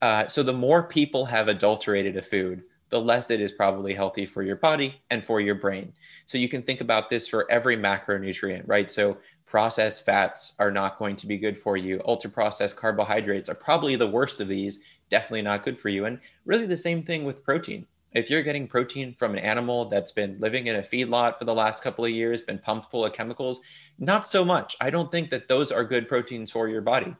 Uh, 0.00 0.26
so, 0.26 0.42
the 0.42 0.52
more 0.52 0.82
people 0.82 1.24
have 1.26 1.48
adulterated 1.48 2.16
a 2.16 2.22
food, 2.22 2.64
the 2.90 3.00
less 3.00 3.30
it 3.30 3.40
is 3.40 3.52
probably 3.52 3.94
healthy 3.94 4.26
for 4.26 4.42
your 4.42 4.56
body 4.56 5.00
and 5.10 5.24
for 5.24 5.40
your 5.40 5.54
brain. 5.54 5.92
So, 6.26 6.38
you 6.38 6.48
can 6.48 6.62
think 6.62 6.80
about 6.80 7.08
this 7.08 7.28
for 7.28 7.48
every 7.50 7.76
macronutrient, 7.76 8.64
right? 8.66 8.90
So, 8.90 9.18
processed 9.52 10.06
fats 10.06 10.54
are 10.58 10.70
not 10.70 10.98
going 10.98 11.14
to 11.14 11.26
be 11.26 11.36
good 11.36 11.58
for 11.58 11.76
you. 11.76 12.00
Ultra 12.06 12.30
processed 12.30 12.74
carbohydrates 12.74 13.50
are 13.50 13.54
probably 13.54 13.96
the 13.96 14.08
worst 14.08 14.40
of 14.40 14.48
these, 14.48 14.80
definitely 15.10 15.42
not 15.42 15.62
good 15.62 15.78
for 15.78 15.90
you. 15.90 16.06
And 16.06 16.18
really 16.46 16.64
the 16.64 16.78
same 16.78 17.02
thing 17.02 17.22
with 17.22 17.44
protein. 17.44 17.84
If 18.12 18.30
you're 18.30 18.42
getting 18.42 18.66
protein 18.66 19.14
from 19.18 19.34
an 19.34 19.40
animal 19.40 19.90
that's 19.90 20.10
been 20.10 20.40
living 20.40 20.68
in 20.68 20.76
a 20.76 20.82
feedlot 20.82 21.38
for 21.38 21.44
the 21.44 21.52
last 21.52 21.82
couple 21.82 22.02
of 22.02 22.10
years, 22.10 22.40
been 22.40 22.60
pumped 22.60 22.90
full 22.90 23.04
of 23.04 23.12
chemicals, 23.12 23.60
not 23.98 24.26
so 24.26 24.42
much. 24.42 24.74
I 24.80 24.88
don't 24.88 25.12
think 25.12 25.28
that 25.28 25.48
those 25.48 25.70
are 25.70 25.84
good 25.84 26.08
proteins 26.08 26.50
for 26.50 26.66
your 26.66 26.80
body. 26.80 27.14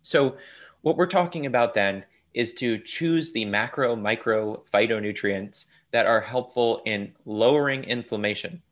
So, 0.00 0.38
what 0.80 0.96
we're 0.96 1.06
talking 1.06 1.44
about 1.44 1.74
then 1.74 2.06
is 2.32 2.54
to 2.54 2.78
choose 2.78 3.30
the 3.30 3.44
macro, 3.44 3.94
micro 3.94 4.64
phytonutrients 4.72 5.66
that 5.90 6.06
are 6.06 6.22
helpful 6.22 6.80
in 6.86 7.12
lowering 7.26 7.84
inflammation. 7.84 8.62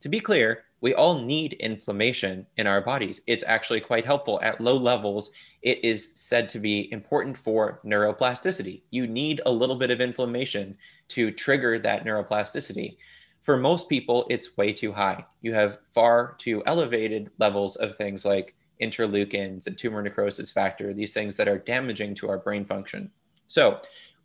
To 0.00 0.08
be 0.08 0.20
clear, 0.20 0.64
we 0.80 0.94
all 0.94 1.18
need 1.18 1.54
inflammation 1.54 2.46
in 2.56 2.66
our 2.66 2.80
bodies. 2.80 3.20
It's 3.26 3.44
actually 3.46 3.80
quite 3.80 4.04
helpful 4.04 4.38
at 4.42 4.60
low 4.60 4.76
levels. 4.76 5.32
It 5.62 5.84
is 5.84 6.12
said 6.14 6.48
to 6.50 6.60
be 6.60 6.90
important 6.92 7.36
for 7.36 7.80
neuroplasticity. 7.84 8.82
You 8.90 9.06
need 9.06 9.40
a 9.44 9.50
little 9.50 9.76
bit 9.76 9.90
of 9.90 10.00
inflammation 10.00 10.76
to 11.08 11.32
trigger 11.32 11.78
that 11.80 12.04
neuroplasticity. 12.04 12.96
For 13.42 13.56
most 13.56 13.88
people, 13.88 14.26
it's 14.30 14.56
way 14.56 14.72
too 14.72 14.92
high. 14.92 15.24
You 15.42 15.52
have 15.54 15.78
far 15.94 16.36
too 16.38 16.62
elevated 16.66 17.30
levels 17.38 17.76
of 17.76 17.96
things 17.96 18.24
like 18.24 18.54
interleukins 18.80 19.66
and 19.66 19.76
tumor 19.76 20.02
necrosis 20.02 20.50
factor, 20.50 20.94
these 20.94 21.12
things 21.12 21.36
that 21.36 21.48
are 21.48 21.58
damaging 21.58 22.14
to 22.16 22.28
our 22.28 22.38
brain 22.38 22.64
function. 22.64 23.10
So, 23.48 23.80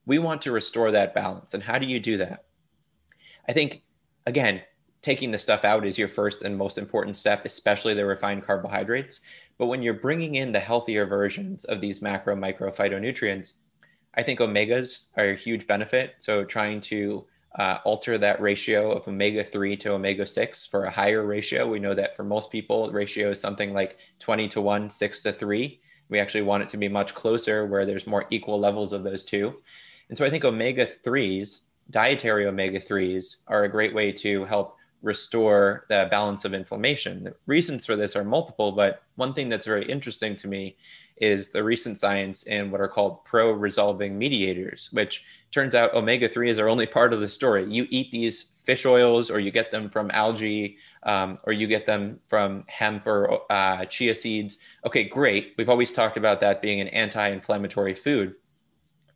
we 0.06 0.20
want 0.20 0.41
to 0.41 0.51
restore 0.51 0.91
that 0.91 1.16
balance. 1.16 1.54
And 1.54 1.64
how 1.64 1.80
do 1.80 1.86
you 1.86 1.99
do 1.99 2.18
that? 2.18 2.43
I 3.47 3.54
think, 3.54 3.84
again, 4.28 4.62
taking 5.04 5.32
the 5.32 5.38
stuff 5.38 5.66
out 5.66 5.86
is 5.86 5.97
your 5.97 6.08
first 6.08 6.43
and 6.43 6.58
most 6.58 6.78
important 6.78 7.16
step, 7.16 7.45
especially 7.45 7.93
the 7.93 8.06
refined 8.06 8.43
carbohydrates. 8.43 9.20
But 9.60 9.68
when 9.68 9.84
you're 9.84 9.93
bringing 9.93 10.36
in 10.36 10.51
the 10.51 10.60
healthier 10.60 11.06
versions 11.06 11.66
of 11.66 11.82
these 11.82 12.01
macro, 12.01 12.36
micro 12.36 12.72
phytonutrients, 12.72 13.54
I 14.16 14.24
think 14.24 14.39
omegas 14.39 15.08
are 15.18 15.30
a 15.32 15.36
huge 15.36 15.68
benefit. 15.68 16.16
So 16.20 16.45
trying 16.45 16.82
to 16.82 17.26
uh, 17.60 17.80
alter 17.84 18.18
that 18.18 18.41
ratio 18.41 18.91
of 18.93 19.08
omega 19.08 19.43
3 19.43 19.76
to 19.78 19.91
omega 19.91 20.26
6 20.26 20.68
for 20.68 20.86
a 20.86 20.91
higher 20.91 21.26
ratio. 21.26 21.70
We 21.70 21.80
know 21.80 21.93
that 21.93 22.16
for 22.16 22.24
most 22.24 22.49
people, 22.49 22.88
the 22.88 22.93
ratio 22.93 23.32
is 23.32 23.39
something 23.39 23.74
like 23.74 23.97
20 24.20 24.47
to 24.49 24.62
1, 24.62 24.89
6 24.89 25.22
to 25.22 25.32
3. 25.34 25.80
We 26.10 26.20
actually 26.20 26.41
want 26.43 26.64
it 26.64 26.70
to 26.70 26.78
be 26.78 26.88
much 26.88 27.14
closer 27.14 27.66
where 27.66 27.86
there's 27.86 28.08
more 28.08 28.26
equal 28.30 28.60
levels 28.60 28.93
of 28.93 29.04
those 29.04 29.26
two. 29.26 29.62
And 30.10 30.18
so 30.18 30.26
I 30.26 30.30
think 30.30 30.45
omega 30.45 30.86
3s, 30.86 31.62
dietary 31.89 32.47
omega 32.47 32.80
3s, 32.80 33.38
are 33.47 33.66
a 33.66 33.70
great 33.70 33.93
way 33.93 34.12
to 34.14 34.45
help 34.45 34.78
restore 35.04 35.86
the 35.89 36.08
balance 36.10 36.45
of 36.45 36.54
inflammation. 36.54 37.26
The 37.26 37.36
reasons 37.45 37.86
for 37.86 37.95
this 37.95 38.16
are 38.16 38.24
multiple, 38.24 38.72
but 38.72 39.04
one 39.16 39.34
thing 39.34 39.49
that's 39.49 39.66
very 39.66 39.86
interesting 39.86 40.36
to 40.38 40.47
me 40.47 40.76
is 41.18 41.49
the 41.49 41.64
recent 41.64 41.99
science 41.99 42.43
in 42.43 42.72
what 42.72 42.82
are 42.82 42.88
called 42.88 43.24
pro 43.24 43.51
resolving 43.51 44.18
mediators, 44.18 44.89
which 44.93 45.24
turns 45.51 45.76
out 45.76 45.93
omega 45.93 46.28
3s 46.28 46.58
are 46.58 46.70
only 46.70 46.88
part 46.88 47.14
of 47.14 47.20
the 47.20 47.30
story. 47.30 47.72
You 47.72 47.86
eat 47.91 48.12
these 48.12 48.54
fish 48.64 48.86
oils, 48.86 49.30
or 49.30 49.39
you 49.39 49.51
get 49.51 49.72
them 49.72 49.89
from 49.89 50.10
algae, 50.12 50.78
um, 51.04 51.38
or 51.43 51.54
you 51.54 51.68
get 51.68 51.86
them 51.86 52.20
from 52.30 52.64
hemp 52.68 53.06
or 53.06 53.51
uh, 53.51 53.86
chia 53.86 54.16
seeds. 54.16 54.58
Okay, 54.86 55.04
great. 55.04 55.54
We've 55.58 55.70
always 55.70 55.91
talked 55.91 56.18
about 56.18 56.39
that 56.39 56.62
being 56.62 56.80
an 56.82 56.88
anti 56.88 57.28
inflammatory 57.28 57.93
food. 57.93 58.36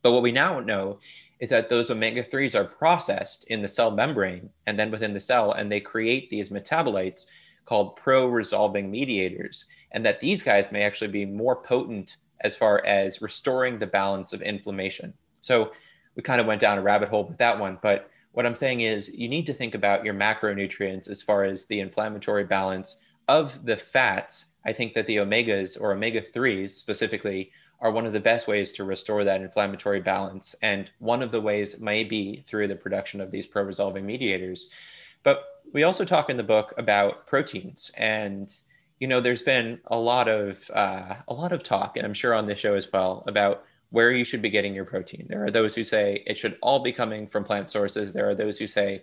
But 0.02 0.12
what 0.12 0.22
we 0.22 0.32
now 0.32 0.60
know 0.60 1.00
is 1.40 1.50
that 1.50 1.68
those 1.68 1.90
omega 1.90 2.22
3s 2.22 2.54
are 2.54 2.64
processed 2.64 3.44
in 3.48 3.62
the 3.62 3.68
cell 3.68 3.90
membrane 3.90 4.50
and 4.66 4.78
then 4.78 4.90
within 4.90 5.14
the 5.14 5.20
cell, 5.20 5.52
and 5.52 5.70
they 5.70 5.80
create 5.80 6.28
these 6.30 6.50
metabolites 6.50 7.26
called 7.64 7.96
pro 7.96 8.26
resolving 8.26 8.90
mediators. 8.90 9.66
And 9.92 10.04
that 10.04 10.20
these 10.20 10.42
guys 10.42 10.72
may 10.72 10.82
actually 10.82 11.10
be 11.10 11.24
more 11.24 11.56
potent 11.56 12.16
as 12.40 12.56
far 12.56 12.84
as 12.84 13.22
restoring 13.22 13.78
the 13.78 13.86
balance 13.86 14.32
of 14.32 14.42
inflammation. 14.42 15.12
So 15.40 15.72
we 16.14 16.22
kind 16.22 16.40
of 16.40 16.46
went 16.46 16.60
down 16.60 16.78
a 16.78 16.82
rabbit 16.82 17.08
hole 17.08 17.26
with 17.26 17.38
that 17.38 17.58
one. 17.58 17.78
But 17.82 18.10
what 18.32 18.46
I'm 18.46 18.56
saying 18.56 18.80
is 18.80 19.14
you 19.14 19.28
need 19.28 19.46
to 19.46 19.54
think 19.54 19.74
about 19.74 20.04
your 20.04 20.14
macronutrients 20.14 21.08
as 21.08 21.22
far 21.22 21.44
as 21.44 21.66
the 21.66 21.80
inflammatory 21.80 22.44
balance 22.44 23.00
of 23.28 23.64
the 23.64 23.76
fats. 23.76 24.46
I 24.64 24.72
think 24.72 24.94
that 24.94 25.06
the 25.06 25.16
omegas 25.16 25.80
or 25.80 25.92
omega 25.92 26.22
3s 26.22 26.70
specifically 26.70 27.52
are 27.80 27.90
one 27.90 28.06
of 28.06 28.12
the 28.12 28.20
best 28.20 28.48
ways 28.48 28.72
to 28.72 28.84
restore 28.84 29.24
that 29.24 29.40
inflammatory 29.40 30.00
balance. 30.00 30.54
And 30.62 30.90
one 30.98 31.22
of 31.22 31.30
the 31.30 31.40
ways 31.40 31.80
may 31.80 32.04
be 32.04 32.44
through 32.46 32.68
the 32.68 32.76
production 32.76 33.20
of 33.20 33.30
these 33.30 33.46
pro 33.46 33.62
resolving 33.62 34.04
mediators. 34.04 34.68
But 35.22 35.44
we 35.72 35.84
also 35.84 36.04
talk 36.04 36.30
in 36.30 36.36
the 36.36 36.42
book 36.42 36.74
about 36.76 37.26
proteins. 37.26 37.90
And, 37.96 38.52
you 38.98 39.06
know, 39.06 39.20
there's 39.20 39.42
been 39.42 39.80
a 39.86 39.96
lot 39.96 40.28
of 40.28 40.68
uh, 40.70 41.16
a 41.28 41.34
lot 41.34 41.52
of 41.52 41.62
talk, 41.62 41.96
and 41.96 42.04
I'm 42.04 42.14
sure 42.14 42.34
on 42.34 42.46
this 42.46 42.58
show 42.58 42.74
as 42.74 42.88
well, 42.92 43.22
about 43.26 43.64
where 43.90 44.10
you 44.10 44.24
should 44.24 44.42
be 44.42 44.50
getting 44.50 44.74
your 44.74 44.84
protein. 44.84 45.26
There 45.28 45.44
are 45.44 45.50
those 45.50 45.74
who 45.74 45.84
say 45.84 46.22
it 46.26 46.36
should 46.36 46.58
all 46.60 46.80
be 46.80 46.92
coming 46.92 47.26
from 47.26 47.44
plant 47.44 47.70
sources. 47.70 48.12
There 48.12 48.28
are 48.28 48.34
those 48.34 48.58
who 48.58 48.66
say 48.66 49.02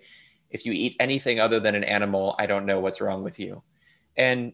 if 0.51 0.65
you 0.65 0.73
eat 0.73 0.95
anything 0.99 1.39
other 1.39 1.59
than 1.59 1.75
an 1.75 1.83
animal, 1.83 2.35
I 2.37 2.45
don't 2.45 2.65
know 2.65 2.79
what's 2.79 3.01
wrong 3.01 3.23
with 3.23 3.39
you. 3.39 3.63
And 4.15 4.53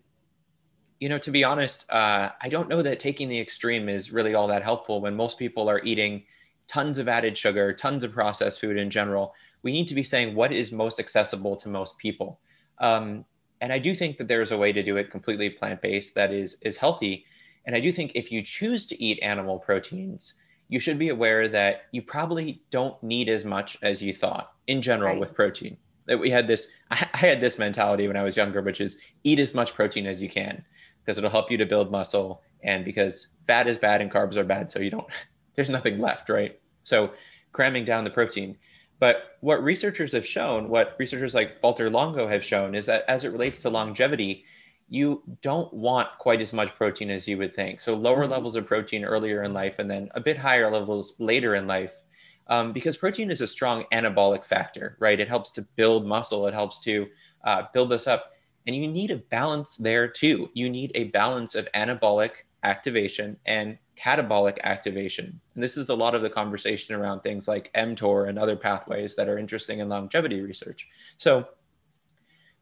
you 1.01 1.09
know, 1.09 1.17
to 1.17 1.31
be 1.31 1.43
honest, 1.43 1.91
uh, 1.91 2.29
I 2.39 2.47
don't 2.47 2.69
know 2.69 2.83
that 2.83 2.99
taking 2.99 3.27
the 3.27 3.39
extreme 3.39 3.89
is 3.89 4.11
really 4.11 4.35
all 4.35 4.47
that 4.47 4.61
helpful 4.61 5.01
when 5.01 5.15
most 5.15 5.39
people 5.39 5.67
are 5.67 5.81
eating 5.83 6.23
tons 6.67 6.99
of 6.99 7.07
added 7.07 7.35
sugar, 7.35 7.73
tons 7.73 8.03
of 8.03 8.13
processed 8.13 8.61
food 8.61 8.77
in 8.77 8.91
general. 8.91 9.33
We 9.63 9.71
need 9.71 9.87
to 9.87 9.95
be 9.95 10.03
saying 10.03 10.35
what 10.35 10.51
is 10.51 10.71
most 10.71 10.99
accessible 10.99 11.55
to 11.57 11.69
most 11.69 11.97
people. 11.97 12.39
Um, 12.77 13.25
and 13.61 13.73
I 13.73 13.79
do 13.79 13.95
think 13.95 14.19
that 14.19 14.27
there's 14.27 14.51
a 14.51 14.57
way 14.57 14.71
to 14.71 14.83
do 14.83 14.95
it 14.97 15.09
completely 15.09 15.49
plant 15.49 15.81
based 15.81 16.13
that 16.15 16.31
is 16.31 16.57
is 16.61 16.77
healthy. 16.77 17.25
And 17.65 17.75
I 17.75 17.79
do 17.79 17.91
think 17.91 18.11
if 18.13 18.31
you 18.31 18.43
choose 18.43 18.85
to 18.87 19.03
eat 19.03 19.19
animal 19.23 19.57
proteins, 19.57 20.35
you 20.69 20.79
should 20.79 20.99
be 20.99 21.09
aware 21.09 21.47
that 21.47 21.83
you 21.91 22.03
probably 22.03 22.61
don't 22.69 23.01
need 23.01 23.27
as 23.27 23.43
much 23.43 23.75
as 23.81 24.03
you 24.03 24.13
thought 24.13 24.53
in 24.67 24.83
general 24.83 25.13
right. 25.13 25.19
with 25.19 25.33
protein. 25.33 25.77
That 26.05 26.19
we 26.19 26.29
had 26.29 26.47
this, 26.47 26.67
I 26.91 27.17
had 27.17 27.41
this 27.41 27.57
mentality 27.57 28.07
when 28.07 28.17
I 28.17 28.23
was 28.23 28.37
younger, 28.37 28.61
which 28.61 28.81
is 28.81 28.99
eat 29.23 29.39
as 29.39 29.55
much 29.55 29.73
protein 29.73 30.05
as 30.05 30.21
you 30.21 30.29
can 30.29 30.63
because 31.03 31.17
it'll 31.17 31.29
help 31.29 31.51
you 31.51 31.57
to 31.57 31.65
build 31.65 31.91
muscle 31.91 32.41
and 32.63 32.85
because 32.85 33.27
fat 33.47 33.67
is 33.67 33.77
bad 33.77 34.01
and 34.01 34.11
carbs 34.11 34.35
are 34.35 34.43
bad 34.43 34.71
so 34.71 34.79
you 34.79 34.89
don't 34.89 35.07
there's 35.55 35.69
nothing 35.69 35.99
left 35.99 36.29
right? 36.29 36.59
So 36.83 37.11
cramming 37.51 37.85
down 37.85 38.03
the 38.03 38.09
protein. 38.09 38.57
But 38.99 39.37
what 39.41 39.63
researchers 39.63 40.11
have 40.13 40.27
shown 40.27 40.69
what 40.69 40.95
researchers 40.99 41.33
like 41.33 41.59
Valter 41.61 41.91
Longo 41.91 42.27
have 42.27 42.45
shown 42.45 42.75
is 42.75 42.85
that 42.85 43.03
as 43.07 43.23
it 43.23 43.31
relates 43.31 43.61
to 43.61 43.69
longevity 43.69 44.45
you 44.89 45.23
don't 45.41 45.73
want 45.73 46.09
quite 46.19 46.41
as 46.41 46.51
much 46.51 46.75
protein 46.75 47.09
as 47.09 47.25
you 47.25 47.37
would 47.37 47.55
think. 47.55 47.79
So 47.79 47.95
lower 47.95 48.23
mm-hmm. 48.23 48.33
levels 48.33 48.57
of 48.57 48.67
protein 48.67 49.05
earlier 49.05 49.43
in 49.43 49.53
life 49.53 49.75
and 49.79 49.89
then 49.89 50.09
a 50.15 50.19
bit 50.19 50.37
higher 50.37 50.69
levels 50.69 51.15
later 51.17 51.55
in 51.55 51.65
life 51.65 51.93
um, 52.47 52.73
because 52.73 52.97
protein 52.97 53.31
is 53.31 53.39
a 53.39 53.47
strong 53.47 53.85
anabolic 53.93 54.45
factor 54.45 54.97
right? 54.99 55.19
It 55.19 55.29
helps 55.29 55.51
to 55.51 55.61
build 55.75 56.05
muscle. 56.05 56.45
It 56.47 56.53
helps 56.53 56.79
to 56.81 57.07
uh, 57.43 57.63
build 57.73 57.91
us 57.93 58.05
up 58.05 58.31
and 58.67 58.75
you 58.75 58.87
need 58.87 59.11
a 59.11 59.17
balance 59.17 59.77
there 59.77 60.07
too. 60.07 60.49
You 60.53 60.69
need 60.69 60.91
a 60.95 61.05
balance 61.05 61.55
of 61.55 61.67
anabolic 61.73 62.31
activation 62.63 63.37
and 63.45 63.77
catabolic 63.99 64.59
activation. 64.63 65.39
And 65.55 65.63
this 65.63 65.77
is 65.77 65.89
a 65.89 65.95
lot 65.95 66.15
of 66.15 66.21
the 66.21 66.29
conversation 66.29 66.95
around 66.95 67.21
things 67.21 67.47
like 67.47 67.71
mTOR 67.73 68.29
and 68.29 68.37
other 68.37 68.55
pathways 68.55 69.15
that 69.15 69.27
are 69.27 69.37
interesting 69.37 69.79
in 69.79 69.89
longevity 69.89 70.41
research. 70.41 70.87
So, 71.17 71.47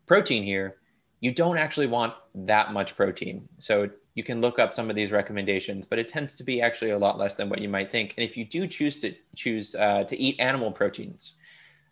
protein 0.05 0.43
here, 0.43 0.77
you 1.19 1.33
don't 1.33 1.57
actually 1.57 1.87
want 1.87 2.13
that 2.33 2.73
much 2.73 2.95
protein. 2.95 3.47
So, 3.59 3.89
you 4.15 4.23
can 4.23 4.41
look 4.41 4.59
up 4.59 4.73
some 4.73 4.89
of 4.89 4.97
these 4.97 5.11
recommendations, 5.11 5.85
but 5.87 5.97
it 5.97 6.09
tends 6.09 6.35
to 6.35 6.43
be 6.43 6.61
actually 6.61 6.91
a 6.91 6.97
lot 6.97 7.17
less 7.17 7.35
than 7.35 7.47
what 7.47 7.61
you 7.61 7.69
might 7.69 7.89
think. 7.89 8.15
And 8.17 8.29
if 8.29 8.35
you 8.35 8.43
do 8.43 8.67
choose 8.67 8.97
to 8.97 9.15
choose 9.35 9.75
uh, 9.75 10.03
to 10.05 10.17
eat 10.17 10.37
animal 10.39 10.73
proteins, 10.73 11.35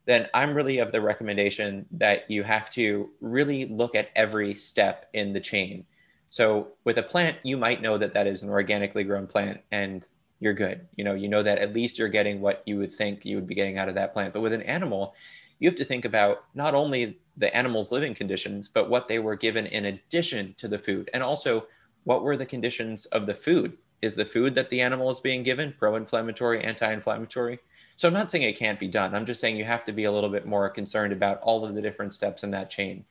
then 0.08 0.28
I'm 0.34 0.55
really 0.55 0.80
of 0.80 0.91
the 0.91 1.01
recommendation 1.01 1.86
that 1.91 2.32
you 2.32 2.41
have 2.43 2.70
to 2.72 3.10
really 3.20 3.66
look 3.66 3.93
at 3.93 4.10
every 4.16 4.55
step 4.55 5.10
in 5.14 5.34
the 5.34 5.41
chain. 5.41 5.86
So 6.30 6.70
with 6.86 6.97
a 6.97 7.03
plant, 7.03 7.38
you 7.43 7.58
might 7.58 7.82
know 7.82 7.97
that 7.97 8.14
that 8.14 8.26
is 8.26 8.41
an 8.41 8.49
organically 8.49 9.03
grown 9.03 9.28
plant 9.28 9.60
and 9.72 10.03
you're 10.39 10.53
good. 10.53 10.88
You 10.95 11.03
know, 11.03 11.14
you 11.14 11.28
know 11.28 11.43
that 11.43 11.60
at 11.60 11.74
least 11.74 11.99
you're 11.99 12.08
getting 12.08 12.39
what 12.39 12.64
you 12.66 12.78
would 12.78 12.93
think 12.93 13.26
you 13.26 13.36
would 13.36 13.47
be 13.47 13.55
getting 13.55 13.78
out 13.78 13.89
of 13.89 13.95
that 13.95 14.14
plant. 14.14 14.34
But 14.34 14.41
with 14.41 14.53
an 14.53 14.62
animal, 14.62 15.14
you 15.60 15.68
have 15.68 15.78
to 15.78 15.86
think 15.86 16.05
about 16.05 16.45
not 16.55 16.74
only 16.74 17.20
the 17.36 17.55
animal's 17.55 17.91
living 17.91 18.16
conditions, 18.16 18.68
but 18.68 18.89
what 18.89 19.10
they 19.10 19.20
were 19.20 19.36
given 19.36 19.66
in 19.66 19.86
addition 19.86 20.55
to 20.58 20.70
the 20.70 20.80
food. 20.80 21.10
And 21.14 21.22
also, 21.22 21.68
what 22.05 22.24
were 22.24 22.38
the 22.38 22.45
conditions 22.45 23.05
of 23.08 23.26
the 23.26 23.34
food? 23.34 23.78
Is 24.01 24.16
the 24.16 24.26
food 24.26 24.55
that 24.55 24.70
the 24.70 24.80
animal 24.80 25.12
is 25.12 25.20
being 25.20 25.43
given 25.43 25.74
pro 25.78 25.95
inflammatory, 25.95 26.64
anti 26.64 26.93
inflammatory? 26.93 27.60
So 27.97 28.07
I'm 28.07 28.13
not 28.13 28.31
saying 28.31 28.43
it 28.43 28.57
can't 28.57 28.79
be 28.79 28.87
done. 28.87 29.15
I'm 29.15 29.25
just 29.25 29.41
saying 29.41 29.57
you 29.57 29.65
have 29.65 29.83
to 29.85 29.91
be 29.91 30.05
a 30.05 30.11
little 30.11 30.29
bit 30.29 30.45
more 30.45 30.69
concerned 30.69 31.11
about 31.11 31.41
all 31.41 31.65
of 31.65 31.73
the 31.73 31.81
different 31.81 32.13
steps 32.13 32.43
in 32.43 32.51
that 32.51 32.69
chain. 32.69 33.03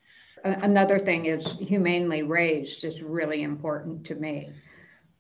Another 0.45 1.01
thing 1.01 1.27
is 1.27 1.55
humanely 1.61 2.23
raised 2.23 2.85
is 2.85 3.03
really 3.03 3.43
important 3.43 4.07
to 4.07 4.15
me. 4.15 4.49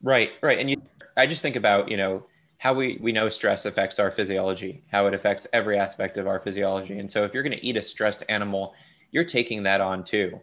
Right, 0.02 0.30
right. 0.40 0.60
And 0.60 0.70
you, 0.70 0.80
I 1.16 1.26
just 1.26 1.42
think 1.42 1.56
about, 1.56 1.90
you 1.90 1.96
know, 1.96 2.24
how 2.58 2.74
we, 2.74 2.98
we 3.02 3.10
know 3.10 3.28
stress 3.28 3.64
affects 3.64 3.98
our 3.98 4.12
physiology, 4.12 4.84
how 4.92 5.06
it 5.08 5.14
affects 5.14 5.48
every 5.52 5.78
aspect 5.78 6.16
of 6.16 6.28
our 6.28 6.38
physiology. 6.38 7.00
And 7.00 7.10
so 7.10 7.24
if 7.24 7.34
you're 7.34 7.42
going 7.42 7.58
to 7.58 7.66
eat 7.66 7.76
a 7.76 7.82
stressed 7.82 8.22
animal, 8.28 8.72
you're 9.10 9.24
taking 9.24 9.64
that 9.64 9.80
on 9.80 10.04
too. 10.04 10.40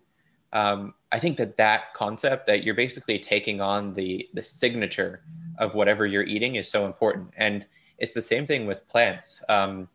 Um, 0.51 0.93
I 1.13 1.19
think 1.19 1.37
that 1.37 1.55
that 1.57 1.93
concept 1.93 2.45
that 2.47 2.63
you're 2.63 2.75
basically 2.75 3.19
taking 3.19 3.61
on 3.61 3.93
the 3.93 4.29
the 4.33 4.43
signature 4.43 5.21
of 5.57 5.73
whatever 5.73 6.05
you're 6.05 6.23
eating 6.23 6.55
is 6.55 6.69
so 6.69 6.85
important. 6.85 7.31
And 7.37 7.65
it's 8.03 8.13
the 8.13 8.21
same 8.21 8.45
thing 8.45 8.67
with 8.67 8.85
plants. 8.89 9.41
Um, 9.47 9.87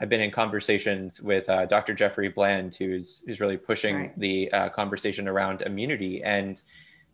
I've 0.00 0.08
been 0.08 0.22
in 0.22 0.30
conversations 0.30 1.20
with 1.20 1.46
uh, 1.50 1.66
Dr. 1.66 1.92
Jeffrey 1.92 2.30
Bland, 2.30 2.74
who's 2.74 3.22
who's 3.26 3.38
really 3.38 3.58
pushing 3.58 3.96
right. 3.96 4.18
the 4.18 4.50
uh, 4.52 4.68
conversation 4.70 5.28
around 5.28 5.60
immunity. 5.60 6.22
And 6.22 6.60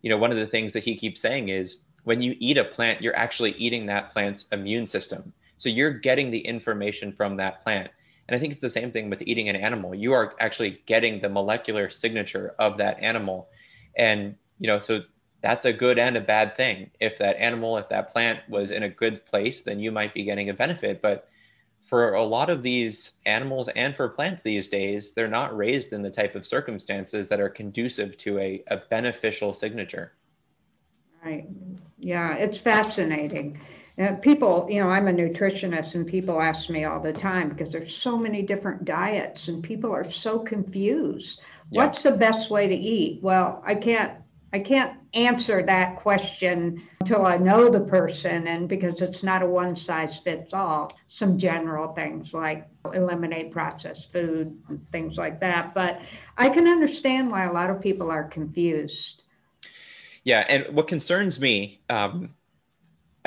you 0.03 0.09
know, 0.09 0.15
one 0.15 0.31
of 0.31 0.37
the 0.37 0.47
things 0.47 0.71
that 0.71 0.85
he 0.85 0.95
keeps 0.95 1.19
saying 1.19 1.49
is 1.49 1.79
when 2.05 2.21
you 2.21 2.37
eat 2.39 2.57
a 2.57 2.63
plant, 2.63 3.01
you're 3.01 3.17
actually 3.17 3.51
eating 3.57 3.87
that 3.87 4.13
plant's 4.13 4.47
immune 4.53 4.87
system. 4.87 5.33
So 5.57 5.67
you're 5.67 5.91
getting 5.91 6.31
the 6.31 6.39
information 6.39 7.11
from 7.11 7.35
that 7.37 7.61
plant. 7.61 7.91
And 8.29 8.35
I 8.35 8.39
think 8.39 8.53
it's 8.53 8.61
the 8.61 8.69
same 8.69 8.91
thing 8.91 9.09
with 9.09 9.21
eating 9.23 9.49
an 9.49 9.57
animal. 9.57 9.93
You 9.93 10.13
are 10.13 10.33
actually 10.39 10.81
getting 10.85 11.19
the 11.19 11.27
molecular 11.27 11.89
signature 11.89 12.55
of 12.57 12.77
that 12.77 13.01
animal. 13.01 13.49
And, 13.97 14.35
you 14.59 14.67
know, 14.67 14.79
so 14.79 15.01
that's 15.41 15.65
a 15.65 15.73
good 15.73 15.99
and 15.99 16.17
a 16.17 16.21
bad 16.21 16.55
thing. 16.55 16.89
If 16.99 17.17
that 17.19 17.37
animal, 17.37 17.77
if 17.77 17.89
that 17.89 18.11
plant 18.11 18.39
was 18.49 18.71
in 18.71 18.83
a 18.83 18.89
good 18.89 19.25
place, 19.25 19.61
then 19.61 19.79
you 19.79 19.91
might 19.91 20.13
be 20.13 20.23
getting 20.23 20.49
a 20.49 20.53
benefit. 20.53 21.01
But 21.01 21.29
for 21.87 22.13
a 22.13 22.23
lot 22.23 22.49
of 22.49 22.63
these 22.63 23.13
animals 23.25 23.69
and 23.69 23.95
for 23.95 24.09
plants 24.09 24.43
these 24.43 24.67
days, 24.67 25.13
they're 25.13 25.27
not 25.27 25.55
raised 25.55 25.93
in 25.93 26.01
the 26.01 26.09
type 26.09 26.35
of 26.35 26.45
circumstances 26.45 27.29
that 27.29 27.39
are 27.39 27.49
conducive 27.49 28.17
to 28.17 28.39
a, 28.39 28.63
a 28.67 28.77
beneficial 28.89 29.53
signature. 29.53 30.13
Right. 31.23 31.47
Yeah, 31.97 32.35
it's 32.35 32.57
fascinating. 32.57 33.59
Uh, 33.99 34.15
people, 34.15 34.67
you 34.69 34.81
know, 34.81 34.89
I'm 34.89 35.07
a 35.07 35.11
nutritionist 35.11 35.95
and 35.95 36.05
people 36.05 36.41
ask 36.41 36.69
me 36.69 36.83
all 36.83 36.99
the 36.99 37.13
time 37.13 37.49
because 37.49 37.69
there's 37.69 37.95
so 37.95 38.17
many 38.17 38.43
different 38.43 38.85
diets 38.85 39.47
and 39.47 39.63
people 39.63 39.91
are 39.91 40.09
so 40.09 40.39
confused. 40.39 41.39
Yeah. 41.71 41.83
What's 41.85 42.03
the 42.03 42.11
best 42.11 42.51
way 42.51 42.67
to 42.67 42.75
eat? 42.75 43.23
Well, 43.23 43.63
I 43.65 43.75
can't 43.75 44.13
I 44.53 44.59
can't 44.59 44.97
answer 45.13 45.61
that 45.63 45.97
question 45.97 46.81
until 47.01 47.25
I 47.25 47.37
know 47.37 47.69
the 47.69 47.81
person 47.81 48.47
and 48.47 48.69
because 48.69 49.01
it's 49.01 49.21
not 49.21 49.41
a 49.41 49.45
one 49.45 49.75
size 49.75 50.19
fits 50.19 50.53
all. 50.53 50.93
Some 51.07 51.37
general 51.37 51.93
things 51.93 52.33
like 52.33 52.67
eliminate 52.93 53.51
processed 53.51 54.13
food 54.13 54.57
and 54.69 54.79
things 54.91 55.17
like 55.17 55.41
that, 55.41 55.73
but 55.73 55.99
I 56.37 56.49
can 56.49 56.67
understand 56.67 57.29
why 57.29 57.43
a 57.43 57.51
lot 57.51 57.69
of 57.69 57.81
people 57.81 58.09
are 58.09 58.23
confused. 58.23 59.23
Yeah, 60.23 60.45
and 60.47 60.73
what 60.75 60.87
concerns 60.87 61.39
me 61.39 61.81
um, 61.89 62.33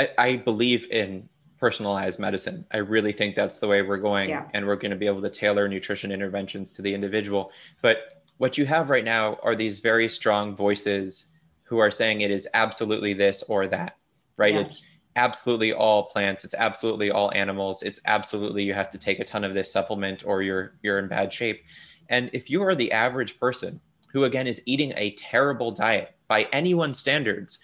I, 0.01 0.09
I 0.17 0.37
believe 0.37 0.91
in 0.91 1.29
personalized 1.59 2.19
medicine. 2.19 2.65
I 2.71 2.79
really 2.79 3.13
think 3.13 3.37
that's 3.37 3.59
the 3.59 3.69
way 3.69 3.83
we're 3.83 3.99
going, 3.99 4.31
yeah. 4.31 4.49
and 4.55 4.67
we're 4.67 4.77
going 4.77 4.93
to 4.93 4.97
be 4.97 5.07
able 5.07 5.21
to 5.21 5.29
tailor 5.29 5.69
nutrition 5.69 6.11
interventions 6.11 6.73
to 6.73 6.83
the 6.83 6.93
individual. 6.93 7.53
But 7.83 8.20
what 8.41 8.57
you 8.57 8.65
have 8.65 8.89
right 8.89 9.05
now 9.05 9.37
are 9.43 9.55
these 9.55 9.81
very 9.81 10.09
strong 10.09 10.57
voices 10.57 11.27
who 11.63 11.77
are 11.77 11.91
saying 11.91 12.23
it 12.23 12.31
is 12.31 12.49
absolutely 12.55 13.13
this 13.13 13.43
or 13.43 13.67
that, 13.67 13.99
right? 14.39 14.55
Yes. 14.55 14.65
It's 14.65 14.83
absolutely 15.15 15.75
all 15.75 16.05
plants, 16.05 16.43
it's 16.47 16.55
absolutely 16.55 17.11
all 17.11 17.31
animals, 17.35 17.83
it's 17.83 18.01
absolutely 18.07 18.65
you 18.65 18.73
have 18.73 18.89
to 18.93 18.97
take 18.97 19.21
a 19.21 19.27
ton 19.27 19.45
of 19.45 19.53
this 19.53 19.71
supplement 19.71 20.25
or 20.25 20.41
you're 20.41 20.73
you're 20.83 20.99
in 20.99 21.07
bad 21.07 21.31
shape. 21.31 21.63
And 22.09 22.31
if 22.33 22.49
you 22.49 22.63
are 22.63 22.75
the 22.75 22.91
average 22.93 23.39
person 23.39 23.79
who 24.11 24.25
again 24.25 24.47
is 24.47 24.63
eating 24.65 24.95
a 24.97 25.11
terrible 25.17 25.71
diet 25.71 26.15
by 26.27 26.45
anyone's 26.51 26.99
standards, 26.99 27.59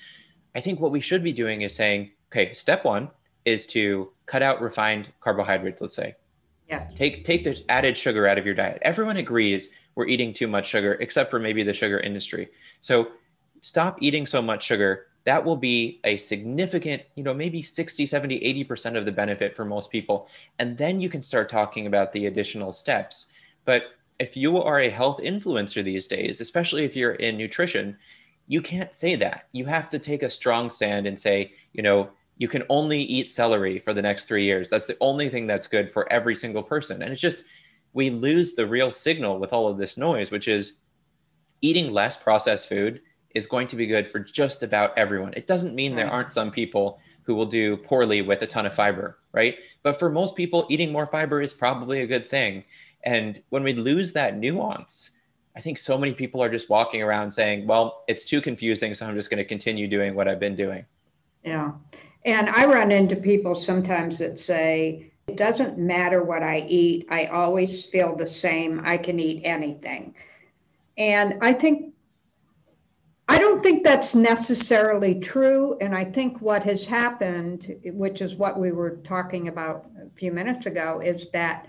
I 0.54 0.60
think 0.60 0.78
what 0.78 0.92
we 0.92 1.00
should 1.00 1.24
be 1.24 1.32
doing 1.32 1.62
is 1.62 1.74
saying, 1.74 2.10
okay, 2.30 2.52
step 2.52 2.84
one 2.84 3.10
is 3.46 3.66
to 3.68 4.12
cut 4.26 4.42
out 4.42 4.60
refined 4.60 5.08
carbohydrates, 5.20 5.80
let's 5.80 5.96
say. 5.96 6.16
Yes. 6.68 6.86
Take 6.94 7.24
take 7.24 7.44
the 7.44 7.58
added 7.70 7.96
sugar 7.96 8.26
out 8.26 8.36
of 8.36 8.44
your 8.44 8.54
diet. 8.54 8.80
Everyone 8.82 9.16
agrees 9.16 9.70
we're 9.96 10.06
eating 10.06 10.32
too 10.32 10.46
much 10.46 10.68
sugar, 10.68 10.94
except 11.00 11.30
for 11.30 11.40
maybe 11.40 11.64
the 11.64 11.74
sugar 11.74 11.98
industry. 11.98 12.50
So 12.80 13.08
stop 13.62 13.98
eating 14.00 14.26
so 14.26 14.40
much 14.40 14.62
sugar. 14.62 15.06
That 15.24 15.44
will 15.44 15.56
be 15.56 15.98
a 16.04 16.18
significant, 16.18 17.02
you 17.16 17.24
know, 17.24 17.34
maybe 17.34 17.62
60, 17.62 18.06
70, 18.06 18.38
80% 18.64 18.96
of 18.96 19.04
the 19.04 19.10
benefit 19.10 19.56
for 19.56 19.64
most 19.64 19.90
people. 19.90 20.28
And 20.60 20.78
then 20.78 21.00
you 21.00 21.08
can 21.08 21.22
start 21.22 21.48
talking 21.48 21.88
about 21.88 22.12
the 22.12 22.26
additional 22.26 22.72
steps. 22.72 23.26
But 23.64 23.86
if 24.20 24.36
you 24.36 24.62
are 24.62 24.80
a 24.80 24.90
health 24.90 25.18
influencer 25.18 25.82
these 25.82 26.06
days, 26.06 26.40
especially 26.40 26.84
if 26.84 26.94
you're 26.94 27.14
in 27.14 27.36
nutrition, 27.36 27.96
you 28.46 28.62
can't 28.62 28.94
say 28.94 29.16
that. 29.16 29.48
You 29.50 29.64
have 29.64 29.88
to 29.90 29.98
take 29.98 30.22
a 30.22 30.30
strong 30.30 30.70
stand 30.70 31.06
and 31.06 31.18
say, 31.18 31.52
you 31.72 31.82
know, 31.82 32.10
you 32.38 32.48
can 32.48 32.62
only 32.68 33.00
eat 33.00 33.30
celery 33.30 33.78
for 33.78 33.94
the 33.94 34.02
next 34.02 34.26
three 34.26 34.44
years. 34.44 34.68
That's 34.68 34.86
the 34.86 34.96
only 35.00 35.30
thing 35.30 35.46
that's 35.46 35.66
good 35.66 35.90
for 35.90 36.10
every 36.12 36.36
single 36.36 36.62
person. 36.62 37.02
And 37.02 37.10
it's 37.10 37.20
just, 37.20 37.46
we 37.96 38.10
lose 38.10 38.52
the 38.52 38.66
real 38.66 38.90
signal 38.90 39.38
with 39.38 39.54
all 39.54 39.68
of 39.68 39.78
this 39.78 39.96
noise, 39.96 40.30
which 40.30 40.48
is 40.48 40.74
eating 41.62 41.94
less 41.94 42.14
processed 42.14 42.68
food 42.68 43.00
is 43.34 43.46
going 43.46 43.66
to 43.68 43.74
be 43.74 43.86
good 43.86 44.10
for 44.10 44.20
just 44.20 44.62
about 44.62 44.96
everyone. 44.98 45.32
It 45.34 45.46
doesn't 45.46 45.74
mean 45.74 45.96
there 45.96 46.10
aren't 46.10 46.34
some 46.34 46.50
people 46.50 47.00
who 47.22 47.34
will 47.34 47.46
do 47.46 47.78
poorly 47.78 48.20
with 48.20 48.42
a 48.42 48.46
ton 48.46 48.66
of 48.66 48.74
fiber, 48.74 49.16
right? 49.32 49.56
But 49.82 49.98
for 49.98 50.10
most 50.10 50.36
people, 50.36 50.66
eating 50.68 50.92
more 50.92 51.06
fiber 51.06 51.40
is 51.40 51.54
probably 51.54 52.02
a 52.02 52.06
good 52.06 52.28
thing. 52.28 52.64
And 53.04 53.42
when 53.48 53.62
we 53.62 53.72
lose 53.72 54.12
that 54.12 54.36
nuance, 54.36 55.12
I 55.56 55.62
think 55.62 55.78
so 55.78 55.96
many 55.96 56.12
people 56.12 56.42
are 56.42 56.50
just 56.50 56.68
walking 56.68 57.00
around 57.00 57.32
saying, 57.32 57.66
well, 57.66 58.04
it's 58.08 58.26
too 58.26 58.42
confusing, 58.42 58.94
so 58.94 59.06
I'm 59.06 59.14
just 59.14 59.30
going 59.30 59.38
to 59.38 59.44
continue 59.44 59.88
doing 59.88 60.14
what 60.14 60.28
I've 60.28 60.38
been 60.38 60.54
doing. 60.54 60.84
Yeah. 61.44 61.72
And 62.26 62.50
I 62.50 62.66
run 62.66 62.92
into 62.92 63.16
people 63.16 63.54
sometimes 63.54 64.18
that 64.18 64.38
say, 64.38 65.12
it 65.28 65.36
doesn't 65.36 65.78
matter 65.78 66.22
what 66.22 66.42
I 66.42 66.58
eat, 66.68 67.06
I 67.10 67.26
always 67.26 67.84
feel 67.86 68.16
the 68.16 68.26
same. 68.26 68.80
I 68.84 68.96
can 68.96 69.18
eat 69.18 69.42
anything. 69.44 70.14
And 70.98 71.34
I 71.42 71.52
think, 71.52 71.92
I 73.28 73.38
don't 73.38 73.62
think 73.62 73.84
that's 73.84 74.14
necessarily 74.14 75.20
true. 75.20 75.76
And 75.80 75.94
I 75.94 76.04
think 76.04 76.40
what 76.40 76.62
has 76.64 76.86
happened, 76.86 77.74
which 77.84 78.20
is 78.22 78.36
what 78.36 78.58
we 78.58 78.72
were 78.72 78.96
talking 79.04 79.48
about 79.48 79.86
a 80.00 80.08
few 80.18 80.32
minutes 80.32 80.66
ago, 80.66 81.00
is 81.04 81.28
that 81.32 81.66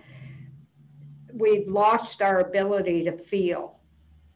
we've 1.33 1.67
lost 1.67 2.21
our 2.21 2.39
ability 2.39 3.03
to 3.05 3.17
feel 3.17 3.77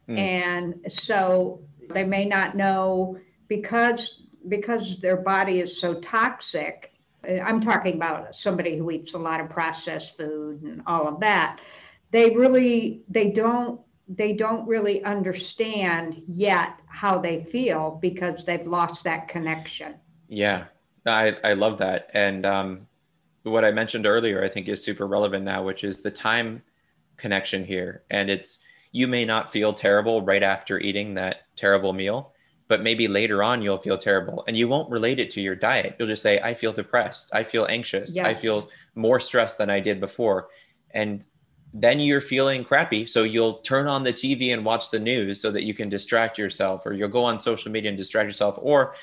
Mm. 0.08 0.18
And 0.18 0.92
so 0.92 1.62
they 1.92 2.04
may 2.04 2.24
not 2.24 2.56
know 2.56 3.18
because 3.48 4.22
because 4.48 4.98
their 5.00 5.16
body 5.16 5.60
is 5.60 5.78
so 5.78 5.94
toxic. 5.94 6.91
I'm 7.24 7.60
talking 7.60 7.94
about 7.94 8.34
somebody 8.34 8.76
who 8.76 8.90
eats 8.90 9.14
a 9.14 9.18
lot 9.18 9.40
of 9.40 9.48
processed 9.48 10.16
food 10.16 10.62
and 10.62 10.82
all 10.86 11.06
of 11.06 11.20
that. 11.20 11.60
They 12.10 12.36
really 12.36 13.02
they 13.08 13.30
don't 13.30 13.80
they 14.08 14.32
don't 14.32 14.66
really 14.66 15.02
understand 15.04 16.22
yet 16.26 16.78
how 16.86 17.18
they 17.18 17.44
feel 17.44 17.98
because 18.02 18.44
they've 18.44 18.66
lost 18.66 19.04
that 19.04 19.28
connection. 19.28 19.94
Yeah, 20.28 20.64
I, 21.06 21.36
I 21.44 21.54
love 21.54 21.78
that. 21.78 22.10
And 22.12 22.44
um, 22.44 22.86
what 23.44 23.64
I 23.64 23.70
mentioned 23.70 24.06
earlier, 24.06 24.42
I 24.42 24.48
think 24.48 24.68
is 24.68 24.84
super 24.84 25.06
relevant 25.06 25.44
now, 25.44 25.62
which 25.62 25.84
is 25.84 26.00
the 26.00 26.10
time 26.10 26.62
connection 27.16 27.64
here. 27.64 28.02
And 28.10 28.28
it's 28.28 28.58
you 28.92 29.06
may 29.06 29.24
not 29.24 29.52
feel 29.52 29.72
terrible 29.72 30.22
right 30.22 30.42
after 30.42 30.78
eating 30.78 31.14
that 31.14 31.42
terrible 31.56 31.92
meal, 31.92 32.31
but 32.72 32.82
maybe 32.82 33.06
later 33.06 33.42
on 33.42 33.60
you'll 33.60 33.76
feel 33.76 33.98
terrible 33.98 34.44
and 34.48 34.56
you 34.56 34.66
won't 34.66 34.90
relate 34.90 35.18
it 35.18 35.28
to 35.28 35.42
your 35.42 35.54
diet. 35.54 35.94
You'll 35.98 36.08
just 36.08 36.22
say, 36.22 36.40
I 36.40 36.54
feel 36.54 36.72
depressed. 36.72 37.28
I 37.30 37.44
feel 37.44 37.66
anxious. 37.66 38.16
Yes. 38.16 38.24
I 38.24 38.32
feel 38.32 38.70
more 38.94 39.20
stressed 39.20 39.58
than 39.58 39.68
I 39.68 39.78
did 39.78 40.00
before. 40.00 40.48
And 40.92 41.22
then 41.74 42.00
you're 42.00 42.22
feeling 42.22 42.64
crappy. 42.64 43.04
So 43.04 43.24
you'll 43.24 43.58
turn 43.58 43.88
on 43.88 44.04
the 44.04 44.12
TV 44.14 44.54
and 44.54 44.64
watch 44.64 44.90
the 44.90 44.98
news 44.98 45.38
so 45.38 45.50
that 45.50 45.64
you 45.64 45.74
can 45.74 45.90
distract 45.90 46.38
yourself, 46.38 46.86
or 46.86 46.94
you'll 46.94 47.10
go 47.10 47.24
on 47.24 47.38
social 47.40 47.70
media 47.70 47.90
and 47.90 47.98
distract 47.98 48.26
yourself, 48.26 48.54
or 48.58 48.94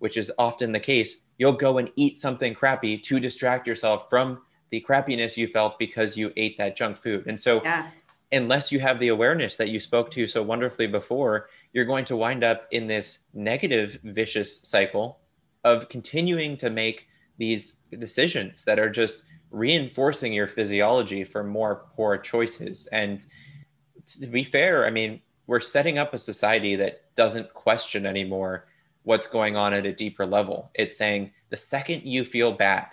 which 0.00 0.18
is 0.18 0.30
often 0.36 0.70
the 0.70 0.78
case, 0.78 1.22
you'll 1.38 1.52
go 1.52 1.78
and 1.78 1.90
eat 1.96 2.18
something 2.18 2.52
crappy 2.52 2.98
to 2.98 3.18
distract 3.18 3.66
yourself 3.66 4.10
from 4.10 4.42
the 4.68 4.84
crappiness 4.86 5.34
you 5.34 5.48
felt 5.48 5.78
because 5.78 6.14
you 6.14 6.30
ate 6.36 6.58
that 6.58 6.76
junk 6.76 6.98
food. 7.02 7.26
And 7.26 7.40
so 7.40 7.62
yeah 7.64 7.88
unless 8.32 8.72
you 8.72 8.80
have 8.80 8.98
the 8.98 9.08
awareness 9.08 9.56
that 9.56 9.68
you 9.68 9.78
spoke 9.78 10.10
to 10.12 10.26
so 10.26 10.42
wonderfully 10.42 10.86
before, 10.86 11.48
you're 11.72 11.84
going 11.84 12.04
to 12.06 12.16
wind 12.16 12.42
up 12.42 12.66
in 12.70 12.86
this 12.86 13.20
negative, 13.32 13.98
vicious 14.04 14.60
cycle 14.62 15.20
of 15.62 15.88
continuing 15.88 16.56
to 16.56 16.70
make 16.70 17.06
these 17.38 17.76
decisions 17.98 18.64
that 18.64 18.78
are 18.78 18.90
just 18.90 19.24
reinforcing 19.50 20.32
your 20.32 20.48
physiology 20.48 21.24
for 21.24 21.44
more 21.44 21.86
poor 21.94 22.18
choices. 22.18 22.86
And 22.88 23.20
to 24.20 24.26
be 24.26 24.44
fair, 24.44 24.84
I 24.84 24.90
mean, 24.90 25.20
we're 25.46 25.60
setting 25.60 25.98
up 25.98 26.14
a 26.14 26.18
society 26.18 26.76
that 26.76 27.14
doesn't 27.14 27.52
question 27.54 28.06
anymore 28.06 28.66
what's 29.02 29.26
going 29.26 29.56
on 29.56 29.74
at 29.74 29.86
a 29.86 29.92
deeper 29.92 30.26
level. 30.26 30.70
It's 30.74 30.96
saying 30.96 31.32
the 31.50 31.56
second 31.56 32.02
you 32.04 32.24
feel 32.24 32.52
bad, 32.52 32.86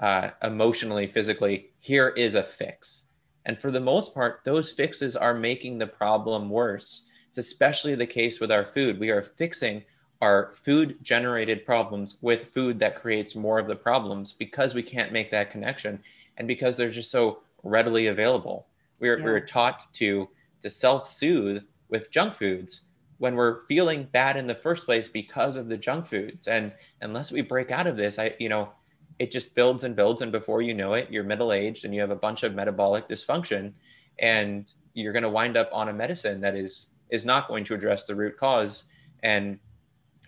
uh, 0.00 0.30
emotionally, 0.42 1.06
physically, 1.06 1.70
here 1.78 2.08
is 2.10 2.34
a 2.34 2.42
fix 2.42 3.03
and 3.46 3.58
for 3.58 3.70
the 3.70 3.80
most 3.80 4.14
part, 4.14 4.40
those 4.44 4.70
fixes 4.72 5.16
are 5.16 5.34
making 5.34 5.78
the 5.78 5.86
problem 5.86 6.48
worse. 6.48 7.04
It's 7.28 7.38
especially 7.38 7.94
the 7.94 8.06
case 8.06 8.40
with 8.40 8.50
our 8.50 8.64
food. 8.64 8.98
We 8.98 9.10
are 9.10 9.22
fixing 9.22 9.84
our 10.22 10.54
food 10.64 10.96
generated 11.02 11.66
problems 11.66 12.16
with 12.22 12.48
food 12.54 12.78
that 12.78 12.96
creates 12.96 13.34
more 13.34 13.58
of 13.58 13.66
the 13.66 13.76
problems 13.76 14.32
because 14.32 14.74
we 14.74 14.82
can't 14.82 15.12
make 15.12 15.30
that 15.30 15.50
connection 15.50 16.02
and 16.38 16.48
because 16.48 16.76
they're 16.76 16.90
just 16.90 17.10
so 17.10 17.40
readily 17.62 18.06
available. 18.06 18.66
We're, 19.00 19.18
yeah. 19.18 19.24
we're 19.24 19.40
taught 19.40 19.92
to, 19.94 20.28
to 20.62 20.70
self 20.70 21.12
soothe 21.12 21.64
with 21.88 22.10
junk 22.10 22.36
foods 22.36 22.80
when 23.18 23.36
we're 23.36 23.64
feeling 23.66 24.08
bad 24.12 24.36
in 24.36 24.46
the 24.46 24.54
first 24.54 24.86
place 24.86 25.08
because 25.08 25.56
of 25.56 25.68
the 25.68 25.76
junk 25.76 26.06
foods. 26.06 26.48
And 26.48 26.72
unless 27.00 27.30
we 27.30 27.42
break 27.42 27.70
out 27.70 27.86
of 27.86 27.96
this, 27.96 28.18
I, 28.18 28.34
you 28.38 28.48
know, 28.48 28.70
it 29.18 29.30
just 29.30 29.54
builds 29.54 29.84
and 29.84 29.94
builds 29.94 30.22
and 30.22 30.32
before 30.32 30.62
you 30.62 30.74
know 30.74 30.94
it 30.94 31.10
you're 31.10 31.24
middle 31.24 31.52
aged 31.52 31.84
and 31.84 31.94
you 31.94 32.00
have 32.00 32.10
a 32.10 32.16
bunch 32.16 32.42
of 32.42 32.54
metabolic 32.54 33.08
dysfunction 33.08 33.72
and 34.18 34.72
you're 34.94 35.12
going 35.12 35.22
to 35.22 35.28
wind 35.28 35.56
up 35.56 35.68
on 35.72 35.88
a 35.88 35.92
medicine 35.92 36.40
that 36.40 36.56
is 36.56 36.88
is 37.10 37.24
not 37.24 37.48
going 37.48 37.64
to 37.64 37.74
address 37.74 38.06
the 38.06 38.14
root 38.14 38.36
cause 38.36 38.84
and 39.22 39.58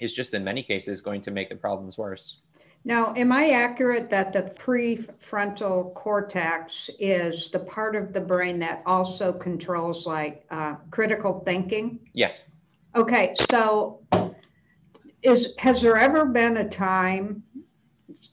is 0.01 0.13
just 0.13 0.35
in 0.35 0.45
many 0.45 0.63
cases 0.63 1.01
going 1.01 1.23
to 1.23 1.31
make 1.31 1.49
the 1.49 1.57
problems 1.57 1.97
worse. 1.97 2.39
Now, 2.85 3.13
am 3.17 3.33
I 3.33 3.51
accurate 3.51 4.11
that 4.11 4.33
the 4.33 4.43
prefrontal 4.43 5.93
cortex 5.95 6.89
is 7.01 7.51
the 7.51 7.59
part 7.59 7.97
of 7.97 8.13
the 8.13 8.21
brain 8.21 8.61
that 8.61 8.83
also 8.87 9.33
controls 9.33 10.07
like 10.07 10.45
uh, 10.51 10.77
critical 10.93 11.43
thinking? 11.45 11.99
Yes. 12.13 12.45
Okay, 12.95 13.35
so 13.51 14.01
is 15.23 15.55
has 15.59 15.83
there 15.83 15.97
ever 15.97 16.27
been 16.27 16.59
a 16.59 16.69
time 16.69 17.43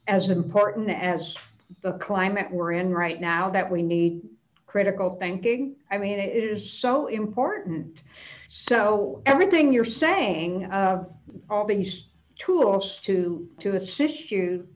as 0.06 0.30
important 0.30 0.90
as 0.90 1.36
the 1.82 1.92
climate 1.94 2.48
we're 2.50 2.72
in 2.72 2.90
right 2.92 3.20
now 3.20 3.50
that 3.50 3.70
we 3.70 3.82
need 3.82 4.22
critical 4.66 5.16
thinking? 5.20 5.76
I 5.90 5.98
mean, 5.98 6.18
it 6.18 6.34
is 6.44 6.68
so 6.68 7.06
important. 7.06 8.02
So 8.48 9.22
everything 9.26 9.72
you're 9.72 9.84
saying 9.84 10.66
of 10.72 11.14
all 11.48 11.64
these 11.66 12.08
tools 12.38 12.98
to 13.04 13.48
to 13.60 13.76
assist 13.76 14.30
you 14.30 14.66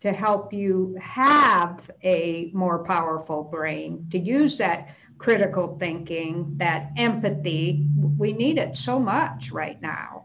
to 0.00 0.12
help 0.12 0.52
you 0.52 0.96
have 1.00 1.90
a 2.02 2.50
more 2.52 2.82
powerful 2.84 3.44
brain 3.44 4.06
to 4.10 4.18
use 4.18 4.58
that 4.58 4.88
critical 5.18 5.76
thinking 5.78 6.52
that 6.56 6.90
empathy 6.96 7.86
we 8.18 8.32
need 8.32 8.58
it 8.58 8.76
so 8.76 8.98
much 8.98 9.52
right 9.52 9.80
now 9.80 10.24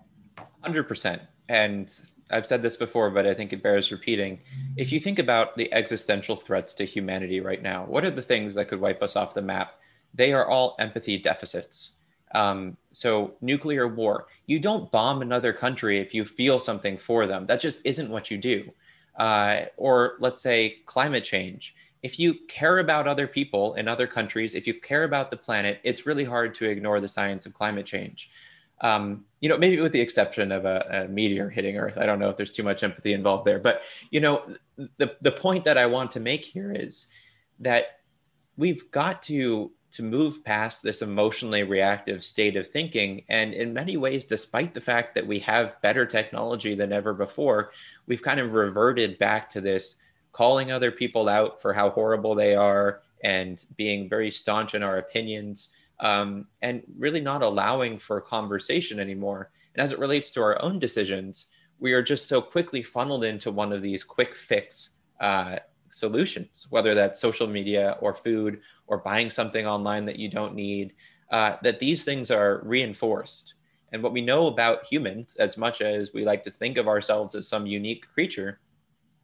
100% 0.63 1.19
and 1.49 2.01
i've 2.29 2.45
said 2.45 2.61
this 2.61 2.75
before 2.75 3.09
but 3.09 3.25
i 3.25 3.33
think 3.33 3.53
it 3.53 3.63
bears 3.63 3.91
repeating 3.91 4.39
if 4.75 4.91
you 4.91 4.99
think 4.99 5.19
about 5.19 5.55
the 5.55 5.71
existential 5.73 6.35
threats 6.35 6.73
to 6.73 6.85
humanity 6.85 7.39
right 7.39 7.61
now 7.61 7.85
what 7.85 8.03
are 8.05 8.11
the 8.11 8.21
things 8.21 8.53
that 8.53 8.67
could 8.67 8.79
wipe 8.79 9.01
us 9.01 9.15
off 9.15 9.33
the 9.33 9.41
map 9.41 9.79
they 10.13 10.33
are 10.33 10.47
all 10.47 10.75
empathy 10.79 11.17
deficits 11.17 11.91
um, 12.33 12.77
so 12.91 13.33
nuclear 13.41 13.87
war, 13.87 14.27
you 14.47 14.59
don't 14.59 14.91
bomb 14.91 15.21
another 15.21 15.53
country 15.53 15.99
if 15.99 16.13
you 16.13 16.25
feel 16.25 16.59
something 16.59 16.97
for 16.97 17.25
them. 17.25 17.45
That 17.45 17.59
just 17.59 17.81
isn't 17.85 18.09
what 18.09 18.29
you 18.29 18.37
do. 18.37 18.71
Uh, 19.17 19.61
or 19.77 20.15
let's 20.19 20.41
say 20.41 20.77
climate 20.85 21.23
change. 21.23 21.75
If 22.03 22.19
you 22.19 22.35
care 22.47 22.79
about 22.79 23.07
other 23.07 23.27
people 23.27 23.73
in 23.73 23.87
other 23.87 24.05
countries, 24.05 24.53
if 24.53 24.67
you 24.67 24.73
care 24.75 25.03
about 25.03 25.29
the 25.29 25.37
planet, 25.37 25.79
it's 25.83 26.05
really 26.05 26.23
hard 26.23 26.53
to 26.55 26.69
ignore 26.69 26.99
the 26.99 27.07
science 27.07 27.45
of 27.45 27.53
climate 27.53 27.85
change. 27.85 28.29
Um, 28.81 29.25
you 29.39 29.49
know, 29.49 29.57
maybe 29.57 29.79
with 29.81 29.91
the 29.91 30.01
exception 30.01 30.51
of 30.51 30.65
a, 30.65 31.05
a, 31.05 31.07
meteor 31.07 31.49
hitting 31.49 31.77
Earth. 31.77 31.97
I 31.97 32.05
don't 32.05 32.19
know 32.19 32.29
if 32.29 32.37
there's 32.37 32.51
too 32.51 32.63
much 32.63 32.83
empathy 32.83 33.13
involved 33.13 33.45
there, 33.45 33.59
but 33.59 33.81
you 34.11 34.19
know, 34.19 34.55
the 34.97 35.15
the 35.21 35.31
point 35.31 35.63
that 35.63 35.77
I 35.77 35.85
want 35.85 36.11
to 36.11 36.19
make 36.19 36.45
here 36.45 36.71
is 36.71 37.07
that 37.59 37.99
we've 38.57 38.89
got 38.91 39.23
to 39.23 39.71
to 39.91 40.03
move 40.03 40.43
past 40.43 40.83
this 40.83 41.01
emotionally 41.01 41.63
reactive 41.63 42.23
state 42.23 42.55
of 42.55 42.67
thinking. 42.67 43.23
And 43.29 43.53
in 43.53 43.73
many 43.73 43.97
ways, 43.97 44.25
despite 44.25 44.73
the 44.73 44.81
fact 44.81 45.15
that 45.15 45.25
we 45.25 45.39
have 45.39 45.81
better 45.81 46.05
technology 46.05 46.75
than 46.75 46.91
ever 46.91 47.13
before, 47.13 47.71
we've 48.05 48.21
kind 48.21 48.39
of 48.39 48.53
reverted 48.53 49.17
back 49.17 49.49
to 49.51 49.61
this 49.61 49.95
calling 50.33 50.71
other 50.71 50.91
people 50.91 51.29
out 51.29 51.61
for 51.61 51.73
how 51.73 51.89
horrible 51.89 52.35
they 52.35 52.55
are 52.55 53.01
and 53.23 53.65
being 53.75 54.07
very 54.07 54.29
staunch 54.29 54.75
in 54.75 54.83
our 54.83 54.99
opinions 54.99 55.69
um, 55.99 56.47
and 56.61 56.83
really 56.97 57.21
not 57.21 57.41
allowing 57.41 57.97
for 57.99 58.21
conversation 58.21 58.99
anymore. 58.99 59.51
And 59.75 59.83
as 59.83 59.91
it 59.91 59.99
relates 59.99 60.29
to 60.31 60.41
our 60.41 60.61
own 60.61 60.79
decisions, 60.79 61.47
we 61.79 61.93
are 61.93 62.01
just 62.01 62.27
so 62.27 62.41
quickly 62.41 62.81
funneled 62.81 63.23
into 63.23 63.51
one 63.51 63.71
of 63.71 63.81
these 63.81 64.03
quick 64.03 64.35
fix 64.35 64.89
uh, 65.19 65.57
solutions, 65.91 66.67
whether 66.69 66.93
that's 66.93 67.19
social 67.19 67.47
media 67.47 67.97
or 68.01 68.13
food 68.13 68.61
or 68.87 68.99
buying 68.99 69.29
something 69.29 69.65
online 69.65 70.05
that 70.05 70.19
you 70.19 70.29
don't 70.29 70.55
need, 70.55 70.93
uh, 71.31 71.57
that 71.63 71.79
these 71.79 72.03
things 72.03 72.31
are 72.31 72.61
reinforced. 72.63 73.55
And 73.91 74.03
what 74.03 74.13
we 74.13 74.21
know 74.21 74.47
about 74.47 74.85
humans, 74.85 75.35
as 75.39 75.57
much 75.57 75.81
as 75.81 76.13
we 76.13 76.25
like 76.25 76.43
to 76.43 76.51
think 76.51 76.77
of 76.77 76.87
ourselves 76.87 77.35
as 77.35 77.47
some 77.47 77.65
unique 77.65 78.05
creature, 78.13 78.59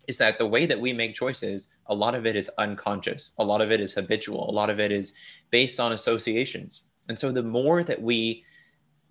is 0.08 0.18
that 0.18 0.38
the 0.38 0.46
way 0.46 0.66
that 0.66 0.80
we 0.80 0.94
make 0.94 1.16
choices, 1.16 1.70
a 1.88 1.96
lot 1.96 2.16
of 2.16 2.26
it 2.26 2.36
is 2.36 2.50
unconscious, 2.58 3.32
a 3.38 3.44
lot 3.44 3.62
of 3.62 3.72
it 3.72 3.80
is 3.80 3.94
habitual, 3.94 4.50
a 4.50 4.52
lot 4.52 4.70
of 4.70 4.80
it 4.80 4.92
is 4.92 5.14
based 5.50 5.80
on 5.80 5.94
associations. 5.94 6.84
And 7.10 7.18
so 7.18 7.32
the 7.32 7.44
more 7.44 7.84
that 7.84 8.02
we 8.02 8.44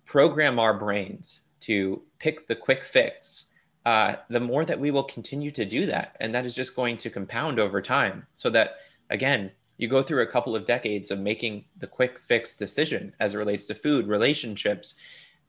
program 0.05 0.59
our 0.59 0.77
brains 0.77 1.41
to 1.61 2.01
pick 2.19 2.47
the 2.47 2.55
quick 2.55 2.83
fix, 2.83 3.45
uh, 3.85 4.15
the 4.29 4.39
more 4.39 4.65
that 4.65 4.79
we 4.79 4.91
will 4.91 5.03
continue 5.03 5.51
to 5.51 5.65
do 5.65 5.85
that. 5.85 6.15
And 6.19 6.33
that 6.33 6.45
is 6.45 6.55
just 6.55 6.75
going 6.75 6.97
to 6.97 7.09
compound 7.09 7.59
over 7.59 7.81
time. 7.81 8.25
So 8.35 8.49
that, 8.51 8.77
again, 9.09 9.51
you 9.77 9.87
go 9.87 10.03
through 10.03 10.21
a 10.21 10.27
couple 10.27 10.55
of 10.55 10.67
decades 10.67 11.11
of 11.11 11.19
making 11.19 11.65
the 11.77 11.87
quick 11.87 12.19
fix 12.27 12.55
decision 12.55 13.13
as 13.19 13.33
it 13.33 13.37
relates 13.37 13.65
to 13.67 13.75
food, 13.75 14.07
relationships, 14.07 14.95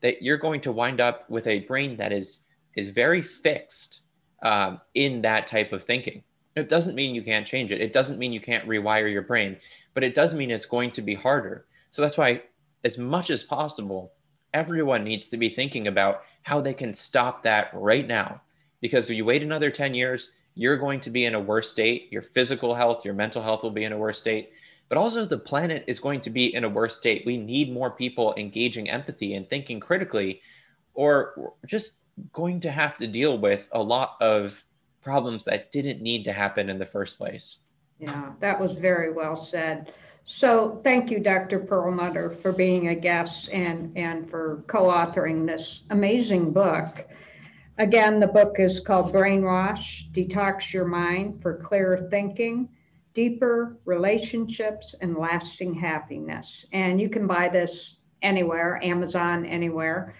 that 0.01 0.21
you're 0.21 0.37
going 0.37 0.61
to 0.61 0.71
wind 0.71 0.99
up 0.99 1.29
with 1.29 1.47
a 1.47 1.59
brain 1.61 1.95
that 1.97 2.11
is 2.11 2.39
is 2.75 2.89
very 2.89 3.21
fixed 3.21 4.01
um, 4.45 4.79
in 4.93 5.23
that 5.23 5.47
type 5.47 5.73
of 5.73 5.83
thinking. 5.83 6.23
It 6.55 6.69
doesn't 6.69 6.95
mean 6.95 7.15
you 7.15 7.23
can't 7.23 7.47
change 7.47 7.71
it. 7.71 7.81
It 7.81 7.91
doesn't 7.91 8.19
mean 8.19 8.31
you 8.31 8.39
can't 8.39 8.67
rewire 8.67 9.11
your 9.11 9.23
brain, 9.23 9.57
but 9.93 10.03
it 10.03 10.15
does 10.15 10.35
mean 10.35 10.51
it's 10.51 10.65
going 10.65 10.91
to 10.91 11.01
be 11.01 11.15
harder. 11.15 11.65
So 11.91 12.01
that's 12.01 12.17
why, 12.17 12.43
as 12.83 12.97
much 12.97 13.31
as 13.31 13.43
possible, 13.43 14.13
everyone 14.53 15.03
needs 15.03 15.29
to 15.29 15.37
be 15.37 15.49
thinking 15.49 15.87
about 15.87 16.21
how 16.43 16.61
they 16.61 16.75
can 16.75 16.93
stop 16.93 17.41
that 17.43 17.71
right 17.73 18.07
now. 18.07 18.39
Because 18.81 19.09
if 19.09 19.17
you 19.17 19.25
wait 19.25 19.41
another 19.41 19.71
10 19.71 19.95
years, 19.95 20.29
you're 20.53 20.77
going 20.77 21.01
to 21.01 21.09
be 21.09 21.25
in 21.25 21.33
a 21.33 21.39
worse 21.39 21.71
state. 21.71 22.07
Your 22.11 22.21
physical 22.21 22.75
health, 22.75 23.03
your 23.03 23.15
mental 23.15 23.41
health 23.41 23.63
will 23.63 23.71
be 23.71 23.83
in 23.83 23.93
a 23.93 23.97
worse 23.97 24.19
state, 24.19 24.51
but 24.89 24.97
also 24.97 25.25
the 25.25 25.39
planet 25.39 25.83
is 25.87 25.99
going 25.99 26.21
to 26.21 26.29
be 26.29 26.53
in 26.53 26.63
a 26.63 26.69
worse 26.69 26.95
state. 26.95 27.25
We 27.25 27.35
need 27.35 27.73
more 27.73 27.89
people 27.89 28.35
engaging 28.37 28.91
empathy 28.91 29.33
and 29.33 29.49
thinking 29.49 29.79
critically, 29.79 30.41
or 30.93 31.53
just 31.65 31.97
going 32.33 32.59
to 32.61 32.71
have 32.71 32.97
to 32.97 33.07
deal 33.07 33.37
with 33.37 33.67
a 33.71 33.81
lot 33.81 34.17
of 34.21 34.63
problems 35.01 35.45
that 35.45 35.71
didn't 35.71 36.01
need 36.01 36.25
to 36.25 36.33
happen 36.33 36.69
in 36.69 36.79
the 36.79 36.85
first 36.85 37.17
place. 37.17 37.59
Yeah, 37.99 38.31
that 38.39 38.59
was 38.59 38.73
very 38.73 39.11
well 39.11 39.43
said. 39.43 39.93
So 40.25 40.81
thank 40.83 41.11
you, 41.11 41.19
Dr. 41.19 41.59
Perlmutter, 41.59 42.31
for 42.41 42.51
being 42.51 42.87
a 42.87 42.95
guest 42.95 43.49
and, 43.49 43.95
and 43.95 44.29
for 44.29 44.63
co-authoring 44.67 45.45
this 45.45 45.83
amazing 45.91 46.51
book. 46.51 47.07
Again, 47.77 48.19
the 48.19 48.27
book 48.27 48.55
is 48.57 48.79
called 48.79 49.13
Brainwash, 49.13 50.11
Detox 50.13 50.73
Your 50.73 50.85
Mind 50.85 51.41
for 51.41 51.57
Clearer 51.57 52.07
Thinking, 52.09 52.69
Deeper 53.13 53.77
Relationships, 53.85 54.95
and 55.01 55.15
Lasting 55.15 55.73
Happiness. 55.73 56.65
And 56.73 56.99
you 56.99 57.09
can 57.09 57.27
buy 57.27 57.47
this 57.49 57.97
anywhere, 58.21 58.79
Amazon, 58.83 59.45
anywhere. 59.45 60.15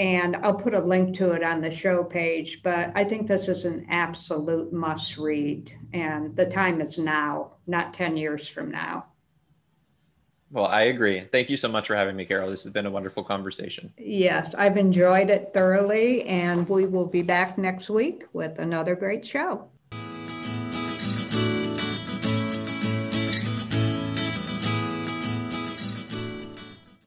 And 0.00 0.34
I'll 0.36 0.54
put 0.54 0.72
a 0.72 0.80
link 0.80 1.14
to 1.16 1.32
it 1.32 1.44
on 1.44 1.60
the 1.60 1.70
show 1.70 2.02
page, 2.02 2.62
but 2.62 2.90
I 2.94 3.04
think 3.04 3.28
this 3.28 3.48
is 3.48 3.66
an 3.66 3.84
absolute 3.90 4.72
must 4.72 5.18
read. 5.18 5.70
And 5.92 6.34
the 6.34 6.46
time 6.46 6.80
is 6.80 6.96
now, 6.96 7.52
not 7.66 7.92
10 7.92 8.16
years 8.16 8.48
from 8.48 8.70
now. 8.70 9.04
Well, 10.50 10.64
I 10.64 10.84
agree. 10.84 11.28
Thank 11.30 11.50
you 11.50 11.58
so 11.58 11.68
much 11.68 11.86
for 11.86 11.94
having 11.94 12.16
me, 12.16 12.24
Carol. 12.24 12.48
This 12.48 12.64
has 12.64 12.72
been 12.72 12.86
a 12.86 12.90
wonderful 12.90 13.22
conversation. 13.22 13.92
Yes, 13.98 14.54
I've 14.54 14.78
enjoyed 14.78 15.28
it 15.28 15.50
thoroughly, 15.52 16.22
and 16.22 16.66
we 16.66 16.86
will 16.86 17.06
be 17.06 17.20
back 17.20 17.58
next 17.58 17.90
week 17.90 18.24
with 18.32 18.58
another 18.58 18.94
great 18.94 19.26
show. 19.26 19.68